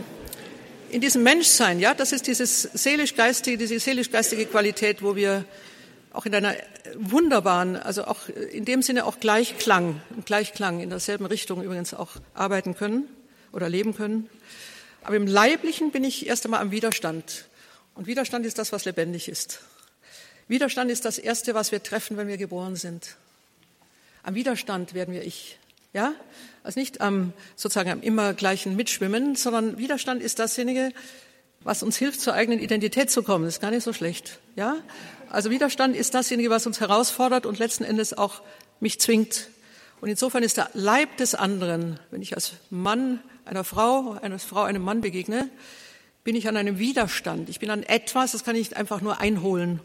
in 0.89 1.01
diesem 1.01 1.21
Menschsein, 1.21 1.79
ja, 1.79 1.93
das 1.93 2.11
ist 2.11 2.25
dieses 2.25 2.63
seelisch-geistige, 2.63 3.57
diese 3.57 3.79
seelisch-geistige 3.79 4.47
Qualität, 4.47 5.03
wo 5.03 5.15
wir 5.15 5.45
auch 6.11 6.25
in 6.25 6.33
einer 6.33 6.55
wunderbaren, 6.95 7.75
also 7.75 8.05
auch 8.05 8.27
in 8.29 8.65
dem 8.65 8.81
Sinne 8.81 9.05
auch 9.05 9.19
Gleichklang, 9.19 10.01
Gleichklang 10.25 10.79
in 10.79 10.89
derselben 10.89 11.27
Richtung 11.27 11.63
übrigens 11.63 11.93
auch 11.93 12.11
arbeiten 12.33 12.75
können 12.75 13.07
oder 13.51 13.69
leben 13.69 13.95
können. 13.95 14.29
Aber 15.03 15.15
im 15.15 15.27
Leiblichen 15.27 15.91
bin 15.91 16.03
ich 16.03 16.27
erst 16.27 16.45
einmal 16.45 16.61
am 16.61 16.71
Widerstand. 16.71 17.45
Und 17.95 18.07
Widerstand 18.07 18.45
ist 18.45 18.57
das, 18.57 18.71
was 18.71 18.85
lebendig 18.85 19.27
ist. 19.27 19.59
Widerstand 20.47 20.89
ist 20.91 21.05
das 21.05 21.17
Erste, 21.17 21.53
was 21.53 21.71
wir 21.71 21.83
treffen, 21.83 22.17
wenn 22.17 22.27
wir 22.27 22.37
geboren 22.37 22.75
sind. 22.75 23.15
Am 24.23 24.35
Widerstand 24.35 24.93
werden 24.93 25.13
wir 25.13 25.23
ich. 25.23 25.59
Ja? 25.93 26.13
Also 26.63 26.79
nicht 26.79 27.01
am, 27.01 27.33
sozusagen 27.55 27.91
am 27.91 28.01
immer 28.01 28.33
gleichen 28.33 28.75
Mitschwimmen, 28.75 29.35
sondern 29.35 29.77
Widerstand 29.77 30.21
ist 30.21 30.39
dasjenige, 30.39 30.91
was 31.61 31.83
uns 31.83 31.97
hilft, 31.97 32.19
zur 32.19 32.33
eigenen 32.33 32.59
Identität 32.59 33.11
zu 33.11 33.23
kommen. 33.23 33.45
Das 33.45 33.55
ist 33.55 33.61
gar 33.61 33.71
nicht 33.71 33.83
so 33.83 33.93
schlecht. 33.93 34.39
Ja? 34.55 34.77
Also 35.29 35.49
Widerstand 35.49 35.95
ist 35.95 36.13
dasjenige, 36.13 36.49
was 36.49 36.65
uns 36.65 36.79
herausfordert 36.79 37.45
und 37.45 37.59
letzten 37.59 37.83
Endes 37.83 38.17
auch 38.17 38.41
mich 38.79 38.99
zwingt. 38.99 39.49
Und 40.01 40.09
insofern 40.09 40.43
ist 40.43 40.57
der 40.57 40.69
Leib 40.73 41.17
des 41.17 41.35
anderen, 41.35 41.99
wenn 42.11 42.21
ich 42.21 42.35
als 42.35 42.53
Mann 42.69 43.19
einer 43.45 43.63
Frau, 43.63 44.17
einer 44.21 44.39
Frau 44.39 44.63
einem 44.63 44.83
Mann 44.83 45.01
begegne, 45.01 45.49
bin 46.23 46.35
ich 46.35 46.47
an 46.47 46.57
einem 46.57 46.79
Widerstand. 46.79 47.49
Ich 47.49 47.59
bin 47.59 47.69
an 47.69 47.83
etwas, 47.83 48.31
das 48.31 48.43
kann 48.43 48.55
ich 48.55 48.77
einfach 48.77 49.01
nur 49.01 49.19
einholen. 49.19 49.79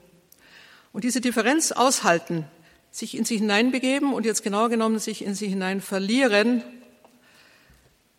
Und 0.92 1.04
diese 1.04 1.20
Differenz 1.20 1.72
aushalten, 1.72 2.44
sich 2.90 3.16
in 3.16 3.24
sich 3.24 3.40
hineinbegeben 3.40 4.12
und 4.12 4.24
jetzt 4.24 4.42
genauer 4.42 4.68
genommen 4.68 4.98
sich 4.98 5.24
in 5.24 5.34
sie 5.34 5.48
hinein 5.48 5.80
verlieren, 5.80 6.62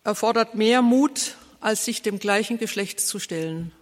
erfordert 0.04 0.54
mehr 0.54 0.82
Mut, 0.82 1.36
als 1.60 1.84
sich 1.84 2.02
dem 2.02 2.18
gleichen 2.18 2.58
Geschlecht 2.58 3.00
zu 3.00 3.18
stellen. 3.18 3.72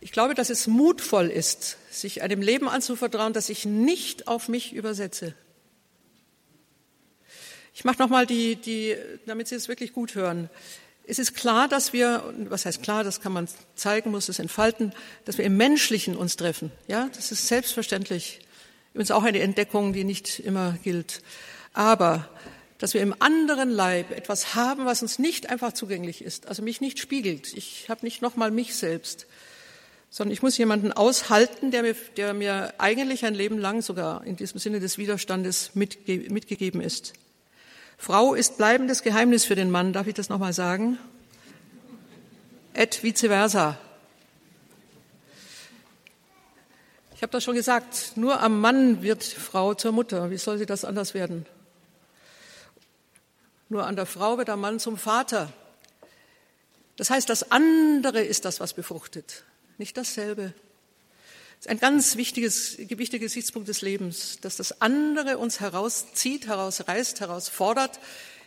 Ich 0.00 0.10
glaube, 0.10 0.34
dass 0.34 0.50
es 0.50 0.66
mutvoll 0.66 1.28
ist, 1.28 1.76
sich 1.90 2.22
einem 2.22 2.42
Leben 2.42 2.68
anzuvertrauen, 2.68 3.32
das 3.32 3.48
ich 3.48 3.64
nicht 3.64 4.26
auf 4.26 4.48
mich 4.48 4.72
übersetze. 4.72 5.34
Ich 7.82 7.84
mache 7.84 7.98
nochmal 7.98 8.26
die, 8.26 8.54
die, 8.54 8.94
damit 9.26 9.48
Sie 9.48 9.56
es 9.56 9.66
wirklich 9.66 9.92
gut 9.92 10.14
hören. 10.14 10.48
Es 11.04 11.18
ist 11.18 11.34
klar, 11.34 11.66
dass 11.66 11.92
wir, 11.92 12.32
was 12.48 12.64
heißt 12.64 12.80
klar, 12.80 13.02
das 13.02 13.20
kann 13.20 13.32
man 13.32 13.48
zeigen, 13.74 14.12
muss 14.12 14.28
es 14.28 14.38
entfalten, 14.38 14.92
dass 15.24 15.36
wir 15.36 15.44
im 15.44 15.56
Menschlichen 15.56 16.16
uns 16.16 16.36
treffen. 16.36 16.70
Ja, 16.86 17.10
das 17.16 17.32
ist 17.32 17.48
selbstverständlich. 17.48 18.38
Übrigens 18.94 19.10
auch 19.10 19.24
eine 19.24 19.40
Entdeckung, 19.40 19.92
die 19.92 20.04
nicht 20.04 20.38
immer 20.38 20.78
gilt. 20.84 21.22
Aber 21.72 22.28
dass 22.78 22.94
wir 22.94 23.00
im 23.00 23.16
anderen 23.18 23.68
Leib 23.68 24.12
etwas 24.12 24.54
haben, 24.54 24.86
was 24.86 25.02
uns 25.02 25.18
nicht 25.18 25.50
einfach 25.50 25.72
zugänglich 25.72 26.22
ist, 26.22 26.46
also 26.46 26.62
mich 26.62 26.80
nicht 26.80 27.00
spiegelt. 27.00 27.52
Ich 27.52 27.88
habe 27.88 28.06
nicht 28.06 28.22
nochmal 28.22 28.52
mich 28.52 28.76
selbst, 28.76 29.26
sondern 30.08 30.34
ich 30.34 30.42
muss 30.42 30.56
jemanden 30.56 30.92
aushalten, 30.92 31.72
der 31.72 31.82
mir, 31.82 31.96
der 32.16 32.32
mir 32.32 32.74
eigentlich 32.78 33.24
ein 33.24 33.34
Leben 33.34 33.58
lang 33.58 33.82
sogar 33.82 34.24
in 34.24 34.36
diesem 34.36 34.60
Sinne 34.60 34.78
des 34.78 34.98
Widerstandes 34.98 35.72
mitge 35.74 36.30
mitgegeben 36.30 36.80
ist. 36.80 37.14
Frau 38.02 38.34
ist 38.34 38.56
bleibendes 38.56 39.04
Geheimnis 39.04 39.44
für 39.44 39.54
den 39.54 39.70
Mann, 39.70 39.92
darf 39.92 40.08
ich 40.08 40.14
das 40.14 40.28
nochmal 40.28 40.52
sagen? 40.52 40.98
Et 42.74 43.00
vice 43.00 43.28
versa. 43.28 43.78
Ich 47.14 47.22
habe 47.22 47.30
das 47.30 47.44
schon 47.44 47.54
gesagt, 47.54 48.16
nur 48.16 48.40
am 48.40 48.60
Mann 48.60 49.02
wird 49.02 49.22
Frau 49.22 49.74
zur 49.74 49.92
Mutter. 49.92 50.32
Wie 50.32 50.36
soll 50.36 50.58
sie 50.58 50.66
das 50.66 50.84
anders 50.84 51.14
werden? 51.14 51.46
Nur 53.68 53.86
an 53.86 53.94
der 53.94 54.06
Frau 54.06 54.36
wird 54.36 54.48
der 54.48 54.56
Mann 54.56 54.80
zum 54.80 54.98
Vater. 54.98 55.52
Das 56.96 57.08
heißt, 57.08 57.30
das 57.30 57.52
andere 57.52 58.20
ist 58.20 58.44
das, 58.44 58.58
was 58.58 58.74
befruchtet, 58.74 59.44
nicht 59.78 59.96
dasselbe. 59.96 60.54
Ist 61.62 61.68
ein 61.68 61.78
ganz 61.78 62.16
wichtiges, 62.16 62.76
wichtiger 62.76 63.20
Gesichtspunkt 63.20 63.68
des 63.68 63.82
Lebens, 63.82 64.38
dass 64.40 64.56
das 64.56 64.80
andere 64.80 65.38
uns 65.38 65.60
herauszieht, 65.60 66.48
herausreißt, 66.48 67.20
herausfordert, 67.20 68.00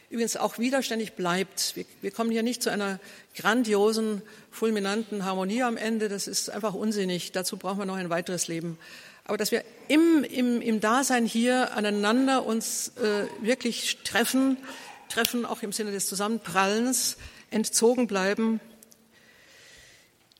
übrigens 0.09 0.36
auch 0.36 0.59
widerständig 0.59 1.13
bleibt. 1.13 1.78
Wir, 1.78 1.86
wir, 2.01 2.11
kommen 2.11 2.30
hier 2.30 2.43
nicht 2.43 2.61
zu 2.61 2.70
einer 2.72 2.99
grandiosen, 3.34 4.22
fulminanten 4.51 5.24
Harmonie 5.24 5.63
am 5.63 5.78
Ende. 5.78 6.09
Das 6.09 6.28
ist 6.28 6.49
einfach 6.49 6.74
unsinnig. 6.74 7.32
Dazu 7.32 7.55
brauchen 7.55 7.78
wir 7.78 7.86
noch 7.86 7.95
ein 7.95 8.09
weiteres 8.09 8.49
Leben. 8.49 8.78
Aber 9.24 9.38
dass 9.38 9.51
wir 9.51 9.63
im, 9.88 10.26
im, 10.26 10.59
im 10.59 10.82
Dasein 10.82 11.26
hier 11.26 11.72
aneinander 11.72 12.45
uns 12.45 12.91
äh, 12.97 13.28
wirklich 13.41 13.99
treffen, 14.03 14.57
treffen 15.07 15.45
auch 15.45 15.61
im 15.61 15.72
Sinne 15.72 15.93
des 15.93 16.07
Zusammenprallens, 16.07 17.16
entzogen 17.49 18.07
bleiben, 18.07 18.59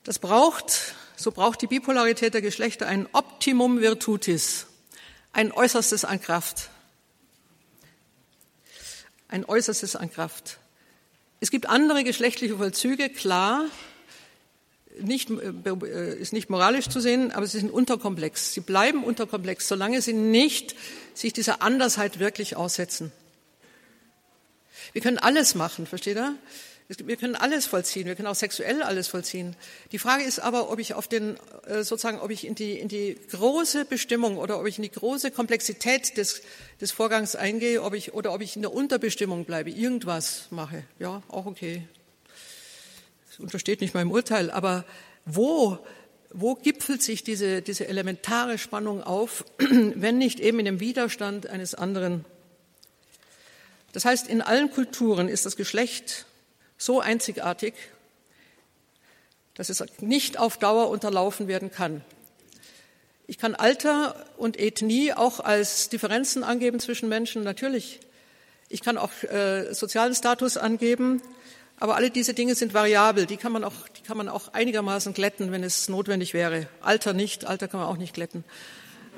das 0.03 0.19
braucht, 0.19 0.93
so 1.16 1.32
braucht 1.32 1.61
die 1.61 1.68
Bipolarität 1.68 2.34
der 2.34 2.41
Geschlechter 2.41 2.88
ein 2.88 3.07
Optimum 3.13 3.82
Virtutis, 3.82 4.68
ein 5.34 5.51
Äußerstes 5.51 6.05
an 6.05 6.22
Kraft 6.22 6.70
ein 9.28 9.45
Äußerstes 9.45 9.95
an 9.95 10.11
Kraft. 10.11 10.59
Es 11.39 11.51
gibt 11.51 11.68
andere 11.68 12.03
geschlechtliche 12.03 12.57
Vollzüge, 12.57 13.09
klar, 13.09 13.66
nicht, 15.01 15.30
äh, 15.30 16.16
ist 16.16 16.32
nicht 16.32 16.49
moralisch 16.49 16.88
zu 16.88 17.01
sehen, 17.01 17.34
aber 17.34 17.45
sie 17.45 17.59
sind 17.59 17.70
unterkomplex. 17.70 18.53
Sie 18.53 18.61
bleiben 18.61 19.03
unterkomplex, 19.03 19.68
solange 19.68 20.01
sie 20.01 20.13
nicht 20.13 20.76
sich 21.13 21.34
dieser 21.34 21.61
Andersheit 21.61 22.20
wirklich 22.20 22.55
aussetzen. 22.55 23.11
Wir 24.93 25.01
können 25.01 25.18
alles 25.18 25.53
machen, 25.55 25.86
versteht 25.86 26.16
ihr? 26.16 26.36
Wir 26.88 27.17
können 27.17 27.36
alles 27.36 27.65
vollziehen, 27.65 28.05
wir 28.05 28.13
können 28.13 28.27
auch 28.27 28.36
sexuell 28.36 28.83
alles 28.83 29.07
vollziehen. 29.07 29.55
Die 29.91 29.97
Frage 29.97 30.23
ist 30.23 30.38
aber, 30.38 30.69
ob 30.69 30.77
ich 30.77 30.93
auf 30.93 31.07
den, 31.07 31.36
äh, 31.65 31.83
sozusagen, 31.83 32.19
ob 32.19 32.29
ich 32.29 32.45
in 32.45 32.53
die, 32.53 32.77
in 32.77 32.88
die 32.88 33.17
große 33.31 33.86
Bestimmung 33.86 34.38
oder 34.38 34.59
ob 34.59 34.67
ich 34.67 34.77
in 34.77 34.83
die 34.83 34.91
große 34.91 35.31
Komplexität 35.31 36.15
des, 36.15 36.43
des 36.79 36.91
Vorgangs 36.91 37.36
eingehe, 37.36 37.81
ob 37.81 37.95
ich, 37.95 38.13
oder 38.13 38.33
ob 38.33 38.41
ich 38.41 38.55
in 38.55 38.61
der 38.61 38.71
Unterbestimmung 38.71 39.45
bleibe, 39.45 39.71
irgendwas 39.71 40.45
mache. 40.51 40.83
Ja, 40.99 41.23
auch 41.27 41.47
okay. 41.47 41.88
Das 43.29 43.39
untersteht 43.39 43.81
nicht 43.81 43.95
meinem 43.95 44.11
Urteil, 44.11 44.51
aber 44.51 44.86
wo, 45.25 45.79
wo 46.29 46.53
gipfelt 46.53 47.01
sich 47.01 47.23
diese, 47.23 47.63
diese 47.63 47.88
elementare 47.88 48.59
Spannung 48.59 49.01
auf, 49.01 49.43
wenn 49.57 50.19
nicht 50.19 50.39
eben 50.39 50.59
in 50.59 50.65
dem 50.65 50.79
Widerstand 50.79 51.47
eines 51.47 51.73
anderen? 51.73 52.25
Das 53.91 54.05
heißt, 54.05 54.27
in 54.27 54.43
allen 54.43 54.69
Kulturen 54.69 55.29
ist 55.29 55.47
das 55.47 55.55
Geschlecht 55.55 56.27
so 56.86 57.01
einzigartig, 57.01 57.73
dass 59.55 59.69
es 59.69 59.83
nicht 60.01 60.38
auf 60.38 60.57
Dauer 60.57 60.89
unterlaufen 60.89 61.47
werden 61.47 61.71
kann. 61.71 62.01
Ich 63.27 63.39
kann 63.39 63.55
Alter 63.55 64.25
und 64.38 64.59
Ethnie 64.59 65.13
auch 65.13 65.39
als 65.39 65.89
Differenzen 65.89 66.43
angeben 66.43 66.79
zwischen 66.79 67.09
Menschen, 67.09 67.43
natürlich. 67.43 67.99
Ich 68.69 68.81
kann 68.81 68.97
auch 68.97 69.11
äh, 69.23 69.73
sozialen 69.73 70.13
Status 70.13 70.57
angeben, 70.57 71.21
aber 71.79 71.95
alle 71.95 72.11
diese 72.11 72.33
Dinge 72.33 72.53
sind 72.53 72.73
variabel. 72.73 73.25
Die 73.25 73.38
kann 73.38 73.51
man 73.51 73.63
auch, 73.63 73.88
die 73.97 74.01
kann 74.03 74.17
man 74.17 74.29
auch 74.29 74.53
einigermaßen 74.53 75.13
glätten, 75.13 75.51
wenn 75.51 75.63
es 75.63 75.89
notwendig 75.89 76.33
wäre. 76.33 76.67
Alter 76.81 77.13
nicht, 77.13 77.45
Alter 77.45 77.67
kann 77.67 77.79
man 77.79 77.89
auch 77.89 77.97
nicht 77.97 78.13
glätten. 78.13 78.43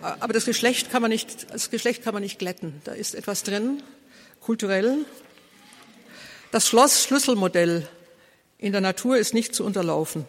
Aber 0.02 0.32
das 0.32 0.46
Geschlecht 0.46 0.92
kann 0.92 1.02
man 1.02 1.10
nicht, 1.10 1.52
das 1.52 1.70
Geschlecht 1.70 2.04
kann 2.04 2.14
man 2.14 2.24
nicht 2.24 2.40
glätten. 2.40 2.82
Da 2.86 2.94
ist 2.94 3.14
etwas 3.14 3.44
drin, 3.44 3.84
kulturell, 4.40 5.06
das 6.52 6.68
Schloss-Schlüsselmodell 6.68 7.88
in 8.58 8.72
der 8.72 8.82
Natur 8.82 9.18
ist 9.18 9.34
nicht 9.34 9.54
zu 9.54 9.64
unterlaufen. 9.64 10.26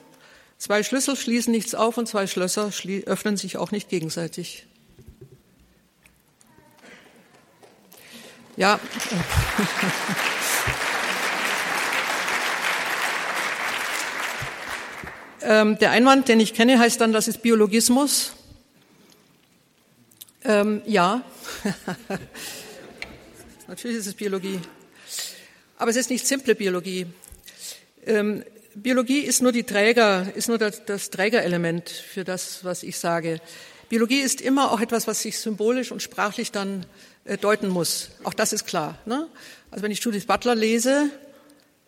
Zwei 0.58 0.82
Schlüssel 0.82 1.16
schließen 1.16 1.52
nichts 1.52 1.74
auf 1.74 1.98
und 1.98 2.08
zwei 2.08 2.26
Schlösser 2.26 2.70
öffnen 3.06 3.36
sich 3.36 3.56
auch 3.56 3.70
nicht 3.70 3.88
gegenseitig. 3.88 4.66
Ja. 8.56 8.80
ähm, 15.42 15.78
der 15.78 15.92
Einwand, 15.92 16.26
den 16.26 16.40
ich 16.40 16.54
kenne, 16.54 16.80
heißt 16.80 17.00
dann, 17.00 17.12
das 17.12 17.28
ist 17.28 17.40
Biologismus. 17.40 18.32
Ähm, 20.44 20.82
ja, 20.86 21.22
natürlich 23.68 23.98
ist 23.98 24.08
es 24.08 24.14
Biologie. 24.14 24.60
Aber 25.78 25.92
es 25.92 25.96
ist 25.96 26.10
nicht 26.10 26.26
simple 26.26 26.56
Biologie. 26.56 27.06
Ähm, 28.04 28.42
Biologie 28.74 29.20
ist 29.20 29.42
nur 29.42 29.52
die 29.52 29.62
Träger, 29.62 30.26
ist 30.34 30.48
nur 30.48 30.58
das, 30.58 30.84
das 30.84 31.10
Trägerelement 31.10 31.88
für 31.88 32.24
das, 32.24 32.64
was 32.64 32.82
ich 32.82 32.98
sage. 32.98 33.40
Biologie 33.88 34.18
ist 34.18 34.40
immer 34.40 34.72
auch 34.72 34.80
etwas, 34.80 35.06
was 35.06 35.22
sich 35.22 35.38
symbolisch 35.38 35.92
und 35.92 36.02
sprachlich 36.02 36.50
dann 36.50 36.84
äh, 37.24 37.38
deuten 37.38 37.68
muss. 37.68 38.10
Auch 38.24 38.34
das 38.34 38.52
ist 38.52 38.66
klar. 38.66 38.98
Ne? 39.06 39.28
Also 39.70 39.84
wenn 39.84 39.92
ich 39.92 40.00
Judith 40.00 40.26
Butler 40.26 40.56
lese, 40.56 41.10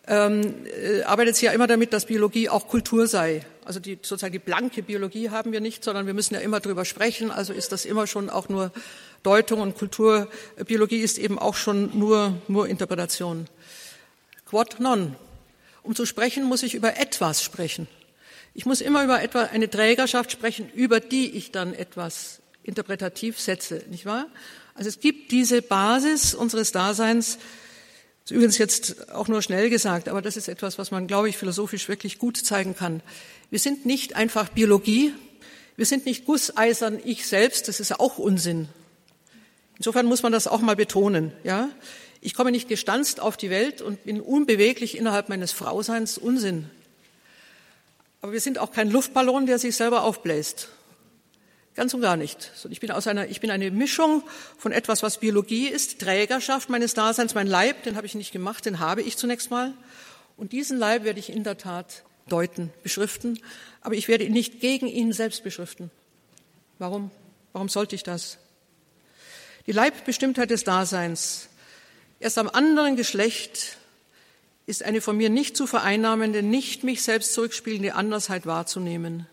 ähm, 0.06 0.54
äh, 0.66 1.02
arbeitet 1.02 1.34
sie 1.34 1.46
ja 1.46 1.52
immer 1.52 1.66
damit, 1.66 1.92
dass 1.92 2.06
Biologie 2.06 2.48
auch 2.48 2.68
Kultur 2.68 3.08
sei. 3.08 3.44
Also 3.64 3.80
die, 3.80 3.98
sozusagen 4.02 4.32
die 4.32 4.38
blanke 4.38 4.84
Biologie 4.84 5.30
haben 5.30 5.50
wir 5.50 5.60
nicht, 5.60 5.82
sondern 5.82 6.06
wir 6.06 6.14
müssen 6.14 6.34
ja 6.34 6.40
immer 6.40 6.60
drüber 6.60 6.84
sprechen. 6.84 7.32
Also 7.32 7.52
ist 7.52 7.72
das 7.72 7.84
immer 7.84 8.06
schon 8.06 8.30
auch 8.30 8.48
nur 8.48 8.70
Deutung 9.24 9.60
und 9.60 9.76
Kultur. 9.76 10.28
Biologie 10.64 11.00
ist 11.00 11.18
eben 11.18 11.38
auch 11.38 11.54
schon 11.54 11.98
nur, 11.98 12.34
nur 12.48 12.68
Interpretation. 12.68 13.46
Quod 14.50 14.80
non. 14.80 15.14
Um 15.84 15.94
zu 15.94 16.04
sprechen, 16.06 16.42
muss 16.42 16.64
ich 16.64 16.74
über 16.74 16.96
etwas 16.96 17.40
sprechen. 17.40 17.86
Ich 18.52 18.66
muss 18.66 18.80
immer 18.80 19.04
über 19.04 19.22
etwa 19.22 19.44
eine 19.44 19.70
Trägerschaft 19.70 20.32
sprechen, 20.32 20.68
über 20.74 20.98
die 20.98 21.30
ich 21.30 21.52
dann 21.52 21.72
etwas 21.72 22.40
interpretativ 22.64 23.38
setze, 23.38 23.84
nicht 23.88 24.06
wahr? 24.06 24.26
Also 24.74 24.88
es 24.88 24.98
gibt 24.98 25.30
diese 25.30 25.62
Basis 25.62 26.34
unseres 26.34 26.72
Daseins, 26.72 27.38
das 28.22 28.32
ist 28.32 28.36
übrigens 28.36 28.58
jetzt 28.58 29.12
auch 29.12 29.28
nur 29.28 29.40
schnell 29.40 29.70
gesagt, 29.70 30.08
aber 30.08 30.20
das 30.20 30.36
ist 30.36 30.48
etwas, 30.48 30.78
was 30.78 30.90
man, 30.90 31.06
glaube 31.06 31.28
ich, 31.28 31.36
philosophisch 31.36 31.88
wirklich 31.88 32.18
gut 32.18 32.36
zeigen 32.36 32.74
kann. 32.74 33.02
Wir 33.50 33.60
sind 33.60 33.86
nicht 33.86 34.16
einfach 34.16 34.48
Biologie, 34.48 35.14
wir 35.76 35.86
sind 35.86 36.06
nicht 36.06 36.24
gusseisern 36.24 36.98
ich 37.04 37.24
selbst, 37.24 37.68
das 37.68 37.78
ist 37.78 37.90
ja 37.90 38.00
auch 38.00 38.18
Unsinn. 38.18 38.68
Insofern 39.76 40.06
muss 40.06 40.24
man 40.24 40.32
das 40.32 40.48
auch 40.48 40.60
mal 40.60 40.74
betonen, 40.74 41.32
ja? 41.44 41.68
Ich 42.20 42.34
komme 42.34 42.50
nicht 42.50 42.68
gestanzt 42.68 43.20
auf 43.20 43.36
die 43.36 43.50
Welt 43.50 43.80
und 43.80 44.04
bin 44.04 44.20
unbeweglich 44.20 44.96
innerhalb 44.96 45.28
meines 45.28 45.52
Frauseins 45.52 46.18
Unsinn. 46.18 46.68
Aber 48.20 48.32
wir 48.32 48.40
sind 48.40 48.58
auch 48.58 48.72
kein 48.72 48.90
Luftballon, 48.90 49.46
der 49.46 49.58
sich 49.58 49.76
selber 49.76 50.02
aufbläst. 50.02 50.68
Ganz 51.74 51.94
und 51.94 52.02
gar 52.02 52.16
nicht. 52.16 52.52
Ich 52.68 52.80
bin, 52.80 52.90
aus 52.90 53.06
einer, 53.06 53.28
ich 53.28 53.40
bin 53.40 53.50
eine 53.50 53.70
Mischung 53.70 54.22
von 54.58 54.72
etwas, 54.72 55.02
was 55.02 55.18
Biologie 55.18 55.68
ist, 55.68 56.00
Trägerschaft 56.00 56.68
meines 56.68 56.94
Daseins, 56.94 57.34
mein 57.34 57.46
Leib, 57.46 57.84
den 57.84 57.96
habe 57.96 58.06
ich 58.06 58.14
nicht 58.14 58.32
gemacht, 58.32 58.66
den 58.66 58.80
habe 58.80 59.02
ich 59.02 59.16
zunächst 59.16 59.50
mal. 59.50 59.72
Und 60.36 60.52
diesen 60.52 60.78
Leib 60.78 61.04
werde 61.04 61.20
ich 61.20 61.30
in 61.30 61.44
der 61.44 61.58
Tat 61.58 62.02
deuten, 62.28 62.72
beschriften, 62.82 63.38
aber 63.80 63.94
ich 63.94 64.08
werde 64.08 64.24
ihn 64.24 64.32
nicht 64.32 64.60
gegen 64.60 64.88
ihn 64.88 65.12
selbst 65.12 65.42
beschriften. 65.42 65.90
Warum? 66.78 67.10
Warum 67.52 67.68
sollte 67.68 67.94
ich 67.94 68.02
das? 68.02 68.38
Die 69.66 69.72
Leibbestimmtheit 69.72 70.50
des 70.50 70.64
Daseins 70.64 71.49
Erst 72.22 72.36
am 72.36 72.50
anderen 72.50 72.96
Geschlecht 72.96 73.78
ist 74.66 74.82
eine 74.82 75.00
von 75.00 75.16
mir 75.16 75.30
nicht 75.30 75.56
zu 75.56 75.66
vereinnahmende, 75.66 76.42
nicht 76.42 76.84
mich 76.84 77.02
selbst 77.02 77.32
zurückspielende 77.32 77.94
Andersheit 77.94 78.44
wahrzunehmen. 78.44 79.26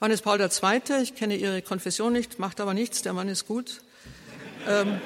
Johannes 0.00 0.22
Paul 0.22 0.40
II., 0.40 1.02
ich 1.02 1.16
kenne 1.16 1.34
Ihre 1.36 1.60
Konfession 1.60 2.12
nicht, 2.12 2.38
macht 2.38 2.60
aber 2.60 2.74
nichts, 2.74 3.02
der 3.02 3.12
Mann 3.12 3.28
ist 3.28 3.48
gut. 3.48 3.80
Ähm, 4.68 5.00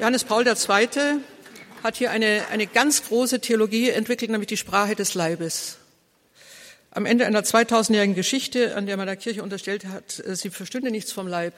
Johannes 0.00 0.24
Paul 0.24 0.46
II. 0.46 1.20
hat 1.82 1.96
hier 1.96 2.10
eine, 2.10 2.46
eine 2.50 2.66
ganz 2.66 3.04
große 3.04 3.40
Theologie 3.40 3.90
entwickelt, 3.90 4.30
nämlich 4.30 4.48
die 4.48 4.56
Sprache 4.56 4.94
des 4.94 5.12
Leibes. 5.12 5.76
Am 6.92 7.04
Ende 7.04 7.26
einer 7.26 7.42
2000-jährigen 7.42 8.14
Geschichte, 8.14 8.74
an 8.74 8.86
der 8.86 8.96
man 8.96 9.06
der 9.06 9.16
Kirche 9.16 9.42
unterstellt 9.42 9.84
hat, 9.84 10.18
äh, 10.20 10.34
sie 10.34 10.48
verstünde 10.48 10.90
nichts 10.90 11.12
vom 11.12 11.28
Leib, 11.28 11.52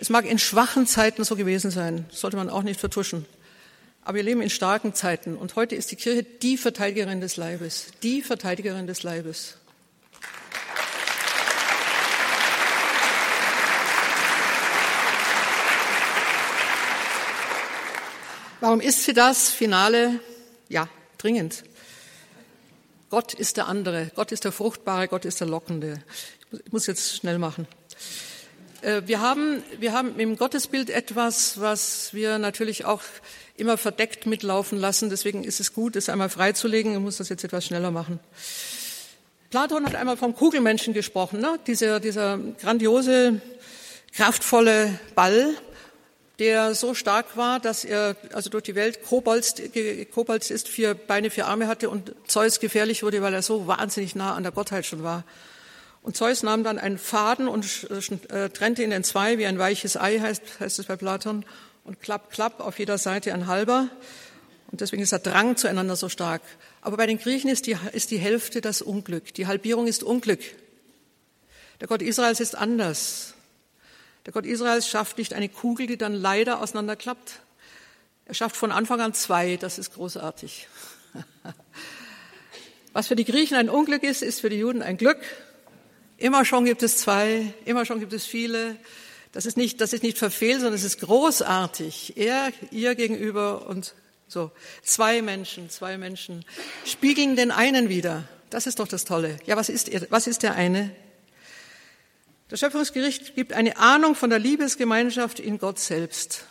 es 0.00 0.08
mag 0.08 0.24
in 0.24 0.38
schwachen 0.38 0.86
Zeiten 0.86 1.24
so 1.24 1.36
gewesen 1.36 1.70
sein, 1.70 2.06
sollte 2.10 2.38
man 2.38 2.48
auch 2.48 2.62
nicht 2.62 2.80
vertuschen. 2.80 3.26
Aber 4.02 4.16
wir 4.16 4.22
leben 4.22 4.40
in 4.40 4.48
starken 4.48 4.94
Zeiten 4.94 5.36
und 5.36 5.56
heute 5.56 5.74
ist 5.74 5.90
die 5.90 5.96
Kirche 5.96 6.22
die 6.22 6.56
Verteidigerin 6.56 7.20
des 7.20 7.36
Leibes, 7.36 7.88
die 8.02 8.22
Verteidigerin 8.22 8.86
des 8.86 9.02
Leibes. 9.02 9.58
Warum 18.60 18.80
ist 18.80 19.04
sie 19.04 19.12
das? 19.12 19.50
Finale, 19.50 20.20
ja, 20.68 20.88
dringend. 21.18 21.64
Gott 23.10 23.34
ist 23.34 23.58
der 23.58 23.68
andere, 23.68 24.10
Gott 24.14 24.32
ist 24.32 24.44
der 24.44 24.52
Fruchtbare, 24.52 25.08
Gott 25.08 25.26
ist 25.26 25.40
der 25.40 25.46
Lockende. 25.46 26.02
Ich 26.64 26.72
muss 26.72 26.86
jetzt 26.86 27.16
schnell 27.16 27.38
machen. 27.38 27.66
Äh, 28.82 29.02
wir 29.06 29.20
haben, 29.20 29.62
wir 29.78 29.92
haben 29.92 30.18
im 30.18 30.36
Gottesbild 30.36 30.90
etwas, 30.90 31.60
was 31.60 32.14
wir 32.14 32.38
natürlich 32.38 32.84
auch 32.84 33.02
immer 33.56 33.76
verdeckt 33.76 34.26
mitlaufen 34.26 34.78
lassen. 34.78 35.10
Deswegen 35.10 35.44
ist 35.44 35.60
es 35.60 35.74
gut, 35.74 35.96
es 35.96 36.08
einmal 36.08 36.30
freizulegen. 36.30 36.92
Ich 36.94 36.98
muss 36.98 37.18
das 37.18 37.28
jetzt 37.28 37.44
etwas 37.44 37.66
schneller 37.66 37.90
machen. 37.90 38.18
Platon 39.50 39.84
hat 39.84 39.96
einmal 39.96 40.16
vom 40.16 40.34
Kugelmenschen 40.34 40.94
gesprochen, 40.94 41.40
ne? 41.40 41.58
dieser, 41.66 41.98
dieser 41.98 42.38
grandiose, 42.60 43.40
kraftvolle 44.14 45.00
Ball, 45.16 45.54
der 46.38 46.76
so 46.76 46.94
stark 46.94 47.36
war, 47.36 47.58
dass 47.58 47.84
er 47.84 48.14
also 48.32 48.48
durch 48.48 48.62
die 48.62 48.76
Welt 48.76 49.02
Kobolds, 49.02 49.56
Kobolds 50.14 50.50
ist, 50.52 50.68
vier 50.68 50.94
Beine, 50.94 51.30
vier 51.30 51.48
Arme 51.48 51.66
hatte 51.66 51.90
und 51.90 52.14
Zeus 52.28 52.60
gefährlich 52.60 53.02
wurde, 53.02 53.22
weil 53.22 53.34
er 53.34 53.42
so 53.42 53.66
wahnsinnig 53.66 54.14
nah 54.14 54.34
an 54.34 54.44
der 54.44 54.52
Gottheit 54.52 54.86
schon 54.86 55.02
war. 55.02 55.24
Und 56.02 56.16
Zeus 56.16 56.42
nahm 56.42 56.64
dann 56.64 56.78
einen 56.78 56.98
Faden 56.98 57.46
und 57.46 57.90
äh, 58.30 58.48
trennte 58.48 58.82
ihn 58.82 58.92
in 58.92 59.04
zwei, 59.04 59.38
wie 59.38 59.46
ein 59.46 59.58
weiches 59.58 59.96
Ei 59.96 60.18
heißt, 60.18 60.60
heißt 60.60 60.78
es 60.78 60.86
bei 60.86 60.96
Platon, 60.96 61.44
und 61.84 62.00
klapp, 62.00 62.30
klapp, 62.30 62.60
auf 62.60 62.78
jeder 62.78 62.98
Seite 62.98 63.32
ein 63.34 63.46
halber. 63.46 63.88
Und 64.70 64.80
deswegen 64.80 65.02
ist 65.02 65.12
der 65.12 65.18
Drang 65.18 65.56
zueinander 65.56 65.96
so 65.96 66.08
stark. 66.08 66.42
Aber 66.80 66.96
bei 66.96 67.06
den 67.06 67.18
Griechen 67.18 67.50
ist 67.50 67.66
die, 67.66 67.76
ist 67.92 68.10
die 68.10 68.18
Hälfte 68.18 68.60
das 68.60 68.82
Unglück. 68.82 69.34
Die 69.34 69.46
Halbierung 69.46 69.86
ist 69.86 70.02
Unglück. 70.02 70.40
Der 71.80 71.88
Gott 71.88 72.02
Israels 72.02 72.40
ist 72.40 72.54
anders. 72.54 73.34
Der 74.26 74.32
Gott 74.32 74.46
Israels 74.46 74.86
schafft 74.86 75.18
nicht 75.18 75.34
eine 75.34 75.48
Kugel, 75.48 75.86
die 75.86 75.96
dann 75.96 76.14
leider 76.14 76.60
auseinanderklappt. 76.60 77.40
Er 78.26 78.34
schafft 78.34 78.56
von 78.56 78.70
Anfang 78.70 79.00
an 79.00 79.14
zwei. 79.14 79.56
Das 79.56 79.78
ist 79.78 79.94
großartig. 79.94 80.68
Was 82.92 83.08
für 83.08 83.16
die 83.16 83.24
Griechen 83.24 83.56
ein 83.56 83.68
Unglück 83.68 84.02
ist, 84.02 84.22
ist 84.22 84.40
für 84.40 84.50
die 84.50 84.58
Juden 84.58 84.82
ein 84.82 84.96
Glück. 84.96 85.18
Immer 86.20 86.44
schon 86.44 86.64
gibt 86.64 86.84
es 86.84 86.98
zwei, 86.98 87.52
immer 87.64 87.84
schon 87.84 87.98
gibt 87.98 88.12
es 88.12 88.24
viele. 88.24 88.76
Das 89.32 89.46
ist 89.46 89.56
nicht, 89.56 89.80
das 89.80 89.92
ist 89.92 90.04
nicht 90.04 90.18
verfehlt, 90.18 90.60
sondern 90.60 90.74
es 90.74 90.84
ist 90.84 91.00
großartig. 91.00 92.16
Er, 92.16 92.52
ihr 92.70 92.94
gegenüber 92.94 93.66
und 93.66 93.94
So, 94.28 94.52
zwei 94.84 95.22
Menschen, 95.22 95.70
zwei 95.70 95.98
Menschen 95.98 96.44
spiegeln 96.86 97.34
den 97.34 97.50
einen 97.50 97.88
wieder. 97.88 98.28
Das 98.48 98.68
ist 98.68 98.78
doch 98.78 98.86
das 98.86 99.04
Tolle. 99.04 99.38
Ja, 99.44 99.56
was 99.56 99.68
ist, 99.68 99.90
was 100.12 100.28
ist 100.28 100.44
der 100.44 100.54
eine? 100.54 100.94
Das 102.48 102.60
Schöpfungsgericht 102.60 103.34
gibt 103.34 103.52
eine 103.52 103.76
Ahnung 103.76 104.14
von 104.14 104.30
der 104.30 104.38
Liebesgemeinschaft 104.38 105.40
in 105.40 105.58
Gott 105.58 105.80
selbst. 105.80 106.44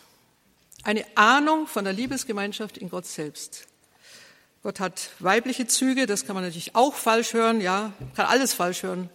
Eine 0.84 1.06
Ahnung 1.16 1.68
von 1.68 1.86
der 1.86 1.94
Liebesgemeinschaft 1.94 2.78
in 2.78 2.90
Gott 2.90 3.06
selbst. 3.06 3.68
Gott 4.62 4.82
hat 4.82 5.12
weibliche 5.20 5.66
Züge, 5.68 6.06
das 6.06 6.26
kann 6.26 6.36
man 6.36 6.44
natürlich 6.44 6.76
auch 6.76 6.96
falsch 6.96 7.34
hören, 7.34 7.62
ja, 7.62 7.94
kann 8.16 8.26
alles 8.26 8.54
falsch 8.54 8.84
hören. 8.84 9.10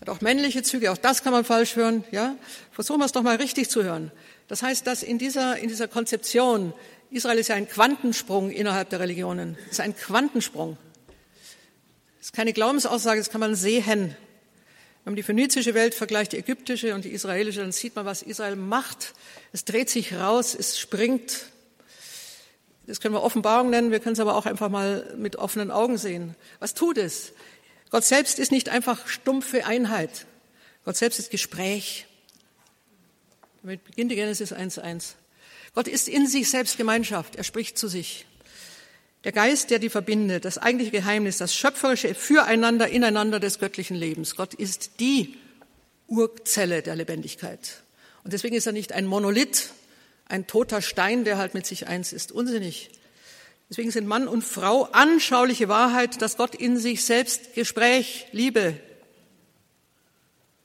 Hat 0.00 0.08
auch 0.08 0.20
männliche 0.20 0.62
Züge, 0.62 0.92
auch 0.92 0.98
das 0.98 1.22
kann 1.22 1.32
man 1.32 1.44
falsch 1.44 1.76
hören, 1.76 2.04
ja. 2.10 2.36
Versuchen 2.72 3.00
wir 3.00 3.06
es 3.06 3.12
doch 3.12 3.22
mal 3.22 3.36
richtig 3.36 3.70
zu 3.70 3.82
hören. 3.82 4.12
Das 4.48 4.62
heißt, 4.62 4.86
dass 4.86 5.02
in 5.02 5.18
dieser, 5.18 5.58
in 5.58 5.68
dieser 5.68 5.88
Konzeption, 5.88 6.72
Israel 7.10 7.38
ist 7.38 7.48
ja 7.48 7.54
ein 7.54 7.68
Quantensprung 7.68 8.50
innerhalb 8.50 8.90
der 8.90 9.00
Religionen, 9.00 9.56
ist 9.70 9.80
ein 9.80 9.96
Quantensprung. 9.96 10.76
Das 12.18 12.26
ist 12.28 12.32
keine 12.32 12.52
Glaubensaussage, 12.52 13.20
das 13.20 13.30
kann 13.30 13.40
man 13.40 13.54
sehen. 13.54 14.16
Wenn 15.04 15.12
man 15.12 15.16
die 15.16 15.22
phönizische 15.22 15.74
Welt 15.74 15.94
vergleicht, 15.94 16.32
die 16.32 16.38
ägyptische 16.38 16.94
und 16.94 17.04
die 17.04 17.10
israelische, 17.10 17.60
dann 17.60 17.72
sieht 17.72 17.94
man, 17.94 18.04
was 18.04 18.22
Israel 18.22 18.56
macht. 18.56 19.14
Es 19.52 19.64
dreht 19.64 19.88
sich 19.88 20.14
raus, 20.14 20.56
es 20.58 20.78
springt. 20.78 21.46
Das 22.88 23.00
können 23.00 23.14
wir 23.14 23.22
Offenbarung 23.22 23.70
nennen, 23.70 23.90
wir 23.90 24.00
können 24.00 24.14
es 24.14 24.20
aber 24.20 24.36
auch 24.36 24.46
einfach 24.46 24.68
mal 24.68 25.14
mit 25.16 25.36
offenen 25.36 25.70
Augen 25.70 25.98
sehen. 25.98 26.36
Was 26.58 26.74
tut 26.74 26.98
es? 26.98 27.32
Gott 27.90 28.04
selbst 28.04 28.38
ist 28.38 28.52
nicht 28.52 28.68
einfach 28.68 29.06
stumpfe 29.06 29.66
Einheit. 29.66 30.26
Gott 30.84 30.96
selbst 30.96 31.18
ist 31.18 31.30
Gespräch. 31.30 32.06
Damit 33.62 33.84
beginnt 33.84 34.10
die 34.10 34.16
Genesis 34.16 34.52
1.1. 34.52 35.14
Gott 35.74 35.88
ist 35.88 36.08
in 36.08 36.26
sich 36.26 36.48
selbst 36.50 36.76
Gemeinschaft. 36.76 37.36
Er 37.36 37.44
spricht 37.44 37.78
zu 37.78 37.88
sich. 37.88 38.26
Der 39.24 39.32
Geist, 39.32 39.70
der 39.70 39.80
die 39.80 39.90
verbindet, 39.90 40.44
das 40.44 40.58
eigentliche 40.58 40.92
Geheimnis, 40.92 41.38
das 41.38 41.54
schöpferische 41.54 42.14
Füreinander, 42.14 42.88
ineinander 42.88 43.40
des 43.40 43.58
göttlichen 43.58 43.96
Lebens. 43.96 44.36
Gott 44.36 44.54
ist 44.54 45.00
die 45.00 45.36
Urzelle 46.06 46.82
der 46.82 46.94
Lebendigkeit. 46.94 47.82
Und 48.22 48.32
deswegen 48.32 48.54
ist 48.54 48.66
er 48.66 48.72
nicht 48.72 48.92
ein 48.92 49.06
Monolith, 49.06 49.70
ein 50.28 50.46
toter 50.46 50.80
Stein, 50.82 51.24
der 51.24 51.38
halt 51.38 51.54
mit 51.54 51.66
sich 51.66 51.88
eins 51.88 52.12
ist. 52.12 52.32
Unsinnig. 52.32 52.90
Deswegen 53.68 53.90
sind 53.90 54.06
Mann 54.06 54.28
und 54.28 54.42
Frau 54.42 54.84
anschauliche 54.92 55.68
Wahrheit, 55.68 56.22
dass 56.22 56.36
Gott 56.36 56.54
in 56.54 56.76
sich 56.76 57.04
selbst 57.04 57.54
Gespräch, 57.54 58.26
Liebe, 58.30 58.78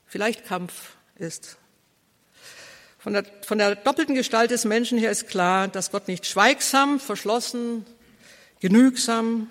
vielleicht 0.06 0.44
Kampf 0.44 0.90
ist. 1.16 1.56
Von 2.98 3.14
der, 3.14 3.24
von 3.44 3.58
der 3.58 3.74
doppelten 3.74 4.14
Gestalt 4.14 4.52
des 4.52 4.64
Menschen 4.64 4.98
her 4.98 5.10
ist 5.10 5.26
klar, 5.26 5.66
dass 5.66 5.90
Gott 5.90 6.06
nicht 6.06 6.24
schweigsam, 6.26 7.00
verschlossen, 7.00 7.84
genügsam, 8.60 9.50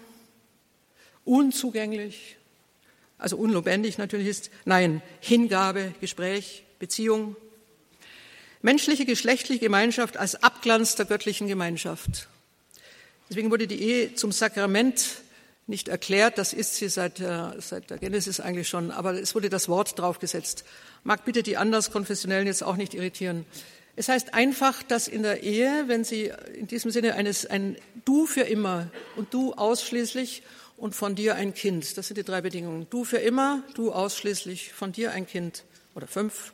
unzugänglich, 1.25 2.37
also 3.17 3.35
unlebendig 3.35 3.97
natürlich 3.97 4.27
ist. 4.27 4.51
Nein, 4.63 5.01
Hingabe, 5.19 5.93
Gespräch, 5.99 6.63
Beziehung. 6.79 7.35
Menschliche, 8.61 9.05
geschlechtliche 9.05 9.59
Gemeinschaft 9.59 10.15
als 10.15 10.41
Abglanz 10.41 10.95
der 10.95 11.05
göttlichen 11.05 11.47
Gemeinschaft. 11.47 12.29
Deswegen 13.31 13.49
wurde 13.49 13.65
die 13.65 13.81
Ehe 13.81 14.13
zum 14.13 14.33
Sakrament 14.33 15.21
nicht 15.65 15.87
erklärt, 15.87 16.37
das 16.37 16.51
ist 16.51 16.75
sie 16.75 16.89
seit, 16.89 17.19
der, 17.19 17.55
seit 17.59 17.89
der 17.89 17.97
Genesis 17.97 18.41
eigentlich 18.41 18.67
schon, 18.67 18.91
aber 18.91 19.13
es 19.13 19.33
wurde 19.33 19.49
das 19.49 19.69
Wort 19.69 19.97
draufgesetzt. 19.97 20.65
Mag 21.05 21.23
bitte 21.23 21.41
die 21.41 21.55
Anderskonfessionellen 21.55 22.45
jetzt 22.45 22.61
auch 22.61 22.75
nicht 22.75 22.93
irritieren. 22.93 23.45
Es 23.95 24.09
heißt 24.09 24.33
einfach, 24.33 24.83
dass 24.83 25.07
in 25.07 25.23
der 25.23 25.43
Ehe, 25.43 25.85
wenn 25.87 26.03
Sie 26.03 26.29
in 26.55 26.67
diesem 26.67 26.91
Sinne 26.91 27.15
eines, 27.15 27.45
ein 27.45 27.77
Du 28.03 28.25
für 28.25 28.41
immer 28.41 28.91
und 29.15 29.33
Du 29.33 29.53
ausschließlich 29.53 30.43
und 30.75 30.93
von 30.93 31.15
dir 31.15 31.35
ein 31.35 31.53
Kind, 31.53 31.97
das 31.97 32.07
sind 32.07 32.17
die 32.17 32.25
drei 32.25 32.41
Bedingungen. 32.41 32.87
Du 32.89 33.05
für 33.05 33.19
immer, 33.19 33.63
du 33.75 33.93
ausschließlich, 33.93 34.73
von 34.73 34.91
dir 34.91 35.13
ein 35.13 35.25
Kind 35.25 35.63
oder 35.95 36.07
fünf. 36.07 36.51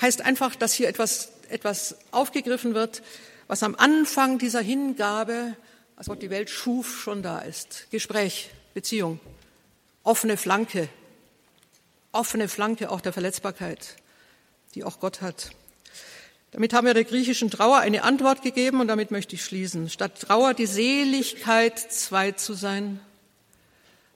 Heißt 0.00 0.20
einfach, 0.20 0.54
dass 0.54 0.72
hier 0.72 0.86
etwas, 0.86 1.32
etwas 1.48 1.96
aufgegriffen 2.12 2.74
wird, 2.74 3.02
was 3.46 3.62
am 3.62 3.74
Anfang 3.74 4.38
dieser 4.38 4.60
Hingabe, 4.60 5.56
als 5.96 6.06
Gott 6.06 6.22
die 6.22 6.30
Welt 6.30 6.50
schuf, 6.50 7.00
schon 7.00 7.22
da 7.22 7.40
ist. 7.40 7.88
Gespräch, 7.90 8.50
Beziehung, 8.74 9.20
offene 10.02 10.36
Flanke, 10.36 10.88
offene 12.12 12.48
Flanke 12.48 12.90
auch 12.90 13.00
der 13.00 13.12
Verletzbarkeit 13.12 13.96
die 14.74 14.84
auch 14.84 15.00
Gott 15.00 15.20
hat. 15.20 15.50
Damit 16.50 16.72
haben 16.72 16.86
wir 16.86 16.94
der 16.94 17.04
griechischen 17.04 17.50
Trauer 17.50 17.78
eine 17.78 18.04
Antwort 18.04 18.42
gegeben 18.42 18.80
und 18.80 18.88
damit 18.88 19.10
möchte 19.10 19.34
ich 19.34 19.44
schließen. 19.44 19.90
Statt 19.90 20.20
Trauer 20.20 20.54
die 20.54 20.66
Seligkeit, 20.66 21.78
zwei 21.78 22.32
zu 22.32 22.54
sein, 22.54 23.00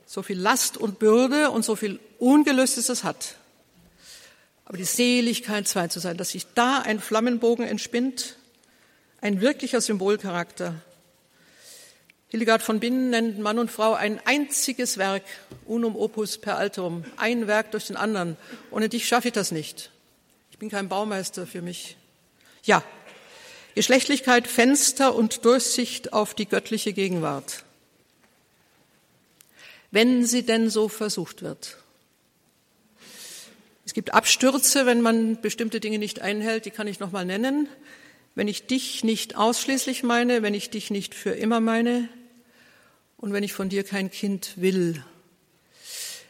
so 0.06 0.22
viel 0.22 0.38
Last 0.38 0.76
und 0.76 0.98
Bürde 0.98 1.50
und 1.50 1.64
so 1.64 1.76
viel 1.76 1.98
Ungelöstes 2.18 2.88
es 2.88 3.04
hat. 3.04 3.34
Aber 4.64 4.76
die 4.76 4.84
Seligkeit, 4.84 5.66
zwei 5.66 5.88
zu 5.88 5.98
sein, 5.98 6.16
dass 6.16 6.30
sich 6.30 6.46
da 6.54 6.80
ein 6.80 7.00
Flammenbogen 7.00 7.66
entspinnt, 7.66 8.36
ein 9.20 9.40
wirklicher 9.40 9.80
Symbolcharakter. 9.80 10.74
Hildegard 12.28 12.62
von 12.62 12.78
Binnen 12.78 13.10
nennt 13.10 13.38
Mann 13.38 13.58
und 13.58 13.70
Frau 13.70 13.94
ein 13.94 14.20
einziges 14.26 14.98
Werk, 14.98 15.22
unum 15.64 15.96
opus 15.96 16.38
per 16.38 16.58
alterum, 16.58 17.04
ein 17.16 17.46
Werk 17.46 17.70
durch 17.70 17.86
den 17.86 17.96
anderen. 17.96 18.36
Ohne 18.70 18.88
dich 18.88 19.08
schaffe 19.08 19.28
ich 19.28 19.34
das 19.34 19.50
nicht. 19.50 19.90
Ich 20.50 20.58
bin 20.58 20.68
kein 20.68 20.88
Baumeister 20.88 21.46
für 21.46 21.62
mich. 21.62 21.96
Ja, 22.64 22.82
Geschlechtlichkeit, 23.74 24.46
Fenster 24.46 25.14
und 25.14 25.44
Durchsicht 25.44 26.12
auf 26.12 26.34
die 26.34 26.46
göttliche 26.46 26.92
Gegenwart. 26.92 27.64
Wenn 29.90 30.26
sie 30.26 30.42
denn 30.42 30.68
so 30.68 30.88
versucht 30.88 31.42
wird. 31.42 31.78
Es 33.86 33.94
gibt 33.94 34.12
Abstürze, 34.12 34.84
wenn 34.84 35.00
man 35.00 35.40
bestimmte 35.40 35.80
Dinge 35.80 35.98
nicht 35.98 36.20
einhält, 36.20 36.66
die 36.66 36.70
kann 36.70 36.86
ich 36.86 37.00
noch 37.00 37.10
mal 37.10 37.24
nennen. 37.24 37.68
Wenn 38.38 38.46
ich 38.46 38.68
dich 38.68 39.02
nicht 39.02 39.36
ausschließlich 39.36 40.04
meine, 40.04 40.42
wenn 40.42 40.54
ich 40.54 40.70
dich 40.70 40.92
nicht 40.92 41.12
für 41.16 41.30
immer 41.30 41.58
meine 41.58 42.08
und 43.16 43.32
wenn 43.32 43.42
ich 43.42 43.52
von 43.52 43.68
dir 43.68 43.82
kein 43.82 44.12
Kind 44.12 44.52
will. 44.54 45.02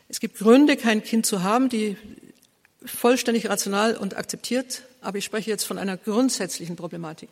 Es 0.09 0.19
gibt 0.19 0.39
Gründe, 0.39 0.79
kein 0.79 1.03
Kind 1.03 1.27
zu 1.27 1.43
haben, 1.43 1.69
die 1.69 1.99
vollständig 2.83 3.51
rational 3.51 3.95
und 3.95 4.17
akzeptiert, 4.17 4.85
aber 5.03 5.19
ich 5.19 5.27
spreche 5.27 5.51
jetzt 5.51 5.65
von 5.65 5.77
einer 5.77 5.99
grundsätzlichen 5.99 6.77
Problematik. 6.77 7.29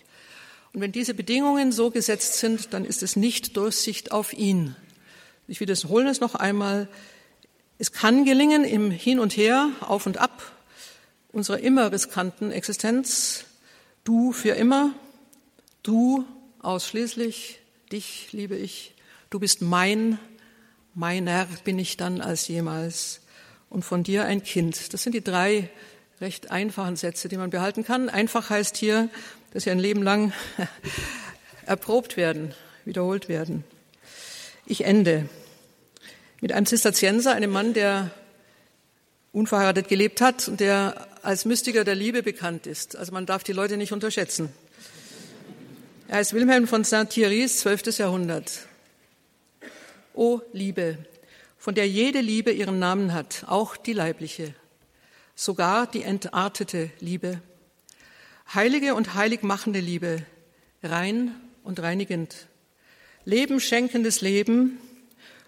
Und 0.74 0.82
wenn 0.82 0.92
diese 0.92 1.14
Bedingungen 1.14 1.72
so 1.72 1.90
gesetzt 1.90 2.34
sind, 2.34 2.74
dann 2.74 2.84
ist 2.84 3.02
es 3.02 3.16
nicht 3.16 3.56
Durchsicht 3.56 4.12
auf 4.12 4.34
ihn. 4.34 4.76
Ich 5.48 5.60
wiederhole 5.60 6.10
es 6.10 6.20
noch 6.20 6.34
einmal. 6.34 6.86
Es 7.78 7.92
kann 7.92 8.26
gelingen 8.26 8.62
im 8.62 8.90
Hin 8.90 9.20
und 9.20 9.38
Her, 9.38 9.70
auf 9.80 10.04
und 10.04 10.18
ab 10.18 10.52
unserer 11.32 11.60
immer 11.60 11.92
riskanten 11.92 12.52
Existenz, 12.52 13.46
du 14.06 14.32
für 14.32 14.52
immer, 14.52 14.94
du 15.82 16.24
ausschließlich, 16.62 17.58
dich 17.92 18.32
liebe 18.32 18.56
ich, 18.56 18.94
du 19.30 19.40
bist 19.40 19.60
mein, 19.60 20.18
meiner 20.94 21.46
bin 21.64 21.78
ich 21.78 21.96
dann 21.96 22.20
als 22.20 22.48
jemals 22.48 23.20
und 23.68 23.84
von 23.84 24.04
dir 24.04 24.24
ein 24.24 24.42
Kind. 24.42 24.94
Das 24.94 25.02
sind 25.02 25.12
die 25.12 25.24
drei 25.24 25.68
recht 26.20 26.50
einfachen 26.50 26.96
Sätze, 26.96 27.28
die 27.28 27.36
man 27.36 27.50
behalten 27.50 27.84
kann. 27.84 28.08
Einfach 28.08 28.48
heißt 28.48 28.76
hier, 28.76 29.10
dass 29.52 29.64
sie 29.64 29.70
ein 29.70 29.78
Leben 29.80 30.02
lang 30.02 30.32
erprobt 31.66 32.16
werden, 32.16 32.54
wiederholt 32.84 33.28
werden. 33.28 33.64
Ich 34.66 34.84
ende 34.84 35.28
mit 36.40 36.52
einem 36.52 36.66
Zisterzienser, 36.66 37.34
einem 37.34 37.50
Mann, 37.50 37.74
der 37.74 38.12
unverheiratet 39.32 39.88
gelebt 39.88 40.20
hat 40.20 40.46
und 40.46 40.60
der 40.60 41.08
als 41.26 41.44
Mystiker 41.44 41.82
der 41.82 41.96
Liebe 41.96 42.22
bekannt 42.22 42.68
ist. 42.68 42.94
Also 42.94 43.10
man 43.12 43.26
darf 43.26 43.42
die 43.42 43.52
Leute 43.52 43.76
nicht 43.76 43.92
unterschätzen. 43.92 44.48
Er 46.06 46.18
heißt 46.18 46.34
Wilhelm 46.34 46.68
von 46.68 46.84
Saint-Thierry, 46.84 47.48
12. 47.48 47.98
Jahrhundert. 47.98 48.60
O 50.14 50.40
Liebe, 50.52 50.98
von 51.58 51.74
der 51.74 51.88
jede 51.88 52.20
Liebe 52.20 52.52
ihren 52.52 52.78
Namen 52.78 53.12
hat, 53.12 53.44
auch 53.48 53.76
die 53.76 53.92
leibliche, 53.92 54.54
sogar 55.34 55.88
die 55.88 56.04
entartete 56.04 56.90
Liebe. 57.00 57.42
Heilige 58.54 58.94
und 58.94 59.14
heiligmachende 59.14 59.80
Liebe, 59.80 60.24
rein 60.84 61.34
und 61.64 61.80
reinigend. 61.80 62.46
Leben 63.24 63.58
schenkendes 63.58 64.20
Leben, 64.20 64.78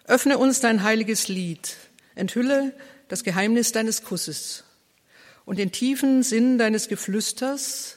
öffne 0.07 0.39
uns 0.39 0.59
dein 0.59 0.83
heiliges 0.83 1.29
Lied, 1.29 1.76
enthülle 2.16 2.74
das 3.07 3.22
Geheimnis 3.22 3.70
deines 3.70 4.03
Kusses 4.03 4.64
und 5.49 5.59
den 5.59 5.73
tiefen 5.73 6.23
Sinn 6.23 6.59
deines 6.59 6.89
Geflüsters, 6.89 7.97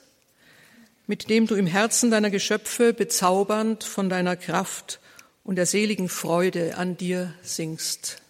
mit 1.05 1.29
dem 1.29 1.47
du 1.47 1.55
im 1.55 1.67
Herzen 1.67 2.09
deiner 2.09 2.29
Geschöpfe 2.29 2.93
bezaubernd 2.93 3.83
von 3.83 4.07
deiner 4.07 4.37
Kraft 4.37 5.01
und 5.43 5.57
der 5.57 5.65
seligen 5.65 6.07
Freude 6.07 6.77
an 6.77 6.95
dir 6.95 7.33
singst. 7.41 8.21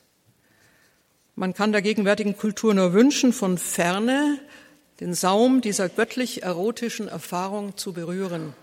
Man 1.35 1.53
kann 1.53 1.71
der 1.71 1.83
gegenwärtigen 1.83 2.35
Kultur 2.35 2.73
nur 2.73 2.93
wünschen, 2.93 3.31
von 3.31 3.59
ferne 3.59 4.39
den 4.99 5.13
Saum 5.13 5.61
dieser 5.61 5.87
göttlich 5.87 6.41
erotischen 6.41 7.07
Erfahrung 7.07 7.77
zu 7.77 7.93
berühren. 7.93 8.55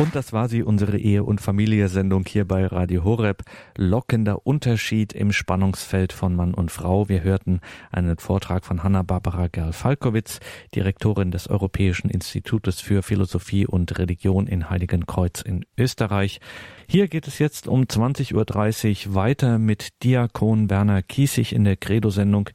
Und 0.00 0.16
das 0.16 0.32
war 0.32 0.48
sie, 0.48 0.62
unsere 0.62 0.96
Ehe- 0.96 1.24
und 1.24 1.42
Familie-Sendung 1.42 2.24
hier 2.26 2.48
bei 2.48 2.64
Radio 2.64 3.04
Horeb. 3.04 3.42
Lockender 3.76 4.46
Unterschied 4.46 5.12
im 5.12 5.30
Spannungsfeld 5.30 6.14
von 6.14 6.34
Mann 6.34 6.54
und 6.54 6.70
Frau. 6.70 7.10
Wir 7.10 7.22
hörten 7.22 7.60
einen 7.92 8.16
Vortrag 8.16 8.64
von 8.64 8.82
Hanna-Barbara 8.82 9.48
Gerl-Falkowitz, 9.48 10.40
Direktorin 10.74 11.32
des 11.32 11.48
Europäischen 11.48 12.08
Institutes 12.08 12.80
für 12.80 13.02
Philosophie 13.02 13.66
und 13.66 13.98
Religion 13.98 14.46
in 14.46 14.70
Heiligenkreuz 14.70 15.42
in 15.42 15.66
Österreich. 15.76 16.40
Hier 16.86 17.06
geht 17.06 17.28
es 17.28 17.38
jetzt 17.38 17.68
um 17.68 17.82
20.30 17.82 19.08
Uhr 19.08 19.14
weiter 19.14 19.58
mit 19.58 20.02
Diakon 20.02 20.70
Werner 20.70 21.02
Kiesig 21.02 21.54
in 21.54 21.64
der 21.64 21.76
Credo-Sendung. 21.76 22.48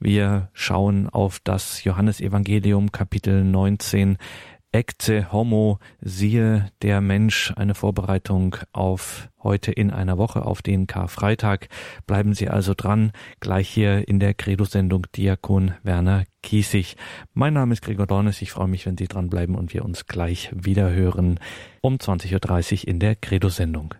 Wir 0.00 0.50
schauen 0.52 1.08
auf 1.08 1.40
das 1.42 1.82
Johannesevangelium 1.82 2.92
Kapitel 2.92 3.42
19 3.42 4.18
Ecce 4.72 5.32
Homo, 5.32 5.80
siehe 6.00 6.70
der 6.82 7.00
Mensch, 7.00 7.52
eine 7.56 7.74
Vorbereitung 7.74 8.56
auf 8.72 9.28
heute 9.42 9.72
in 9.72 9.90
einer 9.90 10.16
Woche, 10.16 10.46
auf 10.46 10.62
den 10.62 10.86
Karfreitag. 10.86 11.68
Bleiben 12.06 12.34
Sie 12.34 12.48
also 12.48 12.74
dran, 12.76 13.10
gleich 13.40 13.68
hier 13.68 14.06
in 14.06 14.20
der 14.20 14.32
Credo-Sendung 14.32 15.08
Diakon 15.16 15.74
Werner 15.82 16.24
Kiesig. 16.44 16.96
Mein 17.34 17.54
Name 17.54 17.72
ist 17.72 17.82
Gregor 17.82 18.06
Dornes, 18.06 18.42
ich 18.42 18.52
freue 18.52 18.68
mich, 18.68 18.86
wenn 18.86 18.96
Sie 18.96 19.08
dranbleiben 19.08 19.56
und 19.56 19.74
wir 19.74 19.84
uns 19.84 20.06
gleich 20.06 20.50
wieder 20.54 20.90
hören 20.92 21.40
um 21.80 21.96
20.30 21.96 22.82
Uhr 22.82 22.88
in 22.88 23.00
der 23.00 23.16
Credo-Sendung. 23.16 23.94